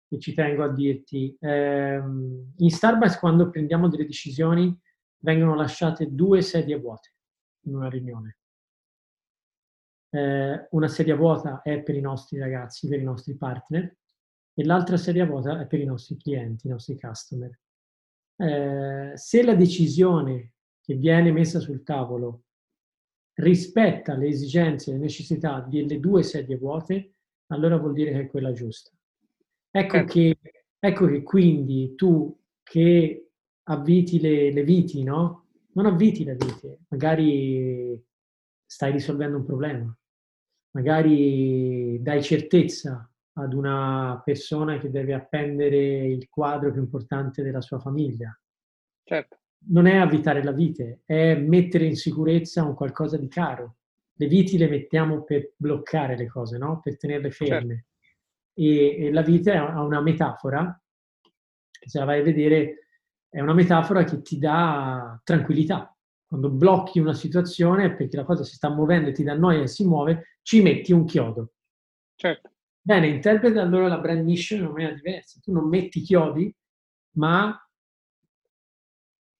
che 0.08 0.18
ci 0.18 0.32
tengo 0.32 0.64
a 0.64 0.72
dirti. 0.72 1.36
Eh, 1.38 1.96
in 1.96 2.70
Starbucks, 2.70 3.18
quando 3.18 3.50
prendiamo 3.50 3.88
delle 3.88 4.06
decisioni, 4.06 4.74
vengono 5.18 5.54
lasciate 5.54 6.06
due 6.10 6.40
sedie 6.40 6.78
vuote 6.78 7.12
in 7.66 7.74
una 7.74 7.90
riunione. 7.90 8.38
Eh, 10.08 10.66
una 10.70 10.88
sedia 10.88 11.14
vuota 11.14 11.60
è 11.60 11.82
per 11.82 11.94
i 11.94 12.00
nostri 12.00 12.38
ragazzi, 12.38 12.88
per 12.88 13.00
i 13.00 13.04
nostri 13.04 13.36
partner, 13.36 13.94
e 14.54 14.64
l'altra 14.64 14.96
sedia 14.96 15.26
vuota 15.26 15.60
è 15.60 15.66
per 15.66 15.80
i 15.80 15.84
nostri 15.84 16.16
clienti, 16.16 16.68
i 16.68 16.70
nostri 16.70 16.98
customer. 16.98 17.50
Eh, 18.40 19.12
se 19.16 19.42
la 19.42 19.54
decisione 19.54 20.52
che 20.80 20.94
viene 20.94 21.32
messa 21.32 21.58
sul 21.58 21.82
tavolo 21.82 22.44
rispetta 23.34 24.14
le 24.14 24.28
esigenze 24.28 24.90
e 24.90 24.94
le 24.94 25.00
necessità 25.00 25.60
delle 25.60 25.98
due 25.98 26.22
sedie 26.22 26.56
vuote, 26.56 27.14
allora 27.48 27.76
vuol 27.76 27.94
dire 27.94 28.12
che 28.12 28.20
è 28.20 28.26
quella 28.28 28.52
giusta. 28.52 28.90
Ecco, 29.70 29.96
certo. 29.96 30.12
che, 30.12 30.38
ecco 30.78 31.06
che 31.06 31.22
quindi 31.22 31.94
tu 31.96 32.36
che 32.62 33.30
avviti 33.64 34.20
le, 34.20 34.52
le 34.52 34.62
viti, 34.62 35.02
no? 35.02 35.46
Non 35.72 35.86
avviti 35.86 36.24
le 36.24 36.34
viti, 36.34 36.76
magari 36.88 38.00
stai 38.64 38.92
risolvendo 38.92 39.36
un 39.36 39.44
problema, 39.44 39.96
magari 40.72 42.00
dai 42.00 42.22
certezza 42.22 43.10
ad 43.38 43.52
una 43.52 44.20
persona 44.24 44.78
che 44.78 44.90
deve 44.90 45.14
appendere 45.14 46.06
il 46.06 46.28
quadro 46.28 46.72
più 46.72 46.80
importante 46.80 47.42
della 47.42 47.60
sua 47.60 47.78
famiglia. 47.78 48.36
Certo. 49.04 49.38
Non 49.70 49.86
è 49.86 49.96
avvitare 49.96 50.42
la 50.42 50.52
vite, 50.52 51.02
è 51.04 51.34
mettere 51.34 51.84
in 51.84 51.96
sicurezza 51.96 52.64
un 52.64 52.74
qualcosa 52.74 53.16
di 53.16 53.28
caro. 53.28 53.76
Le 54.14 54.26
viti 54.26 54.58
le 54.58 54.68
mettiamo 54.68 55.22
per 55.22 55.52
bloccare 55.56 56.16
le 56.16 56.26
cose, 56.26 56.58
no? 56.58 56.80
per 56.80 56.96
tenerle 56.96 57.30
ferme. 57.30 57.74
Certo. 57.74 58.20
E, 58.54 59.06
e, 59.06 59.12
la 59.12 59.22
vite 59.22 59.52
ha 59.52 59.82
una 59.82 60.00
metafora, 60.00 60.80
se 61.70 61.98
la 61.98 62.04
vai 62.04 62.20
a 62.20 62.24
vedere, 62.24 62.88
è 63.28 63.40
una 63.40 63.54
metafora 63.54 64.02
che 64.02 64.20
ti 64.22 64.38
dà 64.38 65.20
tranquillità. 65.22 65.94
Quando 66.26 66.50
blocchi 66.50 66.98
una 66.98 67.14
situazione 67.14 67.94
perché 67.94 68.16
la 68.16 68.24
cosa 68.24 68.42
si 68.42 68.54
sta 68.54 68.68
muovendo 68.68 69.08
e 69.08 69.12
ti 69.12 69.22
dà 69.22 69.34
noia 69.34 69.62
e 69.62 69.68
si 69.68 69.86
muove, 69.86 70.38
ci 70.42 70.60
metti 70.60 70.92
un 70.92 71.04
chiodo. 71.04 71.52
Certo. 72.16 72.50
Bene, 72.88 73.08
interpreta 73.08 73.60
allora 73.60 73.86
la 73.86 73.98
brand 73.98 74.24
mission 74.24 74.60
in 74.60 74.64
una 74.64 74.72
maniera 74.72 74.94
diversa. 74.94 75.38
Tu 75.42 75.52
non 75.52 75.68
metti 75.68 76.00
chiodi, 76.00 76.50
ma 77.16 77.54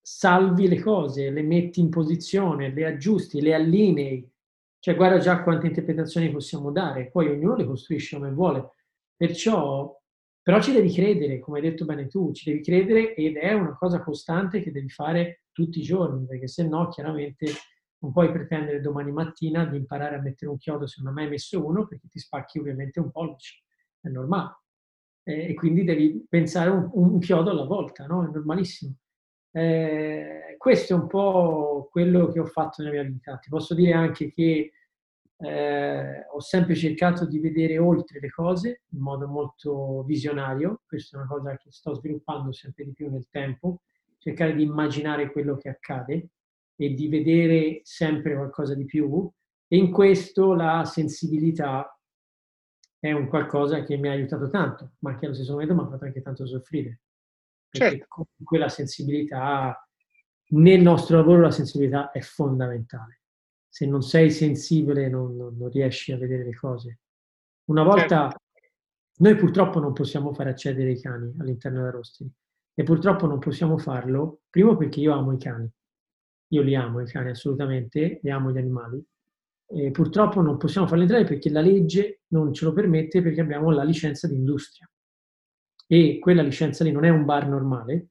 salvi 0.03 0.69
le 0.69 0.79
cose, 0.79 1.31
le 1.31 1.41
metti 1.41 1.81
in 1.81 1.89
posizione, 1.89 2.71
le 2.71 2.85
aggiusti, 2.85 3.41
le 3.41 3.55
allinei. 3.55 4.31
Cioè, 4.79 4.95
guarda 4.95 5.17
già 5.17 5.43
quante 5.43 5.69
interpretazioni 5.69 6.31
possiamo 6.31 6.71
dare, 6.71 7.09
poi 7.09 7.29
ognuno 7.29 7.57
le 7.57 7.65
costruisce 7.65 8.19
come 8.19 8.33
vuole. 8.33 8.73
Perciò, 9.17 9.99
però 10.43 10.61
ci 10.61 10.73
devi 10.73 10.93
credere, 10.93 11.39
come 11.41 11.61
hai 11.61 11.71
detto 11.71 11.87
bene 11.87 12.07
tu, 12.07 12.35
ci 12.35 12.51
devi 12.51 12.63
credere 12.63 13.15
ed 13.15 13.37
è 13.37 13.55
una 13.55 13.75
cosa 13.79 14.03
costante 14.03 14.61
che 14.61 14.73
devi 14.73 14.91
fare 14.91 15.45
tutti 15.53 15.79
i 15.79 15.83
giorni, 15.83 16.27
perché 16.27 16.49
se 16.49 16.69
no, 16.69 16.89
chiaramente 16.89 17.47
non 18.01 18.13
puoi 18.13 18.31
pretendere 18.31 18.81
domani 18.81 19.11
mattina 19.11 19.65
di 19.65 19.77
imparare 19.77 20.17
a 20.17 20.21
mettere 20.21 20.51
un 20.51 20.59
chiodo 20.59 20.87
se 20.87 21.03
non 21.03 21.09
hai 21.09 21.25
mai 21.25 21.31
messo 21.31 21.65
uno, 21.65 21.87
perché 21.87 22.09
ti 22.09 22.19
spacchi 22.19 22.59
ovviamente 22.59 23.01
un 23.01 23.11
pollice, 23.11 23.63
è 24.01 24.09
normale. 24.09 24.61
E 25.23 25.53
quindi 25.55 25.85
devi 25.85 26.25
pensare 26.27 26.71
un, 26.71 26.89
un 26.93 27.19
chiodo 27.19 27.51
alla 27.51 27.65
volta, 27.65 28.07
no? 28.07 28.25
È 28.27 28.31
normalissimo. 28.31 28.95
Eh, 29.51 30.55
questo 30.57 30.95
è 30.95 30.97
un 30.97 31.07
po' 31.07 31.89
quello 31.91 32.29
che 32.29 32.41
ho 32.41 32.47
fatto 32.47 32.83
nella 32.83 32.95
mia 32.95 33.11
vita. 33.11 33.37
Ti 33.37 33.51
posso 33.51 33.75
dire 33.75 33.93
anche 33.93 34.33
che 34.33 34.73
eh, 35.41 36.27
ho 36.33 36.41
sempre 36.41 36.75
cercato 36.75 37.27
di 37.27 37.39
vedere 37.39 37.79
oltre 37.79 38.21
le 38.21 38.31
cose 38.31 38.83
in 38.91 39.01
modo 39.01 39.29
molto 39.29 40.03
visionario, 40.05 40.83
questa 40.87 41.17
è 41.17 41.21
una 41.21 41.29
cosa 41.29 41.57
che 41.57 41.71
sto 41.71 41.95
sviluppando 41.95 42.53
sempre 42.53 42.85
di 42.85 42.93
più 42.93 43.11
nel 43.11 43.29
tempo, 43.31 43.83
cercare 44.19 44.55
di 44.55 44.63
immaginare 44.63 45.31
quello 45.31 45.57
che 45.57 45.69
accade 45.69 46.29
e 46.81 46.95
di 46.95 47.09
vedere 47.09 47.81
sempre 47.83 48.37
qualcosa 48.37 48.75
di 48.75 48.85
più 48.85 49.29
e 49.67 49.77
in 49.77 49.91
questo 49.91 50.55
la 50.55 50.85
sensibilità 50.85 51.93
è 53.01 53.13
un 53.13 53.29
qualcosa 53.29 53.83
che 53.83 53.97
mi 53.97 54.09
ha 54.09 54.13
aiutato 54.13 54.49
tanto, 54.49 54.93
ma 55.01 55.17
che 55.17 55.27
allo 55.27 55.35
stesso 55.35 55.53
momento 55.53 55.75
mi 55.75 55.81
ha 55.81 55.89
fatto 55.89 56.05
anche 56.05 56.23
tanto 56.23 56.47
soffrire. 56.47 57.01
Perché 57.69 57.99
certo. 57.99 58.07
comunque 58.09 58.59
la 58.59 58.69
sensibilità, 58.69 59.89
nel 60.51 60.81
nostro 60.81 61.17
lavoro 61.17 61.43
la 61.43 61.51
sensibilità 61.51 62.11
è 62.13 62.21
fondamentale. 62.21 63.23
Se 63.69 63.85
non 63.87 64.03
sei 64.03 64.31
sensibile 64.31 65.09
non, 65.09 65.37
non, 65.37 65.57
non 65.57 65.69
riesci 65.69 66.13
a 66.13 66.17
vedere 66.17 66.45
le 66.45 66.55
cose. 66.55 67.01
Una 67.67 67.83
volta, 67.83 68.31
certo. 68.31 68.41
noi 69.19 69.37
purtroppo 69.37 69.81
non 69.81 69.93
possiamo 69.93 70.33
far 70.33 70.47
accedere 70.47 70.93
i 70.93 71.01
cani 71.01 71.35
all'interno 71.39 71.79
della 71.79 71.91
Rostri 71.91 72.29
e 72.73 72.83
purtroppo 72.85 73.27
non 73.27 73.39
possiamo 73.39 73.77
farlo, 73.79 74.43
primo 74.49 74.77
perché 74.77 75.01
io 75.01 75.13
amo 75.13 75.33
i 75.33 75.39
cani 75.39 75.71
io 76.49 76.63
li 76.63 76.75
amo 76.75 77.01
i 77.01 77.07
cani 77.07 77.31
assolutamente, 77.31 78.21
li 78.23 78.31
amo 78.31 78.51
gli 78.51 78.59
animali. 78.59 79.03
E 79.71 79.91
purtroppo 79.91 80.41
non 80.41 80.57
possiamo 80.57 80.87
farli 80.87 81.03
entrare 81.03 81.25
perché 81.25 81.51
la 81.51 81.61
legge 81.61 82.23
non 82.29 82.55
ce 82.55 82.65
lo 82.65 82.73
permette 82.73 83.21
perché 83.21 83.41
abbiamo 83.41 83.71
la 83.71 83.85
licenza 83.85 84.27
di 84.27 84.35
industria. 84.35 84.91
E 85.87 86.19
quella 86.19 86.43
licenza 86.43 86.85
lì 86.85 86.93
non 86.93 87.05
è 87.05 87.11
un 87.11 87.25
bar 87.25 87.49
normale, 87.49 88.09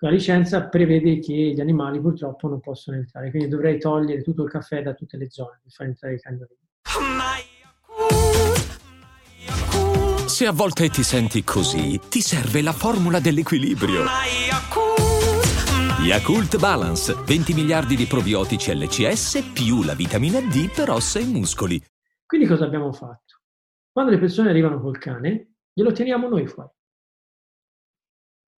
la 0.00 0.10
licenza 0.10 0.68
prevede 0.68 1.20
che 1.20 1.32
gli 1.32 1.60
animali 1.60 1.98
purtroppo 2.00 2.48
non 2.48 2.60
possono 2.60 2.98
entrare, 2.98 3.30
quindi 3.30 3.48
dovrei 3.48 3.78
togliere 3.78 4.22
tutto 4.22 4.42
il 4.42 4.50
caffè 4.50 4.82
da 4.82 4.92
tutte 4.92 5.16
le 5.16 5.30
zone 5.30 5.58
per 5.62 5.72
far 5.72 5.86
entrare 5.86 6.14
i 6.14 6.20
cagnolini. 6.20 6.60
Se 10.26 10.46
a 10.46 10.52
volte 10.52 10.90
ti 10.90 11.02
senti 11.02 11.42
così, 11.44 11.98
ti 12.10 12.20
serve 12.20 12.60
la 12.60 12.72
formula 12.72 13.20
dell'equilibrio. 13.20 14.04
Yakult 16.06 16.56
Balance, 16.60 17.12
20 17.14 17.52
miliardi 17.52 17.96
di 17.96 18.06
probiotici 18.06 18.72
LCS 18.72 19.50
più 19.52 19.82
la 19.82 19.94
vitamina 19.94 20.38
D 20.38 20.72
per 20.72 20.88
ossa 20.88 21.18
e 21.18 21.24
muscoli. 21.24 21.82
Quindi 22.24 22.46
cosa 22.46 22.64
abbiamo 22.64 22.92
fatto? 22.92 23.40
Quando 23.90 24.12
le 24.12 24.18
persone 24.18 24.50
arrivano 24.50 24.80
col 24.80 24.98
cane, 24.98 25.56
glielo 25.72 25.90
teniamo 25.90 26.28
noi 26.28 26.46
fuori. 26.46 26.70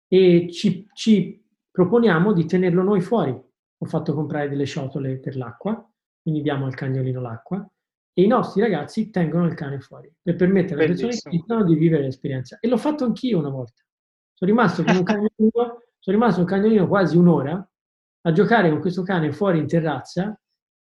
E 0.09 0.49
ci, 0.51 0.89
ci 0.91 1.41
proponiamo 1.71 2.33
di 2.33 2.45
tenerlo 2.45 2.83
noi 2.83 2.99
fuori. 2.99 3.31
Ho 3.31 3.85
fatto 3.85 4.13
comprare 4.13 4.49
delle 4.49 4.65
ciotole 4.65 5.17
per 5.17 5.37
l'acqua, 5.37 5.89
quindi 6.21 6.41
diamo 6.41 6.65
al 6.65 6.75
cagnolino 6.75 7.21
l'acqua, 7.21 7.65
e 8.11 8.23
i 8.23 8.27
nostri 8.27 8.59
ragazzi 8.59 9.09
tengono 9.09 9.45
il 9.45 9.53
cane 9.53 9.79
fuori 9.79 10.13
per 10.21 10.35
permettere 10.35 10.83
alle 10.83 10.95
persone 10.95 11.13
che 11.13 11.63
di 11.63 11.75
vivere 11.75 12.03
l'esperienza. 12.03 12.57
E 12.59 12.67
l'ho 12.67 12.77
fatto 12.77 13.05
anch'io 13.05 13.39
una 13.39 13.51
volta. 13.51 13.81
Sono 14.33 14.51
rimasto 14.51 14.83
con 14.83 14.97
un 14.97 15.03
cagnolino 15.07 15.86
sono 15.99 16.17
rimasto 16.17 16.39
un 16.39 16.45
cagnolino 16.45 16.87
quasi 16.87 17.17
un'ora 17.17 17.69
a 18.21 18.31
giocare 18.31 18.69
con 18.69 18.79
questo 18.79 19.03
cane 19.03 19.31
fuori 19.31 19.59
in 19.59 19.67
terrazza 19.67 20.39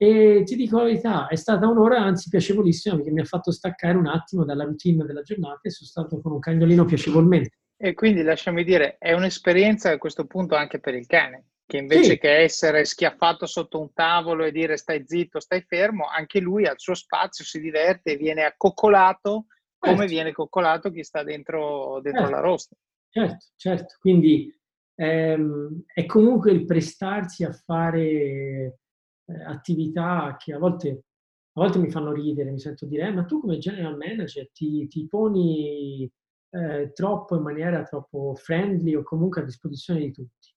e 0.01 0.43
ti 0.45 0.55
dico 0.55 0.79
la 0.79 0.85
verità, 0.85 1.27
è 1.27 1.35
stata 1.35 1.67
un'ora 1.67 2.01
anzi 2.01 2.29
piacevolissima 2.29 2.95
perché 2.95 3.11
mi 3.11 3.21
ha 3.21 3.25
fatto 3.25 3.51
staccare 3.51 3.97
un 3.97 4.07
attimo 4.07 4.45
dalla 4.45 4.65
routine 4.65 5.05
della 5.05 5.23
giornata 5.23 5.61
e 5.63 5.71
sono 5.71 5.89
stato 5.89 6.21
con 6.21 6.33
un 6.33 6.39
cagnolino 6.39 6.85
piacevolmente. 6.85 7.59
E 7.77 7.95
quindi 7.95 8.23
lasciami 8.23 8.63
dire, 8.63 8.97
è 8.99 9.13
un'esperienza 9.13 9.91
a 9.91 9.99
questo 9.99 10.27
punto 10.27 10.55
anche 10.55 10.79
per 10.79 10.95
il 10.95 11.07
cane, 11.07 11.51
che 11.67 11.79
invece 11.79 12.13
sì. 12.13 12.19
che 12.19 12.39
essere 12.39 12.85
schiaffato 12.85 13.47
sotto 13.47 13.81
un 13.81 13.93
tavolo 13.93 14.45
e 14.45 14.53
dire 14.53 14.77
stai 14.77 15.03
zitto, 15.05 15.41
stai 15.41 15.63
fermo, 15.63 16.07
anche 16.07 16.41
lui 16.41 16.67
al 16.67 16.79
suo 16.79 16.95
spazio 16.95 17.45
si 17.45 17.61
diverte 17.61 18.13
e 18.13 18.17
viene 18.17 18.45
accoccolato 18.45 19.47
come 19.79 19.97
certo. 19.97 20.13
viene 20.13 20.33
coccolato 20.33 20.91
chi 20.91 21.03
sta 21.03 21.23
dentro, 21.23 22.01
dentro 22.03 22.23
certo. 22.23 22.37
la 22.37 22.41
rosta. 22.41 22.77
Certo, 23.11 23.47
certo. 23.57 23.97
Quindi 24.01 24.53
ehm, 24.99 25.85
è 25.95 26.07
comunque 26.07 26.51
il 26.51 26.65
prestarsi 26.65 27.45
a 27.45 27.53
fare 27.53 28.01
eh, 29.25 29.45
attività 29.47 30.37
che 30.39 30.53
a 30.53 30.59
volte, 30.59 30.91
a 30.91 31.61
volte, 31.61 31.79
mi 31.79 31.91
fanno 31.91 32.13
ridere, 32.13 32.51
mi 32.51 32.59
sento 32.59 32.87
dire, 32.87 33.07
eh, 33.07 33.13
ma 33.13 33.25
tu 33.25 33.41
come 33.41 33.59
general 33.59 33.97
manager 33.97 34.51
ti, 34.51 34.89
ti 34.89 35.07
poni 35.07 36.11
eh, 36.51 36.93
troppo 36.93 37.37
in 37.37 37.43
maniera 37.43 37.83
troppo 37.85 38.35
friendly 38.35 38.95
o 38.95 39.03
comunque 39.03 39.43
a 39.43 39.45
disposizione 39.45 40.01
di 40.01 40.13
tutti. 40.13 40.55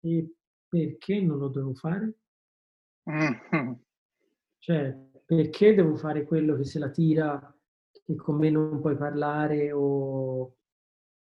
E 0.00 0.32
perché 0.68 1.20
non 1.20 1.38
lo 1.38 1.48
devo 1.48 1.74
fare? 1.74 2.18
Mm-hmm. 3.10 3.72
Cioè, 4.58 4.96
perché 5.24 5.74
devo 5.74 5.96
fare 5.96 6.24
quello 6.24 6.56
che 6.56 6.64
se 6.64 6.78
la 6.78 6.90
tira, 6.90 7.58
che 7.90 8.14
con 8.14 8.36
me 8.36 8.50
non 8.50 8.80
puoi 8.80 8.96
parlare 8.96 9.72
o... 9.72 10.57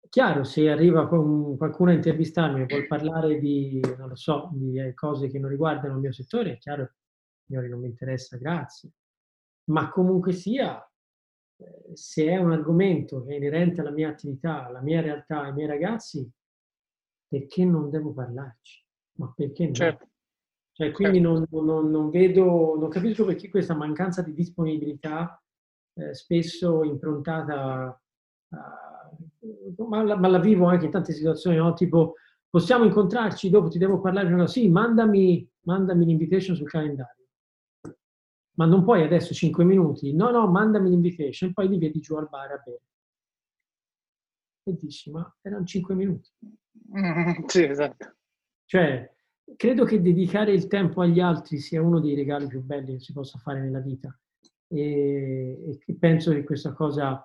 Chiaro, 0.10 0.44
se 0.44 0.68
arriva 0.68 1.08
qualcuno 1.08 1.92
a 1.92 1.94
intervistarmi 1.94 2.62
e 2.62 2.66
vuol 2.66 2.88
parlare 2.88 3.38
di, 3.38 3.80
non 3.96 4.10
lo 4.10 4.16
so, 4.16 4.50
di 4.54 4.92
cose 4.96 5.30
che 5.30 5.38
non 5.38 5.52
riguardano 5.52 5.94
il 5.94 6.00
mio 6.00 6.12
settore, 6.12 6.54
è 6.54 6.58
chiaro, 6.58 6.94
signori, 7.46 7.70
non 7.70 7.80
mi 7.80 7.90
interessa, 7.90 8.36
grazie. 8.38 8.90
Ma 9.66 9.92
comunque 9.92 10.34
sia, 10.34 10.84
eh, 11.58 11.92
se 11.94 12.26
è 12.26 12.38
un 12.38 12.52
argomento 12.52 13.24
che 13.24 13.34
è 13.34 13.36
inerente 13.36 13.82
alla 13.82 13.92
mia 13.92 14.10
attività, 14.10 14.66
alla 14.66 14.82
mia 14.82 15.00
realtà, 15.00 15.42
ai 15.42 15.54
miei 15.54 15.68
ragazzi, 15.68 16.28
perché 17.28 17.64
non 17.64 17.92
devo 17.92 18.12
parlarci? 18.12 18.84
Ma 19.20 19.32
perché 19.36 19.68
no? 19.68 19.74
Certo. 19.74 20.08
Cioè, 20.72 20.92
quindi 20.92 21.22
certo. 21.22 21.48
non, 21.52 21.66
non, 21.66 21.92
non, 21.92 22.10
vedo, 22.10 22.76
non 22.80 22.90
capisco 22.90 23.26
perché 23.26 23.48
questa 23.48 23.76
mancanza 23.76 24.24
di 24.24 24.34
disponibilità, 24.34 25.40
eh, 25.94 26.16
spesso 26.16 26.84
improntata, 26.84 28.02
a, 28.50 28.89
ma, 29.88 30.04
la, 30.04 30.18
ma, 30.18 30.28
la, 30.28 30.40
vivo 30.40 30.66
anche 30.66 30.86
in 30.86 30.92
tante 30.92 31.14
situazioni, 31.14 31.58
no? 31.58 31.74
tipo 31.74 32.16
possiamo 32.50 32.86
incontrarci, 32.86 33.50
dopo 33.50 33.70
ti 33.70 33.78
devo 33.78 34.00
parlare, 34.00 34.30
no, 34.30 34.48
sì, 34.48 34.70
mandami, 34.70 35.48
mandami 35.62 36.06
l'invitation 36.06 36.56
sul 36.56 36.70
calendario. 36.70 37.28
Ma 38.58 38.66
non 38.66 38.84
puoi 38.84 39.04
adesso 39.04 39.34
5 39.34 39.64
minuti, 39.64 40.14
no, 40.14 40.32
no, 40.32 40.48
mandami 40.48 40.90
l'invitation, 40.90 41.54
poi 41.54 41.70
li 41.70 41.78
vedi 41.78 42.00
giù 42.00 42.16
al 42.16 42.28
bar 42.30 42.52
a 42.52 42.62
bere. 42.64 42.82
E 44.64 44.76
dici, 44.76 45.10
ma 45.12 45.34
erano 45.42 45.66
5 45.66 45.96
minuti. 45.96 46.30
Mm, 46.98 47.46
sì, 47.48 47.64
esatto. 47.64 48.16
Cioè, 48.66 49.14
credo 49.56 49.86
che 49.86 50.02
dedicare 50.02 50.52
il 50.52 50.68
tempo 50.68 51.02
agli 51.02 51.20
altri 51.20 51.60
sia 51.60 51.82
uno 51.82 52.00
dei 52.00 52.16
regali 52.16 52.48
più 52.48 52.62
belli 52.62 52.94
che 52.94 53.00
si 53.00 53.14
possa 53.14 53.40
fare 53.40 53.62
nella 53.62 53.80
vita 53.80 54.16
e, 54.68 55.80
e 55.86 55.96
penso 55.96 56.32
che 56.32 56.44
questa 56.44 56.74
cosa 56.74 57.24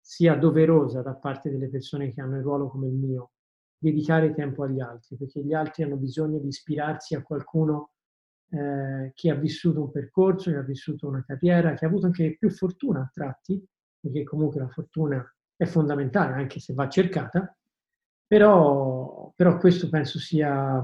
sia 0.00 0.34
doverosa 0.36 1.02
da 1.02 1.14
parte 1.14 1.50
delle 1.50 1.68
persone 1.68 2.12
che 2.12 2.20
hanno 2.20 2.36
il 2.36 2.42
ruolo 2.42 2.68
come 2.68 2.88
il 2.88 2.94
mio, 2.94 3.32
dedicare 3.78 4.34
tempo 4.34 4.64
agli 4.64 4.80
altri, 4.80 5.16
perché 5.16 5.42
gli 5.42 5.54
altri 5.54 5.82
hanno 5.82 5.96
bisogno 5.96 6.38
di 6.38 6.48
ispirarsi 6.48 7.14
a 7.14 7.22
qualcuno 7.22 7.92
eh, 8.50 9.12
che 9.14 9.30
ha 9.30 9.34
vissuto 9.34 9.80
un 9.80 9.90
percorso, 9.90 10.50
che 10.50 10.56
ha 10.56 10.62
vissuto 10.62 11.06
una 11.06 11.24
carriera, 11.24 11.74
che 11.74 11.84
ha 11.84 11.88
avuto 11.88 12.06
anche 12.06 12.36
più 12.38 12.50
fortuna 12.50 13.00
a 13.00 13.10
tratti, 13.12 13.64
perché 14.00 14.24
comunque 14.24 14.60
la 14.60 14.68
fortuna 14.68 15.24
è 15.56 15.64
fondamentale 15.66 16.34
anche 16.34 16.58
se 16.58 16.72
va 16.74 16.88
cercata, 16.88 17.54
però, 18.26 19.32
però 19.34 19.56
questo 19.58 19.88
penso 19.88 20.18
sia 20.18 20.82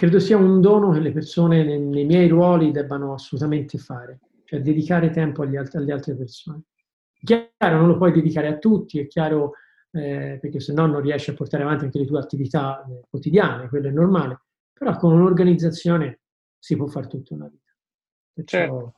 credo 0.00 0.18
sia 0.18 0.38
un 0.38 0.62
dono 0.62 0.92
che 0.92 1.00
le 1.00 1.12
persone 1.12 1.62
nei, 1.62 1.78
nei 1.78 2.06
miei 2.06 2.26
ruoli 2.26 2.70
debbano 2.70 3.12
assolutamente 3.12 3.76
fare, 3.76 4.20
cioè 4.44 4.62
dedicare 4.62 5.10
tempo 5.10 5.42
agli 5.42 5.56
alt- 5.56 5.74
alle 5.74 5.92
altre 5.92 6.16
persone. 6.16 6.62
Chiaro, 7.22 7.76
non 7.76 7.88
lo 7.88 7.96
puoi 7.96 8.12
dedicare 8.12 8.48
a 8.48 8.58
tutti, 8.58 8.98
è 8.98 9.06
chiaro, 9.06 9.52
eh, 9.92 10.38
perché 10.40 10.60
se 10.60 10.72
no 10.72 10.86
non 10.86 11.00
riesci 11.00 11.30
a 11.30 11.34
portare 11.34 11.62
avanti 11.62 11.84
anche 11.84 11.98
le 11.98 12.06
tue 12.06 12.18
attività 12.18 12.84
eh, 12.84 13.02
quotidiane, 13.08 13.68
quello 13.68 13.88
è 13.88 13.92
normale, 13.92 14.40
però 14.72 14.96
con 14.96 15.12
un'organizzazione 15.12 16.20
si 16.58 16.76
può 16.76 16.86
fare 16.86 17.06
tutta 17.08 17.34
una 17.34 17.48
vita. 17.48 17.72
Perciò, 18.32 18.58
certo. 18.58 18.94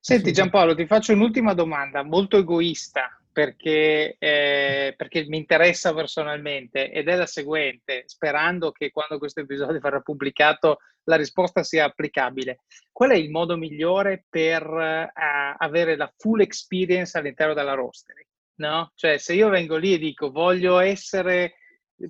Senti 0.00 0.32
Giampaolo, 0.32 0.74
ti 0.74 0.86
faccio 0.86 1.12
un'ultima 1.12 1.52
domanda, 1.52 2.02
molto 2.04 2.36
egoista, 2.38 3.20
perché, 3.36 4.16
eh, 4.18 4.94
perché, 4.96 5.26
mi 5.26 5.36
interessa 5.36 5.92
personalmente 5.92 6.90
ed 6.90 7.06
è 7.06 7.16
la 7.16 7.26
seguente, 7.26 8.04
sperando 8.06 8.72
che 8.72 8.90
quando 8.90 9.18
questo 9.18 9.40
episodio 9.40 9.78
verrà 9.78 10.00
pubblicato 10.00 10.78
la 11.04 11.16
risposta 11.16 11.62
sia 11.62 11.84
applicabile. 11.84 12.60
Qual 12.90 13.10
è 13.10 13.14
il 13.14 13.28
modo 13.28 13.58
migliore 13.58 14.24
per 14.26 14.66
uh, 14.66 15.54
avere 15.58 15.96
la 15.96 16.10
full 16.16 16.40
experience 16.40 17.18
all'interno 17.18 17.52
della 17.52 17.74
rostery? 17.74 18.26
No? 18.54 18.92
Cioè, 18.94 19.18
se 19.18 19.34
io 19.34 19.50
vengo 19.50 19.76
lì 19.76 19.92
e 19.92 19.98
dico 19.98 20.30
voglio 20.30 20.78
essere, 20.78 21.56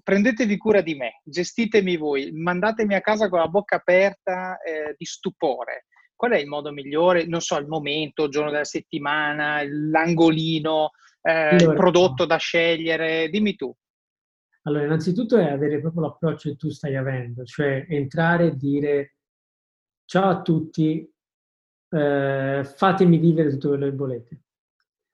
prendetevi 0.01 0.57
cura 0.57 0.81
di 0.81 0.95
me, 0.95 1.23
gestitemi 1.25 1.97
voi, 1.97 2.31
mandatemi 2.31 2.95
a 2.95 3.01
casa 3.01 3.29
con 3.29 3.41
la 3.41 3.49
bocca 3.49 3.75
aperta 3.75 4.59
eh, 4.59 4.95
di 4.97 5.05
stupore. 5.05 5.87
Qual 6.15 6.31
è 6.31 6.39
il 6.39 6.47
modo 6.47 6.71
migliore? 6.71 7.27
Non 7.27 7.41
so, 7.41 7.59
il 7.59 7.67
momento, 7.67 8.27
il 8.27 8.31
giorno 8.31 8.53
della 8.53 8.63
settimana, 8.63 9.61
l'angolino, 9.67 10.93
eh, 11.27 11.57
allora, 11.57 11.73
il 11.73 11.75
prodotto 11.75 12.25
da 12.25 12.37
scegliere? 12.37 13.29
Dimmi 13.29 13.57
tu. 13.57 13.75
Allora, 14.63 14.85
innanzitutto 14.85 15.37
è 15.37 15.51
avere 15.51 15.81
proprio 15.81 16.03
l'approccio 16.03 16.51
che 16.51 16.57
tu 16.57 16.71
stai 16.71 16.97
avendo, 16.97 17.45
cioè 17.45 17.87
entrare 17.89 18.47
e 18.47 18.57
dire 18.57 19.15
ciao 20.05 20.29
a 20.29 20.43
tutti, 20.43 21.13
eh, 21.89 22.63
fatemi 22.65 23.19
vivere 23.19 23.51
tutto 23.51 23.69
quello 23.69 23.87
che 23.87 23.97
volete. 23.97 24.41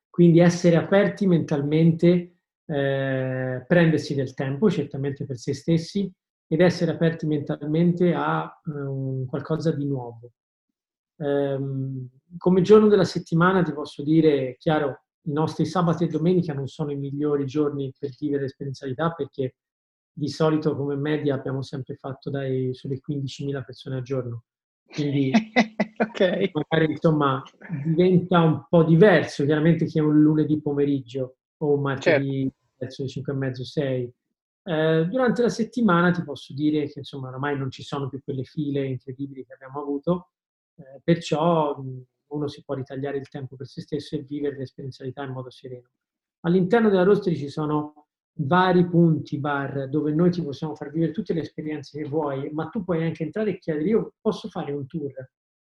Quindi 0.08 0.40
essere 0.40 0.76
aperti 0.76 1.26
mentalmente, 1.26 2.36
eh, 2.66 3.64
prendersi 3.66 4.14
del 4.14 4.34
tempo, 4.34 4.70
certamente 4.70 5.24
per 5.24 5.38
se 5.38 5.54
stessi, 5.54 6.12
ed 6.46 6.60
essere 6.60 6.90
aperti 6.90 7.26
mentalmente 7.26 8.12
a 8.14 8.60
um, 8.64 9.24
qualcosa 9.24 9.72
di 9.72 9.86
nuovo. 9.86 10.32
Um, 11.16 12.08
come 12.36 12.60
giorno 12.60 12.88
della 12.88 13.04
settimana 13.04 13.62
ti 13.62 13.72
posso 13.72 14.02
dire, 14.02 14.56
chiaro, 14.58 15.04
i 15.24 15.32
nostri 15.32 15.64
sabati 15.66 16.04
e 16.04 16.08
domenica 16.08 16.52
non 16.52 16.66
sono 16.66 16.90
i 16.90 16.96
migliori 16.96 17.46
giorni 17.46 17.92
per 17.98 18.10
vivere 18.18 18.42
l'esperienzialità 18.42 19.12
perché 19.12 19.56
di 20.12 20.28
solito 20.28 20.76
come 20.76 20.94
media 20.96 21.34
abbiamo 21.34 21.62
sempre 21.62 21.94
fatto 21.94 22.28
dai 22.28 22.74
sulle 22.74 23.00
15.000 23.00 23.64
persone 23.64 23.96
al 23.96 24.02
giorno. 24.02 24.44
Quindi 24.84 25.32
okay. 25.96 26.50
magari 26.52 26.92
insomma 26.92 27.42
diventa 27.84 28.40
un 28.40 28.66
po' 28.68 28.84
diverso, 28.84 29.44
chiaramente 29.44 29.86
che 29.86 30.00
è 30.00 30.02
un 30.02 30.20
lunedì 30.20 30.60
pomeriggio 30.60 31.36
o 31.58 31.74
un 31.74 31.80
martedì 31.80 32.42
certo. 32.42 32.56
verso 32.76 33.02
le 33.02 33.08
5 33.08 33.32
e 33.32 33.36
mezzo, 33.36 33.64
6. 33.64 34.14
Eh, 34.64 35.06
durante 35.10 35.42
la 35.42 35.48
settimana 35.48 36.10
ti 36.10 36.22
posso 36.22 36.52
dire 36.52 36.86
che 36.86 37.00
insomma 37.00 37.28
ormai 37.28 37.58
non 37.58 37.70
ci 37.70 37.82
sono 37.82 38.08
più 38.08 38.20
quelle 38.22 38.44
file 38.44 38.86
incredibili 38.86 39.44
che 39.44 39.54
abbiamo 39.54 39.80
avuto, 39.80 40.30
eh, 40.76 41.00
perciò 41.02 41.82
uno 42.33 42.49
si 42.49 42.62
può 42.64 42.74
ritagliare 42.74 43.18
il 43.18 43.28
tempo 43.28 43.57
per 43.57 43.66
se 43.66 43.80
stesso 43.80 44.16
e 44.16 44.22
vivere 44.22 44.57
l'esperienzialità 44.57 45.22
in 45.22 45.33
modo 45.33 45.51
sereno. 45.51 45.91
All'interno 46.41 46.89
della 46.89 47.05
rostery 47.05 47.37
ci 47.37 47.49
sono 47.49 48.09
vari 48.35 48.89
punti 48.89 49.39
bar 49.39 49.89
dove 49.89 50.12
noi 50.12 50.30
ti 50.30 50.43
possiamo 50.43 50.74
far 50.74 50.91
vivere 50.91 51.12
tutte 51.12 51.35
le 51.35 51.41
esperienze 51.41 52.01
che 52.01 52.09
vuoi, 52.09 52.51
ma 52.51 52.68
tu 52.68 52.83
puoi 52.83 53.05
anche 53.05 53.22
entrare 53.22 53.51
e 53.51 53.59
chiedere, 53.59 53.89
io 53.89 54.14
posso 54.20 54.49
fare 54.49 54.72
un 54.72 54.87
tour, 54.87 55.12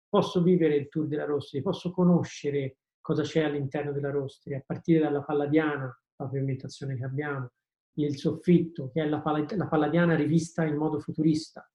posso 0.07 0.41
vivere 0.41 0.75
il 0.75 0.89
tour 0.89 1.07
della 1.07 1.25
rostery, 1.25 1.63
posso 1.63 1.91
conoscere 1.91 2.77
cosa 3.01 3.23
c'è 3.23 3.43
all'interno 3.43 3.91
della 3.91 4.11
rostery, 4.11 4.55
a 4.55 4.63
partire 4.65 4.99
dalla 4.99 5.23
Palladiana, 5.23 5.85
la 5.85 6.25
pavimentazione 6.25 6.95
che 6.95 7.03
abbiamo, 7.03 7.49
il 7.97 8.17
soffitto, 8.17 8.89
che 8.89 9.03
è 9.03 9.07
la 9.07 9.21
Palladiana 9.21 10.15
rivista 10.15 10.63
in 10.63 10.75
modo 10.75 10.99
futurista, 10.99 11.67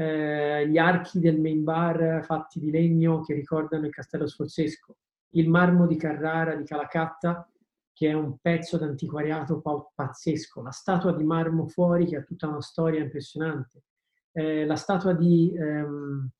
eh, 0.00 0.66
gli 0.66 0.78
archi 0.78 1.20
del 1.20 1.38
main 1.38 1.62
bar 1.62 2.24
fatti 2.24 2.58
di 2.58 2.70
legno 2.70 3.20
che 3.20 3.34
ricordano 3.34 3.84
il 3.84 3.92
castello 3.92 4.26
sforzesco, 4.26 4.96
il 5.34 5.48
marmo 5.50 5.86
di 5.86 5.96
Carrara 5.96 6.54
di 6.54 6.64
Calacatta 6.64 7.46
che 7.92 8.08
è 8.08 8.14
un 8.14 8.38
pezzo 8.38 8.78
d'antiquariato 8.78 9.60
pazzesco, 9.94 10.62
la 10.62 10.70
statua 10.70 11.14
di 11.14 11.22
marmo 11.22 11.66
fuori 11.66 12.06
che 12.06 12.16
ha 12.16 12.22
tutta 12.22 12.48
una 12.48 12.62
storia 12.62 13.02
impressionante, 13.02 13.82
eh, 14.32 14.64
la 14.64 14.76
statua 14.76 15.12
di, 15.12 15.54
ehm, 15.54 16.30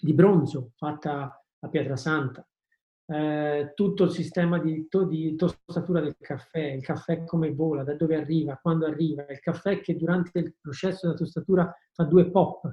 di, 0.00 0.12
bronzo 0.12 0.72
fatta 0.74 1.40
a 1.60 1.68
Pietrasanta, 1.68 2.44
eh, 3.06 3.72
tutto 3.74 4.04
il 4.04 4.10
sistema 4.10 4.58
di, 4.58 4.86
to, 4.88 5.04
di, 5.04 5.34
tostatura 5.34 6.00
del 6.00 6.16
caffè, 6.18 6.60
il 6.60 6.82
caffè 6.82 7.24
come 7.24 7.52
vola, 7.52 7.82
da 7.82 7.94
dove 7.94 8.16
arriva, 8.16 8.58
quando 8.60 8.86
arriva, 8.86 9.26
il 9.28 9.40
caffè 9.40 9.80
che 9.80 9.96
durante 9.96 10.38
il 10.38 10.54
processo 10.60 11.06
della 11.06 11.18
tostatura 11.18 11.74
fa 11.92 12.04
due 12.04 12.30
pop, 12.30 12.72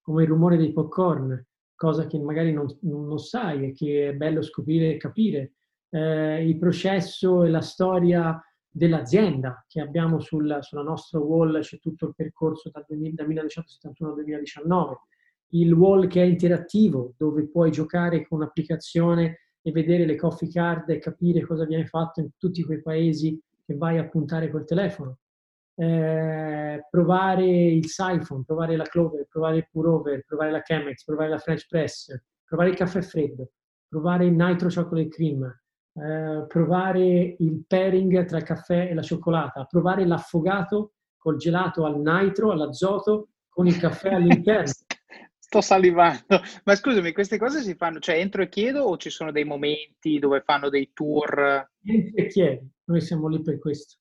come 0.00 0.22
il 0.22 0.28
rumore 0.28 0.56
dei 0.56 0.72
popcorn, 0.72 1.46
cosa 1.74 2.06
che 2.06 2.18
magari 2.18 2.52
non, 2.52 2.66
non 2.82 3.18
sai 3.18 3.66
e 3.66 3.72
che 3.72 4.10
è 4.10 4.14
bello 4.14 4.42
scoprire 4.42 4.94
e 4.94 4.96
capire. 4.98 5.52
Eh, 5.88 6.46
il 6.46 6.58
processo 6.58 7.42
e 7.44 7.50
la 7.50 7.60
storia 7.60 8.40
dell'azienda 8.68 9.64
che 9.68 9.80
abbiamo 9.80 10.20
sul, 10.20 10.58
sulla 10.60 10.82
nostra 10.82 11.18
wall, 11.18 11.60
c'è 11.60 11.78
tutto 11.78 12.06
il 12.06 12.14
percorso 12.14 12.70
dal, 12.70 12.84
2000, 12.86 13.14
dal 13.14 13.26
1971 13.26 14.10
al 14.10 14.16
2019, 14.16 14.96
il 15.54 15.72
wall 15.72 16.06
che 16.06 16.22
è 16.22 16.24
interattivo, 16.24 17.14
dove 17.16 17.48
puoi 17.48 17.70
giocare 17.70 18.26
con 18.26 18.38
un'applicazione 18.38 19.41
e 19.62 19.70
vedere 19.70 20.04
le 20.04 20.16
coffee 20.16 20.48
card 20.48 20.90
e 20.90 20.98
capire 20.98 21.46
cosa 21.46 21.64
viene 21.64 21.86
fatto 21.86 22.20
in 22.20 22.30
tutti 22.36 22.64
quei 22.64 22.82
paesi 22.82 23.40
che 23.64 23.76
vai 23.76 23.98
a 23.98 24.08
puntare 24.08 24.50
col 24.50 24.64
telefono. 24.64 25.18
Eh, 25.74 26.86
provare 26.90 27.46
il 27.46 27.86
siphon, 27.86 28.44
provare 28.44 28.76
la 28.76 28.84
Clover, 28.84 29.26
provare 29.28 29.58
il 29.58 29.68
Purover, 29.70 30.24
provare 30.26 30.50
la 30.50 30.60
Chemex, 30.60 31.04
provare 31.04 31.30
la 31.30 31.38
French 31.38 31.66
Press, 31.68 32.14
provare 32.44 32.70
il 32.70 32.76
caffè 32.76 33.00
freddo, 33.00 33.52
provare 33.88 34.26
il 34.26 34.34
Nitro 34.34 34.68
Chocolate 34.68 35.08
Cream, 35.08 35.44
eh, 35.94 36.44
provare 36.48 37.36
il 37.38 37.64
pairing 37.66 38.24
tra 38.24 38.38
il 38.38 38.44
caffè 38.44 38.88
e 38.90 38.94
la 38.94 39.02
cioccolata, 39.02 39.64
provare 39.64 40.06
l'affogato 40.06 40.94
col 41.16 41.36
gelato 41.36 41.84
al 41.84 42.00
nitro, 42.00 42.50
all'azoto 42.50 43.28
con 43.48 43.66
il 43.66 43.78
caffè 43.78 44.10
all'interno. 44.14 44.72
Sto 45.52 45.60
salivando. 45.60 46.24
Ma 46.64 46.74
scusami, 46.74 47.12
queste 47.12 47.36
cose 47.36 47.60
si 47.60 47.74
fanno, 47.74 47.98
cioè 47.98 48.16
entro 48.16 48.40
e 48.40 48.48
chiedo 48.48 48.84
o 48.84 48.96
ci 48.96 49.10
sono 49.10 49.30
dei 49.30 49.44
momenti 49.44 50.18
dove 50.18 50.40
fanno 50.40 50.70
dei 50.70 50.92
tour? 50.94 51.68
Entri 51.84 52.14
e 52.14 52.26
chiedi, 52.28 52.70
noi 52.84 53.02
siamo 53.02 53.28
lì 53.28 53.42
per 53.42 53.58
questo. 53.58 53.98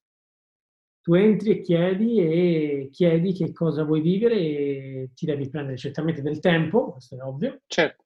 Tu 1.01 1.13
entri 1.15 1.49
e 1.51 1.61
chiedi 1.61 2.19
e 2.19 2.89
chiedi 2.89 3.33
che 3.33 3.51
cosa 3.51 3.83
vuoi 3.83 3.99
vivere 3.99 4.35
e 4.35 5.09
ti 5.13 5.25
devi 5.25 5.49
prendere 5.49 5.75
certamente 5.75 6.21
del 6.21 6.39
tempo, 6.39 6.93
questo 6.93 7.17
è 7.17 7.21
ovvio. 7.21 7.59
Certo. 7.67 8.05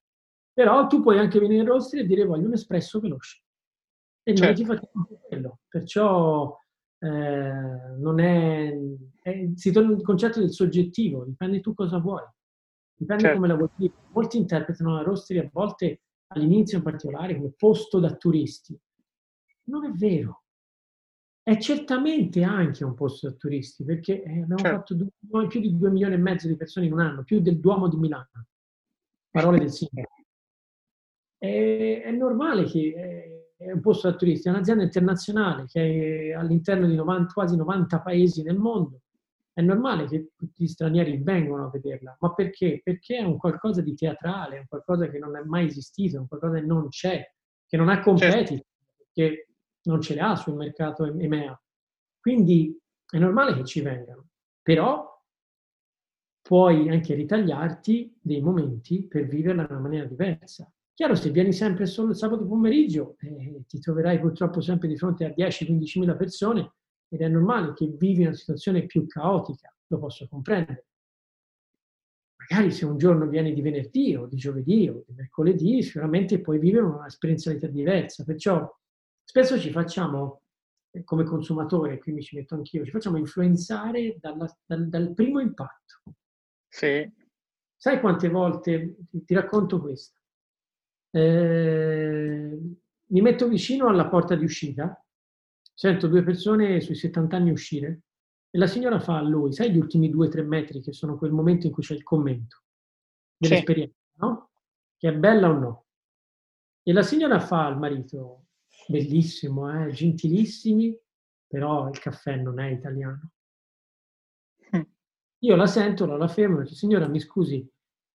Però 0.52 0.88
tu 0.88 1.04
puoi 1.04 1.20
anche 1.20 1.38
venire 1.40 1.62
in 1.62 1.68
rostri 1.68 2.00
e 2.00 2.06
dire 2.08 2.26
voglio 2.26 2.48
un 2.48 2.54
espresso 2.54 3.00
veloce. 3.00 3.44
E 4.24 4.32
noi 4.32 4.38
Certo. 4.38 4.56
ti 4.56 4.66
facciamo 4.66 5.08
quello. 5.28 5.60
Perciò 5.68 6.58
eh, 6.98 7.08
non 7.08 8.20
è, 8.20 8.74
è- 9.22 9.50
si 9.54 9.72
torna 9.72 9.94
al 9.94 10.02
concetto 10.02 10.40
del 10.40 10.52
soggettivo, 10.52 11.26
dipende 11.26 11.60
tu 11.60 11.76
cosa 11.76 12.00
vuoi, 12.00 12.24
dipende 12.96 13.24
Certo. 13.24 13.36
come 13.38 13.48
la 13.48 13.56
vuoi 13.56 13.70
vivere. 13.76 14.02
Molti 14.12 14.38
interpretano 14.38 14.96
la 14.96 15.02
rostri 15.04 15.38
a 15.40 15.50
volte 15.52 16.02
all'inizio 16.28 16.78
in 16.78 16.84
particolare 16.84 17.36
come 17.36 17.52
posto 17.56 18.00
da 18.00 18.14
turisti. 18.16 18.78
Non 19.66 19.86
è 19.86 19.92
vero. 19.92 20.44
È 21.44 21.58
certamente 21.58 22.44
anche 22.44 22.84
un 22.84 22.96
posto 22.96 23.30
da 23.30 23.36
turisti, 23.36 23.84
perché 23.84 24.24
eh, 24.24 24.42
abbiamo 24.42 24.58
Certo. 24.58 24.78
fatto 24.78 24.94
due- 24.96 25.48
più 25.48 25.60
di 25.60 25.78
2 25.78 25.90
milioni 25.92 26.16
e 26.16 26.18
mezzo 26.18 26.48
di 26.48 26.56
persone 26.56 26.88
in 26.88 26.94
un 26.94 27.02
anno, 27.02 27.24
più 27.24 27.40
del 27.40 27.60
Duomo 27.60 27.88
di 27.88 27.98
Milano. 27.98 28.48
Parole 29.30 29.60
del 29.60 29.72
sindaco. 29.72 30.14
È, 31.38 32.02
è 32.04 32.12
normale 32.12 32.64
che 32.64 32.80
eh, 32.80 33.54
è 33.58 33.72
un 33.72 33.82
posto 33.82 34.10
da 34.10 34.16
turisti, 34.16 34.48
è 34.48 34.52
un'azienda 34.52 34.84
internazionale 34.84 35.66
che 35.68 36.30
è 36.30 36.32
all'interno 36.34 36.88
di 36.88 36.96
90 36.96 37.34
quasi 37.34 37.56
90 37.56 38.02
paesi 38.02 38.42
nel 38.42 38.58
mondo. 38.58 39.02
È 39.56 39.62
normale 39.62 40.06
che 40.10 40.32
tutti 40.36 40.66
gli 40.66 40.68
stranieri 40.68 41.16
vengano 41.24 41.68
a 41.68 41.70
vederla, 41.70 42.18
ma 42.20 42.34
perché? 42.34 42.82
Perché 42.84 43.20
è 43.20 43.24
un 43.24 43.38
qualcosa 43.38 43.80
di 43.80 43.96
teatrale, 43.96 44.58
è 44.58 44.60
un 44.60 44.68
qualcosa 44.68 45.08
che 45.10 45.18
non 45.18 45.38
è 45.38 45.44
mai 45.44 45.68
esistito, 45.68 46.18
è 46.18 46.20
un 46.20 46.28
qualcosa 46.28 46.56
che 46.56 46.66
non 46.66 46.90
c'è, 46.90 47.26
che 47.66 47.78
non 47.78 47.88
ha 47.88 48.02
competitor, 48.02 48.66
che 49.14 49.48
non 49.84 50.02
ce 50.02 50.14
le 50.16 50.20
ha 50.20 50.36
sul 50.36 50.56
mercato 50.56 51.06
EMEA. 51.06 51.58
Quindi 52.20 52.78
è 53.10 53.18
normale 53.18 53.56
che 53.56 53.64
ci 53.64 53.80
vengano, 53.80 54.28
però 54.62 55.10
puoi 56.42 56.90
anche 56.90 57.14
ritagliarti 57.14 58.18
dei 58.20 58.42
momenti 58.42 59.08
per 59.08 59.26
viverla 59.26 59.62
in 59.62 59.68
una 59.70 59.80
maniera 59.80 60.06
diversa. 60.06 60.70
Chiaro, 60.94 61.16
se 61.16 61.30
vieni 61.30 61.54
sempre 61.54 61.86
solo 61.86 62.10
il 62.10 62.18
sabato 62.18 62.46
pomeriggio, 62.46 63.16
eh, 63.20 63.64
ti 63.66 63.80
troverai 63.80 64.20
purtroppo 64.20 64.60
sempre 64.60 64.90
di 64.90 64.98
fronte 64.98 65.24
a 65.24 65.34
10-15 65.34 66.00
mila 66.00 66.18
persone 66.18 66.74
ed 67.10 67.22
è 67.22 67.28
normale 67.28 67.74
che 67.74 67.88
vivi 67.88 68.24
una 68.24 68.34
situazione 68.34 68.86
più 68.86 69.06
caotica, 69.08 69.74
lo 69.88 70.00
posso 70.00 70.28
comprendere. 70.28 70.86
Magari 72.38 72.72
se 72.72 72.86
un 72.86 72.98
giorno 72.98 73.28
vieni 73.28 73.54
di 73.54 73.62
venerdì 73.62 74.16
o 74.16 74.28
di 74.28 74.36
giovedì 74.36 74.88
o 74.88 75.04
di 75.08 75.14
mercoledì, 75.16 75.82
sicuramente 75.82 76.40
puoi 76.42 76.60
vivere 76.60 76.86
un'esperienzialità 76.86 77.68
diversa. 77.68 78.24
Perciò 78.24 78.72
spesso 79.24 79.60
ci 79.60 79.72
facciamo, 79.72 80.42
eh, 80.92 81.04
come 81.04 81.24
consumatore, 81.24 81.98
qui 81.98 82.12
mi 82.14 82.22
ci 82.22 82.36
metto 82.36 82.54
anch'io, 82.56 82.86
ci 82.86 82.92
facciamo 82.92 83.18
influenzare 83.18 84.18
dalla- 84.20 84.54
dal, 84.66 84.88
dal 84.88 85.14
primo 85.14 85.40
impatto. 85.40 86.02
Sì, 86.68 87.10
Sai 87.78 88.00
quante 88.00 88.30
volte, 88.30 88.98
ti, 89.10 89.24
ti 89.24 89.34
racconto 89.34 89.80
questo, 89.82 90.20
Eh, 91.12 92.60
mi 93.08 93.22
metto 93.22 93.48
vicino 93.48 93.88
alla 93.88 94.08
porta 94.10 94.36
di 94.36 94.44
uscita, 94.44 95.05
sento 95.76 96.08
due 96.08 96.24
persone 96.24 96.80
sui 96.80 96.96
70 96.96 97.36
anni 97.36 97.52
uscire 97.52 98.02
e 98.50 98.58
la 98.58 98.68
signora 98.68 99.00
fa 99.00 99.18
a 99.18 99.22
lui, 99.22 99.52
sai 99.52 99.72
gli 99.72 99.78
ultimi 99.78 100.10
due 100.10 100.28
o 100.28 100.30
tre 100.30 100.42
metri 100.42 100.82
che 100.82 100.94
sono 100.94 101.18
quel 101.18 101.32
momento 101.32 101.68
in 101.68 101.74
cui 101.74 101.84
c'è 101.84 101.94
il 101.94 102.04
commento 102.04 102.64
Sì. 103.38 103.50
dell'esperienza, 103.50 103.98
no? 104.14 104.52
Che 104.98 105.10
è 105.10 105.14
bella 105.14 105.50
o 105.50 105.54
no? 105.54 105.86
E 106.82 106.94
la 106.94 107.04
signora 107.04 107.40
fa 107.40 107.66
al 107.66 107.78
marito, 107.78 108.46
bellissimo, 108.88 109.70
eh, 109.86 109.92
gentilissimi, 109.92 110.98
però 111.46 111.90
il 111.90 112.00
caffè 112.00 112.38
non 112.38 112.60
è 112.60 112.70
italiano. 112.70 113.32
Mm. 114.76 114.82
Io 115.40 115.56
la 115.56 115.68
sento, 115.68 116.06
la, 116.06 116.28
fermo 116.28 116.60
e 116.60 116.64
dico, 116.64 116.76
signora, 116.76 117.08
mi 117.08 117.20
scusi, 117.20 117.68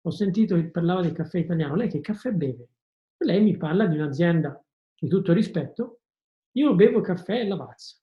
ho 0.02 0.10
sentito 0.10 0.56
che 0.56 0.70
parlava 0.70 1.02
del 1.02 1.12
caffè 1.12 1.40
italiano, 1.40 1.76
lei 1.76 1.90
che 1.90 2.00
caffè 2.00 2.32
beve? 2.32 2.70
Lei 3.18 3.42
mi 3.42 3.58
parla 3.58 3.86
di 3.86 3.98
un'azienda 3.98 4.64
di 4.98 5.08
tutto 5.10 5.34
rispetto, 5.34 5.99
io 6.54 6.76
bevo 6.76 7.02
caffè 7.02 7.40
e 7.40 7.48
lavazza. 7.48 7.98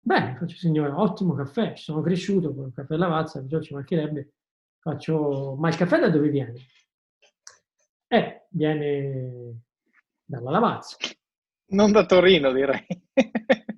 Bene, 0.00 0.36
faccio 0.36 0.56
signora, 0.56 1.00
ottimo 1.00 1.34
caffè, 1.34 1.74
ci 1.74 1.82
sono 1.82 2.00
cresciuto 2.00 2.54
con 2.54 2.66
il 2.66 2.72
caffè 2.72 2.94
e 2.94 2.96
lavazza, 2.96 3.40
perciò 3.40 3.60
ci 3.60 3.74
mancherebbe, 3.74 4.34
faccio, 4.78 5.56
ma 5.58 5.68
il 5.68 5.76
caffè 5.76 5.98
da 5.98 6.08
dove 6.08 6.28
viene? 6.28 6.54
Eh, 8.06 8.46
viene 8.50 9.62
dalla 10.24 10.50
lavazza. 10.50 10.96
non 11.70 11.90
da 11.90 12.06
Torino 12.06 12.52
direi. 12.52 12.86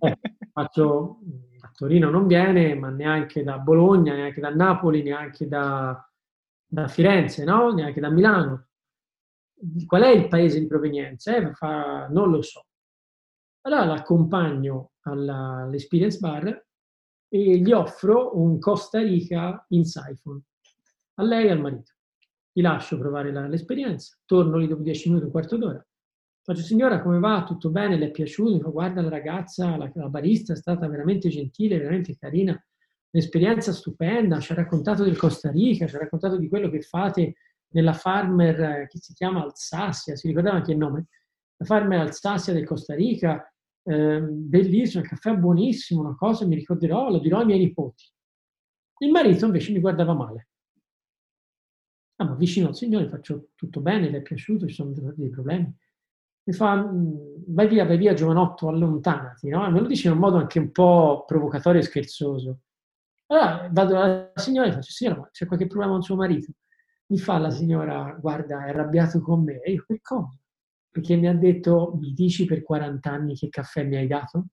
Eh, 0.00 0.18
faccio, 0.52 1.18
a 1.60 1.70
Torino 1.74 2.10
non 2.10 2.26
viene, 2.26 2.74
ma 2.74 2.90
neanche 2.90 3.42
da 3.42 3.58
Bologna, 3.58 4.14
neanche 4.14 4.40
da 4.40 4.50
Napoli, 4.50 5.02
neanche 5.02 5.48
da, 5.48 6.08
da 6.64 6.88
Firenze, 6.88 7.44
no? 7.44 7.72
neanche 7.72 8.00
da 8.00 8.10
Milano. 8.10 8.68
Qual 9.86 10.02
è 10.02 10.10
il 10.10 10.28
paese 10.28 10.60
di 10.60 10.66
provenienza? 10.66 11.34
Eh, 11.34 11.52
fa, 11.54 12.06
non 12.08 12.30
lo 12.30 12.42
so. 12.42 12.67
Allora 13.62 13.84
l'accompagno 13.84 14.92
all'Experience 15.02 16.18
Bar 16.18 16.66
e 17.28 17.58
gli 17.58 17.72
offro 17.72 18.38
un 18.38 18.58
Costa 18.58 19.00
Rica 19.00 19.64
in 19.68 19.84
siphon, 19.84 20.42
a 21.14 21.22
lei 21.22 21.46
e 21.46 21.50
al 21.50 21.60
marito. 21.60 21.92
Ti 22.52 22.60
lascio 22.60 22.98
provare 22.98 23.30
l'esperienza, 23.48 24.16
torno 24.24 24.56
lì 24.56 24.66
dopo 24.66 24.82
10 24.82 25.08
minuti, 25.08 25.26
un 25.26 25.30
quarto 25.30 25.56
d'ora. 25.56 25.86
Faccio, 26.42 26.62
signora, 26.62 27.02
come 27.02 27.18
va? 27.18 27.44
Tutto 27.44 27.70
bene? 27.70 27.98
Le 27.98 28.06
è 28.06 28.10
piaciuto? 28.10 28.52
Mi 28.52 28.72
guarda, 28.72 29.02
la 29.02 29.10
ragazza, 29.10 29.76
la, 29.76 29.90
la 29.92 30.08
barista 30.08 30.54
è 30.54 30.56
stata 30.56 30.88
veramente 30.88 31.28
gentile, 31.28 31.76
veramente 31.78 32.16
carina, 32.16 32.58
un'esperienza 33.10 33.72
stupenda, 33.72 34.40
ci 34.40 34.52
ha 34.52 34.54
raccontato 34.54 35.04
del 35.04 35.18
Costa 35.18 35.50
Rica, 35.50 35.86
ci 35.86 35.96
ha 35.96 35.98
raccontato 35.98 36.38
di 36.38 36.48
quello 36.48 36.70
che 36.70 36.80
fate 36.80 37.34
nella 37.72 37.92
farmer 37.92 38.60
eh, 38.60 38.86
che 38.88 38.98
si 38.98 39.12
chiama 39.12 39.42
Alsacia, 39.42 40.16
si 40.16 40.28
ricordava 40.28 40.56
anche 40.56 40.72
il 40.72 40.78
nome, 40.78 41.08
la 41.58 41.64
farmer 41.66 42.00
Alsacia 42.00 42.52
del 42.52 42.64
Costa 42.64 42.94
Rica, 42.94 43.52
eh, 43.84 44.20
bellissimo, 44.20 45.02
il 45.02 45.08
caffè 45.08 45.34
buonissimo, 45.34 46.00
una 46.00 46.14
cosa 46.16 46.46
mi 46.46 46.54
ricorderò, 46.54 47.10
lo 47.10 47.18
dirò 47.18 47.38
ai 47.40 47.46
miei 47.46 47.58
nipoti. 47.58 48.04
Il 49.00 49.10
marito 49.10 49.44
invece 49.46 49.72
mi 49.72 49.80
guardava 49.80 50.14
male. 50.14 50.48
Ah, 52.20 52.24
ma 52.24 52.34
vicino 52.34 52.68
al 52.68 52.74
Signore 52.76 53.08
faccio 53.08 53.50
tutto 53.54 53.80
bene, 53.80 54.10
le 54.10 54.18
è 54.18 54.22
piaciuto, 54.22 54.66
ci 54.66 54.74
sono 54.74 54.92
dei 54.92 55.30
problemi. 55.30 55.72
Mi 56.44 56.52
fa, 56.52 56.74
"Mm, 56.76 57.14
vai 57.48 57.68
via, 57.68 57.84
vai 57.84 57.96
via, 57.96 58.14
giovanotto, 58.14 58.68
allontanati, 58.68 59.48
no? 59.48 59.70
Me 59.70 59.80
lo 59.80 59.86
dice 59.86 60.08
in 60.08 60.14
un 60.14 60.20
modo 60.20 60.36
anche 60.38 60.58
un 60.58 60.72
po' 60.72 61.24
provocatorio 61.26 61.80
e 61.80 61.84
scherzoso. 61.84 62.60
Allora 63.26 63.68
vado 63.70 64.00
alla 64.00 64.32
signora 64.34 64.68
e 64.68 64.72
faccio, 64.72 64.90
signora, 64.90 65.18
ma 65.20 65.28
c'è 65.30 65.46
qualche 65.46 65.66
problema 65.66 65.92
con 65.92 66.02
suo 66.02 66.16
marito? 66.16 66.52
Mi 67.08 67.18
fa 67.18 67.38
la 67.38 67.50
signora, 67.50 68.16
guarda, 68.20 68.64
è 68.64 68.70
arrabbiato 68.70 69.20
con 69.20 69.44
me. 69.44 69.60
E 69.62 69.72
io, 69.72 69.84
per 69.86 70.00
cosa? 70.00 70.36
Perché 70.98 71.14
mi 71.14 71.28
ha 71.28 71.34
detto, 71.34 71.96
mi 71.96 72.12
dici 72.12 72.44
per 72.44 72.64
40 72.64 73.08
anni 73.08 73.36
che 73.36 73.48
caffè 73.48 73.84
mi 73.84 73.96
hai 73.96 74.08
dato? 74.08 74.46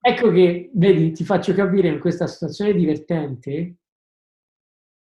Ecco 0.00 0.32
che, 0.32 0.70
vedi, 0.72 1.12
ti 1.12 1.22
faccio 1.22 1.52
capire 1.52 1.88
in 1.88 2.00
questa 2.00 2.26
situazione 2.26 2.72
divertente 2.72 3.76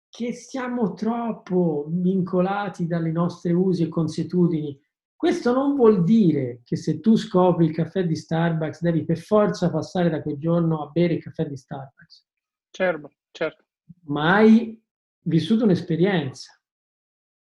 che 0.08 0.32
siamo 0.32 0.94
troppo 0.94 1.86
vincolati 1.90 2.86
dalle 2.86 3.12
nostre 3.12 3.52
usi 3.52 3.82
e 3.82 3.88
consuetudini. 3.88 4.80
Questo 5.14 5.52
non 5.52 5.76
vuol 5.76 6.04
dire 6.04 6.62
che 6.64 6.76
se 6.76 7.00
tu 7.00 7.16
scopri 7.16 7.66
il 7.66 7.74
caffè 7.74 8.06
di 8.06 8.16
Starbucks 8.16 8.80
devi 8.80 9.04
per 9.04 9.18
forza 9.18 9.70
passare 9.70 10.08
da 10.08 10.22
quel 10.22 10.38
giorno 10.38 10.82
a 10.82 10.88
bere 10.88 11.14
il 11.14 11.22
caffè 11.22 11.46
di 11.46 11.56
Starbucks, 11.56 12.26
certo, 12.70 13.10
certo. 13.30 13.64
ma 14.06 14.36
hai 14.36 14.82
vissuto 15.24 15.64
un'esperienza. 15.64 16.58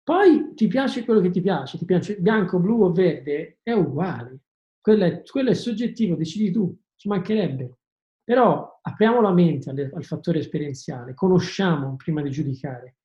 Poi 0.08 0.54
ti 0.54 0.68
piace 0.68 1.04
quello 1.04 1.20
che 1.20 1.32
ti 1.32 1.42
piace, 1.42 1.78
ti 1.78 1.84
piace 1.84 2.16
bianco, 2.18 2.62
blu 2.62 2.82
o 2.82 2.94
verde, 2.94 3.60
è 3.62 3.74
uguale. 3.74 4.40
Quello 4.80 5.04
è, 5.04 5.22
quello 5.24 5.50
è 5.50 5.54
soggettivo, 5.54 6.16
decidi 6.16 6.50
tu, 6.50 6.74
ci 6.96 7.10
mancherebbe. 7.10 7.80
Però 8.24 8.80
apriamo 8.82 9.20
la 9.20 9.34
mente 9.34 9.70
al, 9.70 9.92
al 9.94 10.06
fattore 10.06 10.40
esperienziale, 10.40 11.14
conosciamo 11.14 11.98
prima 11.98 12.22
di 12.22 12.30
giudicare, 12.30 12.96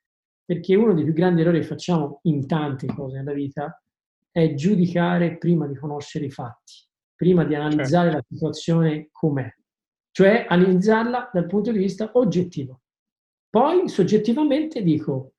perché 0.44 0.76
uno 0.76 0.94
dei 0.94 1.02
più 1.02 1.12
grandi 1.12 1.40
errori 1.40 1.58
che 1.58 1.66
facciamo 1.66 2.20
in 2.22 2.46
tante 2.46 2.86
cose 2.86 3.16
nella 3.16 3.32
vita 3.32 3.82
è 4.30 4.54
giudicare 4.54 5.38
prima 5.38 5.66
di 5.66 5.74
conoscere 5.74 6.26
i 6.26 6.30
fatti, 6.30 6.74
prima 7.16 7.42
di 7.42 7.56
analizzare 7.56 8.12
la 8.12 8.22
situazione 8.24 9.08
com'è, 9.10 9.52
cioè 10.12 10.46
analizzarla 10.48 11.30
dal 11.32 11.46
punto 11.46 11.72
di 11.72 11.78
vista 11.78 12.12
oggettivo. 12.14 12.82
Poi 13.50 13.88
soggettivamente 13.88 14.84
dico, 14.84 15.31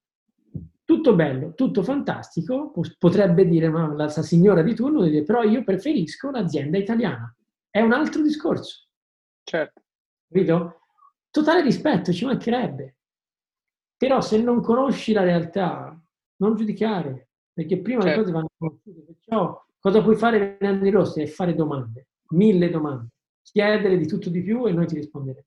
tutto 0.85 1.15
bello, 1.15 1.53
tutto 1.53 1.83
fantastico, 1.83 2.73
potrebbe 2.97 3.47
dire 3.47 3.69
no, 3.69 3.95
la 3.95 4.09
signora 4.09 4.61
di 4.61 4.75
turno, 4.75 5.03
dire, 5.03 5.23
però 5.23 5.43
io 5.43 5.63
preferisco 5.63 6.29
l'azienda 6.29 6.77
italiana. 6.77 7.33
È 7.69 7.79
un 7.79 7.93
altro 7.93 8.21
discorso. 8.21 8.87
Certo. 9.43 9.81
Capito? 10.27 10.77
totale 11.33 11.63
rispetto, 11.63 12.13
ci 12.13 12.25
mancherebbe. 12.25 12.97
Però 13.97 14.21
se 14.21 14.39
non 14.39 14.61
conosci 14.61 15.13
la 15.13 15.23
realtà, 15.23 15.99
non 16.37 16.55
giudicare, 16.55 17.29
perché 17.51 17.81
prima 17.81 18.03
certo. 18.03 18.17
le 18.17 18.21
cose 18.21 18.33
vanno 18.33 18.49
conosciute. 18.55 19.01
Perciò 19.01 19.65
cosa 19.79 20.01
puoi 20.03 20.15
fare 20.15 20.57
venendo 20.59 20.85
in 20.85 20.91
rosso? 20.91 21.19
È 21.19 21.25
fare 21.25 21.55
domande, 21.55 22.09
mille 22.29 22.69
domande, 22.69 23.07
chiedere 23.41 23.97
di 23.97 24.05
tutto 24.05 24.29
di 24.29 24.43
più 24.43 24.67
e 24.67 24.73
noi 24.73 24.85
ti 24.85 24.95
risponderemo. 24.95 25.45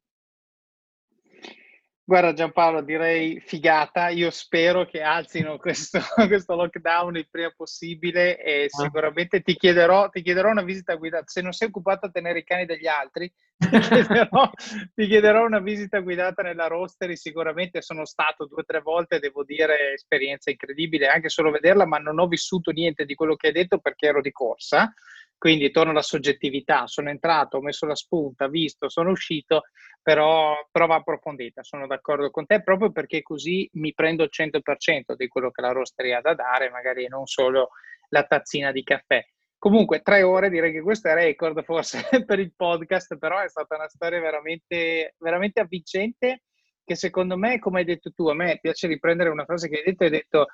Guarda 2.08 2.32
Giampaolo, 2.32 2.82
direi 2.82 3.40
figata. 3.40 4.10
Io 4.10 4.30
spero 4.30 4.86
che 4.86 5.02
alzino 5.02 5.58
questo, 5.58 5.98
questo 6.28 6.54
lockdown 6.54 7.16
il 7.16 7.26
prima 7.28 7.50
possibile 7.50 8.40
e 8.40 8.66
ah. 8.66 8.68
sicuramente 8.68 9.42
ti 9.42 9.56
chiederò, 9.56 10.08
ti 10.10 10.22
chiederò, 10.22 10.50
una 10.50 10.62
visita 10.62 10.94
guidata. 10.94 11.24
Se 11.26 11.42
non 11.42 11.52
sei 11.52 11.66
occupato 11.66 12.06
a 12.06 12.10
tenere 12.10 12.38
i 12.38 12.44
cani 12.44 12.64
degli 12.64 12.86
altri, 12.86 13.28
ti 13.58 13.80
chiederò, 13.80 14.50
ti 14.94 15.06
chiederò 15.08 15.44
una 15.46 15.58
visita 15.58 15.98
guidata 15.98 16.42
nella 16.42 16.68
Rostery. 16.68 17.16
Sicuramente 17.16 17.82
sono 17.82 18.04
stato 18.04 18.46
due 18.46 18.60
o 18.60 18.64
tre 18.64 18.80
volte, 18.82 19.18
devo 19.18 19.42
dire, 19.42 19.94
esperienza 19.94 20.48
incredibile 20.48 21.08
anche 21.08 21.28
solo 21.28 21.50
vederla, 21.50 21.86
ma 21.86 21.98
non 21.98 22.20
ho 22.20 22.28
vissuto 22.28 22.70
niente 22.70 23.04
di 23.04 23.16
quello 23.16 23.34
che 23.34 23.48
hai 23.48 23.52
detto 23.52 23.78
perché 23.78 24.06
ero 24.06 24.20
di 24.20 24.30
corsa. 24.30 24.94
Quindi 25.38 25.70
torno 25.70 25.90
alla 25.90 26.02
soggettività, 26.02 26.86
sono 26.86 27.10
entrato, 27.10 27.58
ho 27.58 27.60
messo 27.60 27.86
la 27.86 27.94
spunta, 27.94 28.48
visto, 28.48 28.88
sono 28.88 29.10
uscito, 29.10 29.62
però, 30.02 30.54
però 30.70 30.86
va 30.86 30.96
approfondita, 30.96 31.62
sono 31.62 31.86
d'accordo 31.86 32.30
con 32.30 32.46
te 32.46 32.62
proprio 32.62 32.90
perché 32.90 33.22
così 33.22 33.68
mi 33.74 33.92
prendo 33.92 34.22
il 34.22 34.30
100% 34.32 35.14
di 35.16 35.28
quello 35.28 35.50
che 35.50 35.60
la 35.60 35.72
rosteria 35.72 36.18
ha 36.18 36.22
da 36.22 36.34
dare, 36.34 36.70
magari 36.70 37.06
non 37.08 37.26
solo 37.26 37.70
la 38.08 38.24
tazzina 38.24 38.72
di 38.72 38.82
caffè. 38.82 39.24
Comunque, 39.58 40.00
tre 40.02 40.22
ore 40.22 40.48
direi 40.48 40.72
che 40.72 40.82
questo 40.82 41.08
è 41.08 41.14
record 41.14 41.62
forse 41.64 42.02
per 42.24 42.38
il 42.38 42.54
podcast, 42.54 43.16
però 43.18 43.40
è 43.40 43.48
stata 43.48 43.76
una 43.76 43.88
storia 43.88 44.20
veramente, 44.20 45.14
veramente 45.18 45.60
avvincente 45.60 46.42
che 46.84 46.94
secondo 46.94 47.36
me, 47.36 47.58
come 47.58 47.80
hai 47.80 47.84
detto 47.84 48.12
tu, 48.12 48.28
a 48.28 48.34
me 48.34 48.60
piace 48.60 48.86
riprendere 48.86 49.28
una 49.28 49.44
frase 49.44 49.68
che 49.68 49.78
hai 49.78 49.82
detto, 49.82 50.04
hai 50.04 50.10
detto 50.10 50.46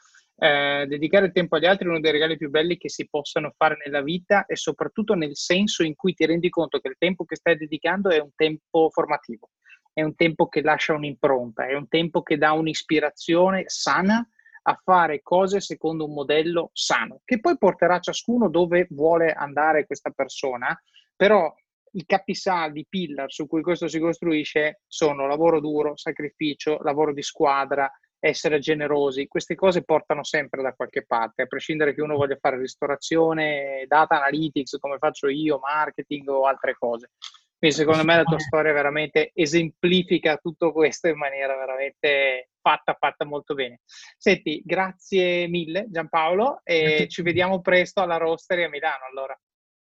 eh, 0.42 0.86
dedicare 0.88 1.30
tempo 1.30 1.54
agli 1.54 1.66
altri 1.66 1.86
è 1.86 1.88
uno 1.88 2.00
dei 2.00 2.10
regali 2.10 2.36
più 2.36 2.50
belli 2.50 2.76
che 2.76 2.88
si 2.88 3.08
possano 3.08 3.54
fare 3.56 3.76
nella 3.84 4.02
vita 4.02 4.44
e 4.46 4.56
soprattutto 4.56 5.14
nel 5.14 5.36
senso 5.36 5.84
in 5.84 5.94
cui 5.94 6.14
ti 6.14 6.26
rendi 6.26 6.48
conto 6.48 6.80
che 6.80 6.88
il 6.88 6.96
tempo 6.98 7.24
che 7.24 7.36
stai 7.36 7.56
dedicando 7.56 8.10
è 8.10 8.18
un 8.18 8.30
tempo 8.34 8.90
formativo, 8.90 9.50
è 9.92 10.02
un 10.02 10.16
tempo 10.16 10.48
che 10.48 10.60
lascia 10.60 10.94
un'impronta, 10.94 11.68
è 11.68 11.74
un 11.74 11.86
tempo 11.86 12.22
che 12.22 12.38
dà 12.38 12.50
un'ispirazione 12.54 13.62
sana 13.68 14.28
a 14.64 14.80
fare 14.82 15.22
cose 15.22 15.60
secondo 15.60 16.06
un 16.06 16.12
modello 16.12 16.70
sano, 16.72 17.20
che 17.24 17.38
poi 17.38 17.56
porterà 17.56 18.00
ciascuno 18.00 18.48
dove 18.48 18.88
vuole 18.90 19.30
andare 19.32 19.86
questa 19.86 20.10
persona, 20.10 20.76
però 21.14 21.54
i 21.92 22.04
capisaldi, 22.04 22.80
i 22.80 22.86
pillar 22.88 23.30
su 23.30 23.46
cui 23.46 23.62
questo 23.62 23.86
si 23.86 24.00
costruisce 24.00 24.80
sono 24.88 25.28
lavoro 25.28 25.60
duro, 25.60 25.96
sacrificio, 25.96 26.78
lavoro 26.82 27.12
di 27.12 27.22
squadra, 27.22 27.88
essere 28.24 28.60
generosi. 28.60 29.26
Queste 29.26 29.56
cose 29.56 29.82
portano 29.82 30.22
sempre 30.22 30.62
da 30.62 30.74
qualche 30.74 31.04
parte, 31.04 31.42
a 31.42 31.46
prescindere 31.46 31.92
che 31.92 32.02
uno 32.02 32.16
voglia 32.16 32.38
fare 32.40 32.56
ristorazione, 32.56 33.84
data 33.88 34.16
analytics 34.16 34.78
come 34.78 34.98
faccio 34.98 35.28
io, 35.28 35.58
marketing 35.58 36.28
o 36.28 36.46
altre 36.46 36.76
cose. 36.78 37.10
Quindi 37.58 37.76
secondo 37.76 38.04
me 38.04 38.16
la 38.16 38.22
tua 38.24 38.38
storia 38.38 38.72
veramente 38.72 39.30
esemplifica 39.34 40.36
tutto 40.36 40.72
questo 40.72 41.08
in 41.08 41.16
maniera 41.16 41.56
veramente 41.56 42.50
fatta, 42.60 42.96
fatta 42.98 43.24
molto 43.24 43.54
bene. 43.54 43.80
Senti, 44.16 44.62
grazie 44.64 45.48
mille 45.48 45.86
Giampaolo 45.88 46.60
e 46.64 47.06
ci 47.08 47.22
vediamo 47.22 47.60
presto 47.60 48.00
alla 48.00 48.16
Rostery 48.16 48.64
a 48.64 48.68
Milano 48.68 49.04
allora. 49.08 49.38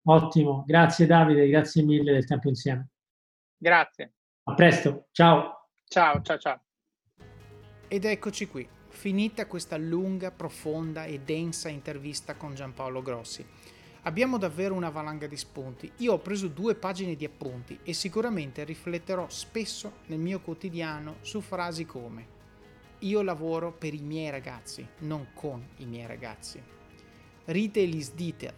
Ottimo, 0.09 0.63
grazie 0.67 1.07
Davide, 1.07 1.49
grazie 1.49 1.83
mille 1.83 2.13
del 2.13 2.27
tempo 2.27 2.49
insieme. 2.49 2.89
Grazie. 3.57 4.13
A 4.45 4.55
presto, 4.55 5.09
ciao. 5.13 5.69
Ciao, 5.89 6.21
ciao, 6.23 6.39
ciao. 6.39 6.66
Ed 7.89 8.05
eccoci 8.05 8.49
qui, 8.49 8.69
finita 8.89 9.47
questa 9.47 9.77
lunga, 9.77 10.31
profonda 10.31 11.05
e 11.05 11.21
densa 11.21 11.69
intervista 11.69 12.35
con 12.35 12.55
Giampaolo 12.55 13.01
Grossi. 13.01 13.45
Abbiamo 14.03 14.39
davvero 14.39 14.75
una 14.75 14.91
valanga 14.91 15.27
di 15.27 15.37
spunti. 15.37 15.93
Io 15.99 16.15
ho 16.15 16.19
preso 16.19 16.49
due 16.49 16.75
pagine 16.75 17.15
di 17.15 17.25
appunti 17.25 17.79
e 17.83 17.93
sicuramente 17.93 18.65
rifletterò 18.65 19.29
spesso 19.29 19.99
nel 20.07 20.19
mio 20.19 20.41
quotidiano 20.41 21.17
su 21.21 21.41
frasi 21.41 21.85
come 21.85 22.35
io 23.01 23.23
lavoro 23.23 23.73
per 23.73 23.93
i 23.95 24.01
miei 24.01 24.31
ragazzi, 24.31 24.87
non 25.01 25.29
con 25.35 25.63
i 25.77 25.85
miei 25.85 26.07
ragazzi. 26.07 26.61
Is 27.47 28.13
detail, 28.13 28.55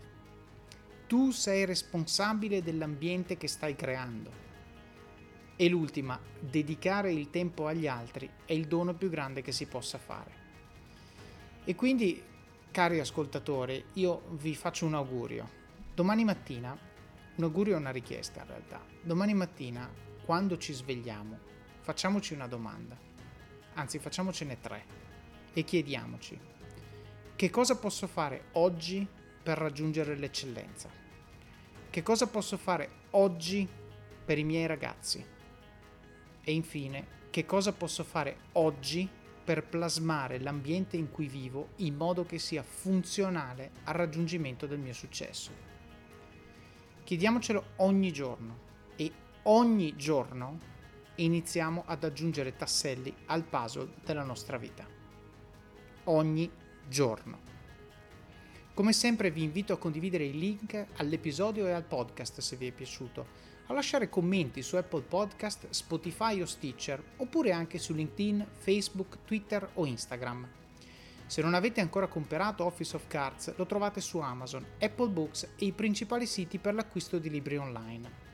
tu 1.07 1.31
sei 1.33 1.65
responsabile 1.65 2.63
dell'ambiente 2.63 3.37
che 3.37 3.49
stai 3.49 3.75
creando. 3.75 4.47
E 5.61 5.69
l'ultima, 5.69 6.17
dedicare 6.39 7.13
il 7.13 7.31
tempo 7.31 7.67
agli 7.67 7.89
altri 7.89 8.31
è 8.45 8.53
il 8.53 8.69
dono 8.69 8.95
più 8.95 9.11
grande 9.11 9.43
che 9.43 9.51
si 9.51 9.67
possa 9.67 9.99
fare. 9.99 10.31
E 11.65 11.75
quindi, 11.75 12.23
cari 12.71 13.01
ascoltatori, 13.01 13.87
io 13.95 14.23
vi 14.37 14.55
faccio 14.55 14.87
un 14.87 14.95
augurio. 14.95 15.51
Domani 15.93 16.23
mattina, 16.23 16.79
un 17.35 17.43
augurio 17.43 17.75
è 17.75 17.77
una 17.77 17.91
richiesta 17.91 18.43
in 18.43 18.47
realtà, 18.47 18.81
domani 19.03 19.35
mattina, 19.35 19.91
quando 20.25 20.59
ci 20.59 20.73
svegliamo, 20.73 21.37
facciamoci 21.81 22.35
una 22.35 22.47
domanda, 22.47 22.97
anzi 23.75 23.99
facciamocene 23.99 24.61
tre, 24.61 24.85
e 25.53 25.65
chiediamoci, 25.65 26.39
che 27.35 27.51
cosa 27.51 27.77
posso 27.77 28.07
fare 28.07 28.45
oggi 28.53 29.05
per 29.43 29.59
raggiungere 29.59 30.15
l'eccellenza? 30.15 30.89
Che 31.91 32.03
cosa 32.05 32.29
posso 32.29 32.57
fare 32.57 32.91
oggi 33.11 33.67
per 34.25 34.39
i 34.39 34.45
miei 34.45 34.69
ragazzi? 34.69 35.37
E 36.49 36.53
infine, 36.53 37.07
che 37.29 37.45
cosa 37.45 37.75
posso 37.75 38.03
fare 38.05 38.37
oggi 38.53 39.07
per 39.45 39.65
plasmare 39.65 40.41
l'ambiente 40.41 40.97
in 40.97 41.11
cui 41.11 41.27
vivo 41.27 41.73
in 41.77 41.95
modo 41.95 42.25
che 42.25 42.39
sia 42.39 42.63
funzionale 42.63 43.73
al 43.85 43.93
raggiungimento 43.93 44.67
del 44.67 44.79
mio 44.79 44.95
successo? 44.95 45.51
Chiediamocelo 47.05 47.65
ogni 47.77 48.11
giorno 48.13 48.61
e 48.97 49.13
ogni 49.43 49.95
giorno 49.97 50.59
iniziamo 51.17 51.83
ad 51.85 52.05
aggiungere 52.05 52.57
tasselli 52.57 53.15
al 53.27 53.45
puzzle 53.45 53.97
della 54.03 54.25
nostra 54.25 54.57
vita. 54.57 54.87
Ogni 56.05 56.51
giorno. 56.89 57.41
Come 58.73 58.95
sempre 58.95 59.31
vi 59.31 59.43
invito 59.43 59.75
a 59.75 59.79
condividere 59.79 60.25
i 60.25 60.39
link 60.39 60.87
all'episodio 60.97 61.67
e 61.67 61.73
al 61.73 61.85
podcast 61.85 62.41
se 62.41 62.57
vi 62.57 62.69
è 62.69 62.73
piaciuto, 62.73 63.48
a 63.69 63.75
lasciare 63.75 64.09
commenti 64.09 64.63
su 64.63 64.77
Apple 64.77 65.03
Podcast, 65.03 65.69
Spotify 65.71 66.41
o 66.41 66.47
Stitcher, 66.47 67.03
oppure 67.17 67.53
anche 67.53 67.79
su 67.79 67.93
LinkedIn, 67.93 68.47
Facebook, 68.57 69.19
Twitter 69.27 69.69
o 69.75 69.85
Instagram. 69.85 70.49
Se 71.27 71.43
non 71.43 71.53
avete 71.53 71.83
ancora 71.83 72.07
comprato 72.07 72.65
Office 72.65 72.97
of 72.97 73.07
Cards, 73.07 73.55
lo 73.57 73.67
trovate 73.67 74.01
su 74.01 74.19
Amazon, 74.19 74.65
Apple 74.81 75.09
Books 75.09 75.51
e 75.59 75.67
i 75.67 75.73
principali 75.73 76.25
siti 76.25 76.57
per 76.57 76.73
l'acquisto 76.73 77.19
di 77.19 77.29
libri 77.29 77.59
online. 77.59 78.27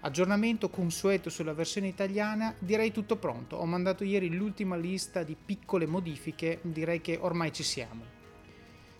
Aggiornamento 0.00 0.68
consueto 0.68 1.30
sulla 1.30 1.54
versione 1.54 1.86
italiana, 1.86 2.52
direi 2.58 2.90
tutto 2.90 3.16
pronto. 3.16 3.56
Ho 3.56 3.66
mandato 3.66 4.02
ieri 4.02 4.34
l'ultima 4.34 4.76
lista 4.76 5.22
di 5.22 5.36
piccole 5.36 5.86
modifiche, 5.86 6.58
direi 6.62 7.00
che 7.00 7.16
ormai 7.20 7.52
ci 7.52 7.62
siamo. 7.62 8.15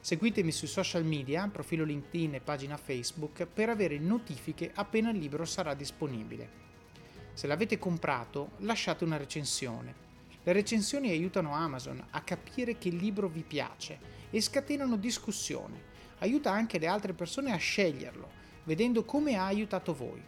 Seguitemi 0.06 0.52
sui 0.52 0.68
social 0.68 1.04
media, 1.04 1.48
profilo 1.48 1.82
LinkedIn 1.82 2.34
e 2.34 2.40
pagina 2.40 2.76
Facebook 2.76 3.44
per 3.44 3.70
avere 3.70 3.98
notifiche 3.98 4.70
appena 4.72 5.10
il 5.10 5.18
libro 5.18 5.44
sarà 5.44 5.74
disponibile. 5.74 6.48
Se 7.32 7.48
l'avete 7.48 7.76
comprato, 7.76 8.50
lasciate 8.58 9.02
una 9.02 9.16
recensione. 9.16 9.92
Le 10.44 10.52
recensioni 10.52 11.10
aiutano 11.10 11.54
Amazon 11.54 12.00
a 12.10 12.20
capire 12.20 12.78
che 12.78 12.86
il 12.86 12.94
libro 12.94 13.26
vi 13.26 13.42
piace 13.42 13.98
e 14.30 14.40
scatenano 14.40 14.94
discussione. 14.94 15.82
Aiuta 16.18 16.52
anche 16.52 16.78
le 16.78 16.86
altre 16.86 17.12
persone 17.12 17.50
a 17.50 17.56
sceglierlo, 17.56 18.30
vedendo 18.62 19.04
come 19.04 19.34
ha 19.34 19.46
aiutato 19.46 19.92
voi. 19.92 20.22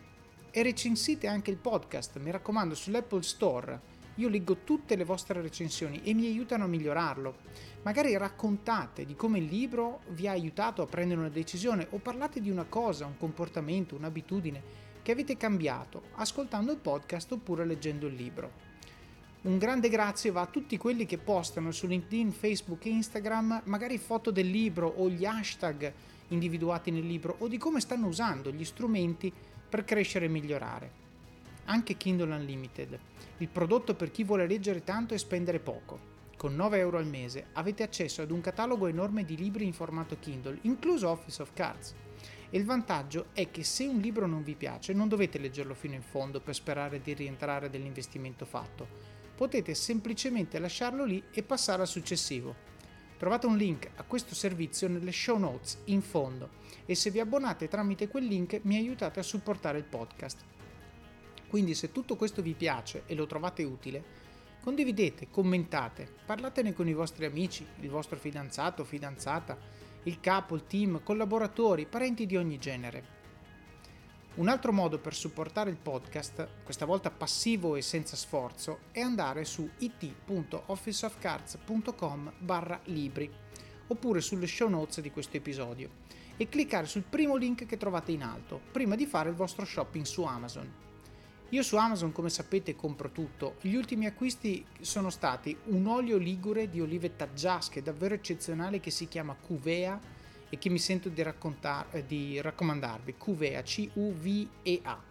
E 0.51 0.63
recensite 0.65 1.29
anche 1.29 1.53
il 1.53 1.57
podcast, 1.57 2.19
mi 2.19 2.33
raccomando, 2.33 2.75
sull'Apple 2.75 3.23
Store. 3.23 3.81
Io 4.19 4.29
leggo 4.29 4.59
tutte 4.65 4.97
le 4.97 5.05
vostre 5.05 5.41
recensioni 5.41 6.03
e 6.03 6.13
mi 6.13 6.27
aiutano 6.27 6.65
a 6.65 6.67
migliorarlo. 6.67 7.37
Magari 7.83 8.17
raccontate 8.17 9.05
di 9.05 9.15
come 9.15 9.39
il 9.39 9.45
libro 9.45 10.01
vi 10.09 10.27
ha 10.27 10.33
aiutato 10.33 10.83
a 10.83 10.87
prendere 10.87 11.21
una 11.21 11.29
decisione 11.29 11.87
o 11.91 11.99
parlate 11.99 12.41
di 12.41 12.51
una 12.51 12.65
cosa, 12.65 13.07
un 13.07 13.17
comportamento, 13.17 13.95
un'abitudine 13.95 14.87
che 15.03 15.13
avete 15.13 15.37
cambiato 15.37 16.03
ascoltando 16.17 16.73
il 16.73 16.79
podcast 16.79 17.31
oppure 17.31 17.65
leggendo 17.65 18.09
il 18.09 18.15
libro. 18.15 18.67
Un 19.43 19.57
grande 19.57 19.89
grazie 19.89 20.33
va 20.33 20.41
a 20.41 20.47
tutti 20.47 20.77
quelli 20.77 21.07
che 21.07 21.19
postano 21.19 21.71
su 21.71 21.87
LinkedIn, 21.87 22.33
Facebook 22.33 22.87
e 22.87 22.91
Instagram 22.91 23.63
magari 23.67 23.99
foto 23.99 24.33
del 24.33 24.51
libro 24.51 24.89
o 24.89 25.09
gli 25.09 25.25
hashtag 25.25 25.93
individuati 26.29 26.91
nel 26.91 27.07
libro 27.07 27.37
o 27.39 27.47
di 27.47 27.57
come 27.57 27.79
stanno 27.79 28.09
usando 28.09 28.51
gli 28.51 28.65
strumenti 28.65 29.33
per 29.69 29.85
crescere 29.85 30.25
e 30.25 30.29
migliorare. 30.29 31.07
Anche 31.71 31.99
Kindle 31.99 32.35
Unlimited, 32.35 32.99
il 33.39 33.49
prodotto 33.49 33.95
per 33.95 34.11
chi 34.11 34.25
vuole 34.25 34.47
leggere 34.47 34.85
tanto 34.85 35.13
e 35.13 35.19
spendere 35.19 35.59
poco. 35.59 36.17
Con 36.35 36.57
9 36.57 36.79
euro 36.79 36.97
al 36.97 37.07
mese 37.07 37.49
avete 37.53 37.83
accesso 37.83 38.23
ad 38.23 38.31
un 38.31 38.41
catalogo 38.41 38.87
enorme 38.87 39.23
di 39.23 39.37
libri 39.37 39.67
in 39.67 39.75
formato 39.75 40.17
Kindle, 40.19 40.61
incluso 40.63 41.11
Office 41.11 41.43
of 41.43 41.53
Cards. 41.53 41.95
E 42.49 42.57
il 42.57 42.65
vantaggio 42.65 43.27
è 43.35 43.51
che 43.51 43.65
se 43.65 43.85
un 43.85 43.99
libro 43.99 44.27
non 44.27 44.43
vi 44.43 44.55
piace 44.55 44.95
non 44.95 45.09
dovete 45.09 45.37
leggerlo 45.37 45.75
fino 45.75 45.93
in 45.93 46.01
fondo 46.01 46.41
per 46.41 46.55
sperare 46.55 47.03
di 47.03 47.13
rientrare 47.13 47.69
dell'investimento 47.69 48.47
fatto. 48.47 48.89
Potete 49.37 49.75
semplicemente 49.75 50.59
lasciarlo 50.59 51.05
lì 51.05 51.23
e 51.31 51.43
passare 51.43 51.83
al 51.83 51.89
successivo. 51.89 52.55
Trovate 53.19 53.45
un 53.45 53.59
link 53.59 53.91
a 53.97 54.05
questo 54.05 54.35
servizio 54.35 54.89
nelle 54.89 55.13
show 55.13 55.37
notes 55.37 55.81
in 55.85 56.01
fondo 56.01 56.49
e 56.87 56.95
se 56.95 57.11
vi 57.11 57.21
abbonate 57.21 57.69
tramite 57.69 58.09
quel 58.09 58.25
link 58.25 58.61
mi 58.63 58.77
aiutate 58.77 59.21
a 59.21 59.23
supportare 59.23 59.77
il 59.77 59.85
podcast. 59.85 60.57
Quindi 61.49 61.75
se 61.75 61.93
tutto 61.93 62.17
questo 62.17 62.43
vi 62.43 62.55
piace 62.55 63.05
e 63.07 63.15
lo 63.15 63.27
trovate 63.27 63.63
utile, 63.65 64.27
condividete, 64.61 65.29
commentate, 65.31 66.13
parlatene 66.27 66.75
con 66.75 66.89
i 66.89 66.93
vostri 66.93 67.25
amici, 67.25 67.65
il 67.81 67.89
vostro 67.89 68.19
fidanzato 68.19 68.83
o 68.83 68.85
fidanzata, 68.85 69.57
il 70.05 70.21
capo, 70.21 70.55
il 70.55 70.67
team, 70.67 71.03
collaboratori, 71.03 71.87
parenti 71.87 72.27
di 72.27 72.37
ogni 72.37 72.59
genere. 72.59 73.17
Un 74.35 74.49
altro 74.49 74.73
modo 74.73 74.99
per 74.99 75.15
supportare 75.15 75.71
il 75.71 75.77
podcast, 75.77 76.47
questa 76.63 76.85
volta 76.85 77.11
passivo 77.11 77.75
e 77.75 77.83
senza 77.83 78.15
sforzo, 78.15 78.81
è 78.93 79.01
andare 79.01 79.45
su 79.45 79.69
it.officeofcards.com 79.79 82.35
barra 82.39 82.79
libri 82.85 83.29
oppure 83.89 84.21
sulle 84.21 84.47
show 84.47 84.69
notes 84.69 85.01
di 85.01 85.11
questo 85.11 85.39
episodio 85.39 85.91
e 86.37 86.49
cliccare 86.49 86.87
sul 86.87 87.03
primo 87.03 87.35
link 87.35 87.67
che 87.67 87.77
trovate 87.77 88.13
in 88.13 88.23
alto 88.23 88.61
prima 88.71 88.95
di 88.95 89.07
fare 89.07 89.31
il 89.31 89.35
vostro 89.35 89.65
shopping 89.65 90.05
su 90.05 90.23
Amazon. 90.23 90.88
Io 91.53 91.63
su 91.63 91.77
Amazon, 91.77 92.13
come 92.13 92.29
sapete, 92.29 92.77
compro 92.77 93.11
tutto. 93.11 93.55
Gli 93.63 93.75
ultimi 93.75 94.05
acquisti 94.05 94.67
sono 94.83 95.09
stati 95.09 95.57
un 95.69 95.87
olio 95.87 96.19
ligure 96.19 96.69
di 96.69 96.79
olive 96.79 97.17
taggiasche 97.17 97.81
davvero 97.81 98.13
eccezionale 98.15 98.81
che 98.81 98.91
si 98.91 99.09
chiama 99.09 99.35
Cuvea 99.35 99.99
e 100.51 100.59
che 100.59 100.69
mi 100.69 100.79
sento 100.79 101.09
di, 101.09 101.23
eh, 101.23 102.05
di 102.07 102.39
raccomandarvi. 102.39 103.15
Cuvea, 103.17 103.63
C-U-V-E-A. 103.63 105.03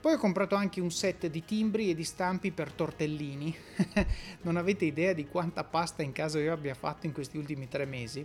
Poi 0.00 0.12
ho 0.12 0.18
comprato 0.18 0.54
anche 0.54 0.80
un 0.80 0.92
set 0.92 1.26
di 1.26 1.44
timbri 1.44 1.90
e 1.90 1.96
di 1.96 2.04
stampi 2.04 2.52
per 2.52 2.70
tortellini. 2.70 3.52
non 4.42 4.56
avete 4.56 4.84
idea 4.84 5.12
di 5.12 5.26
quanta 5.26 5.64
pasta 5.64 6.04
in 6.04 6.12
casa 6.12 6.38
io 6.38 6.52
abbia 6.52 6.74
fatto 6.74 7.06
in 7.06 7.12
questi 7.12 7.36
ultimi 7.36 7.66
tre 7.66 7.84
mesi. 7.84 8.24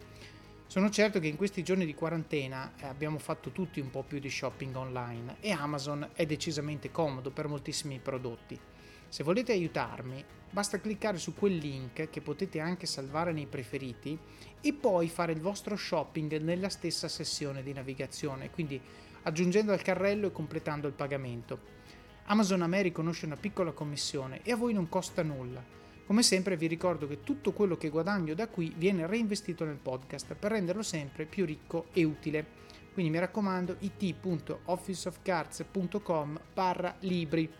Sono 0.66 0.90
certo 0.90 1.20
che 1.20 1.28
in 1.28 1.36
questi 1.36 1.62
giorni 1.62 1.86
di 1.86 1.94
quarantena 1.94 2.74
eh, 2.80 2.88
abbiamo 2.88 3.20
fatto 3.20 3.52
tutti 3.52 3.80
un 3.80 3.92
po' 3.92 4.02
più 4.02 4.18
di 4.18 4.30
shopping 4.30 4.76
online 4.76 5.36
e 5.40 5.52
Amazon 5.52 6.10
è 6.14 6.26
decisamente 6.26 6.90
comodo 6.90 7.30
per 7.30 7.48
moltissimi 7.48 8.00
prodotti. 8.00 8.60
Se 9.08 9.24
volete 9.24 9.52
aiutarmi, 9.52 10.26
basta 10.50 10.80
cliccare 10.80 11.20
su 11.20 11.36
quel 11.36 11.58
link 11.58 12.10
che 12.10 12.22
potete 12.22 12.60
anche 12.60 12.88
salvare 12.88 13.34
nei 13.34 13.46
preferiti 13.46 14.18
e 14.62 14.74
poi 14.74 15.10
fare 15.10 15.32
il 15.32 15.42
vostro 15.42 15.76
shopping 15.76 16.40
nella 16.40 16.70
stessa 16.70 17.08
sessione 17.08 17.62
di 17.62 17.72
navigazione, 17.72 18.50
quindi 18.50 18.82
aggiungendo 19.24 19.72
al 19.72 19.82
carrello 19.82 20.28
e 20.28 20.32
completando 20.32 20.86
il 20.88 20.94
pagamento. 20.94 21.78
Amazon 22.26 22.62
a 22.62 22.68
me 22.68 22.84
riconosce 22.84 23.26
una 23.26 23.38
piccola 23.38 23.72
commissione 23.72 24.42
e 24.44 24.52
a 24.52 24.56
voi 24.56 24.74
non 24.74 24.88
costa 24.88 25.24
nulla. 25.24 25.66
Come 26.06 26.22
sempre 26.24 26.56
vi 26.58 26.68
ricordo 26.68 27.08
che 27.08 27.24
tutto 27.24 27.54
quello 27.54 27.78
che 27.78 27.90
guadagno 27.90 28.34
da 28.34 28.48
qui 28.48 28.74
viene 28.78 29.08
reinvestito 29.08 29.66
nel 29.66 29.78
podcast 29.78 30.36
per 30.36 30.52
renderlo 30.52 30.84
sempre 30.84 31.26
più 31.26 31.46
ricco 31.46 31.88
e 31.94 32.04
utile. 32.04 32.58
Quindi 32.94 33.12
mi 33.12 33.20
raccomando 33.20 33.78
it.officeofcards.com 33.80 36.40
barra 36.54 36.96
libri 37.00 37.52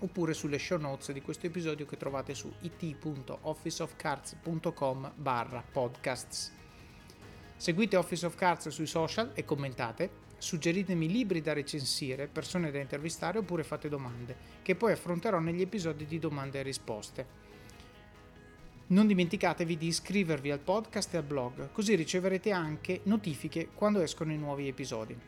oppure 0.00 0.34
sulle 0.34 0.58
show 0.58 0.78
notes 0.78 1.10
di 1.12 1.22
questo 1.22 1.46
episodio 1.46 1.86
che 1.86 1.96
trovate 1.96 2.34
su 2.34 2.52
it.officeofcards.com 2.60 5.12
barra 5.14 5.64
podcasts. 5.72 6.52
Seguite 7.56 7.96
Office 7.96 8.26
of 8.26 8.34
Cards 8.34 8.68
sui 8.68 8.86
social 8.86 9.30
e 9.34 9.44
commentate 9.44 10.24
Suggeritemi 10.38 11.08
libri 11.08 11.40
da 11.40 11.54
recensire, 11.54 12.26
persone 12.26 12.70
da 12.70 12.78
intervistare 12.78 13.38
oppure 13.38 13.64
fate 13.64 13.88
domande, 13.88 14.36
che 14.62 14.74
poi 14.74 14.92
affronterò 14.92 15.38
negli 15.38 15.62
episodi 15.62 16.04
di 16.04 16.18
domande 16.18 16.60
e 16.60 16.62
risposte. 16.62 17.26
Non 18.88 19.06
dimenticatevi 19.06 19.76
di 19.76 19.86
iscrivervi 19.86 20.50
al 20.50 20.60
podcast 20.60 21.14
e 21.14 21.16
al 21.16 21.24
blog, 21.24 21.72
così 21.72 21.94
riceverete 21.94 22.52
anche 22.52 23.00
notifiche 23.04 23.70
quando 23.74 24.00
escono 24.00 24.32
i 24.32 24.38
nuovi 24.38 24.68
episodi. 24.68 25.18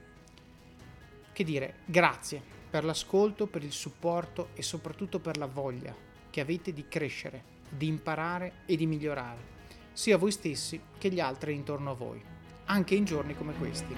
Che 1.32 1.44
dire, 1.44 1.76
grazie 1.86 2.40
per 2.70 2.84
l'ascolto, 2.84 3.46
per 3.46 3.64
il 3.64 3.72
supporto 3.72 4.50
e 4.54 4.62
soprattutto 4.62 5.18
per 5.20 5.38
la 5.38 5.46
voglia 5.46 5.96
che 6.28 6.40
avete 6.40 6.74
di 6.74 6.86
crescere, 6.86 7.42
di 7.68 7.86
imparare 7.86 8.62
e 8.66 8.76
di 8.76 8.86
migliorare, 8.86 9.56
sia 9.92 10.18
voi 10.18 10.30
stessi 10.30 10.80
che 10.98 11.10
gli 11.10 11.18
altri 11.18 11.54
intorno 11.54 11.90
a 11.90 11.94
voi 11.94 12.36
anche 12.68 12.94
in 12.94 13.04
giorni 13.04 13.36
come 13.36 13.54
questi. 13.54 13.94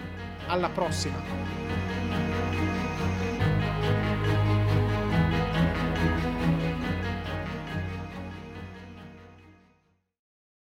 Alla 0.46 0.68
prossima! 0.70 1.99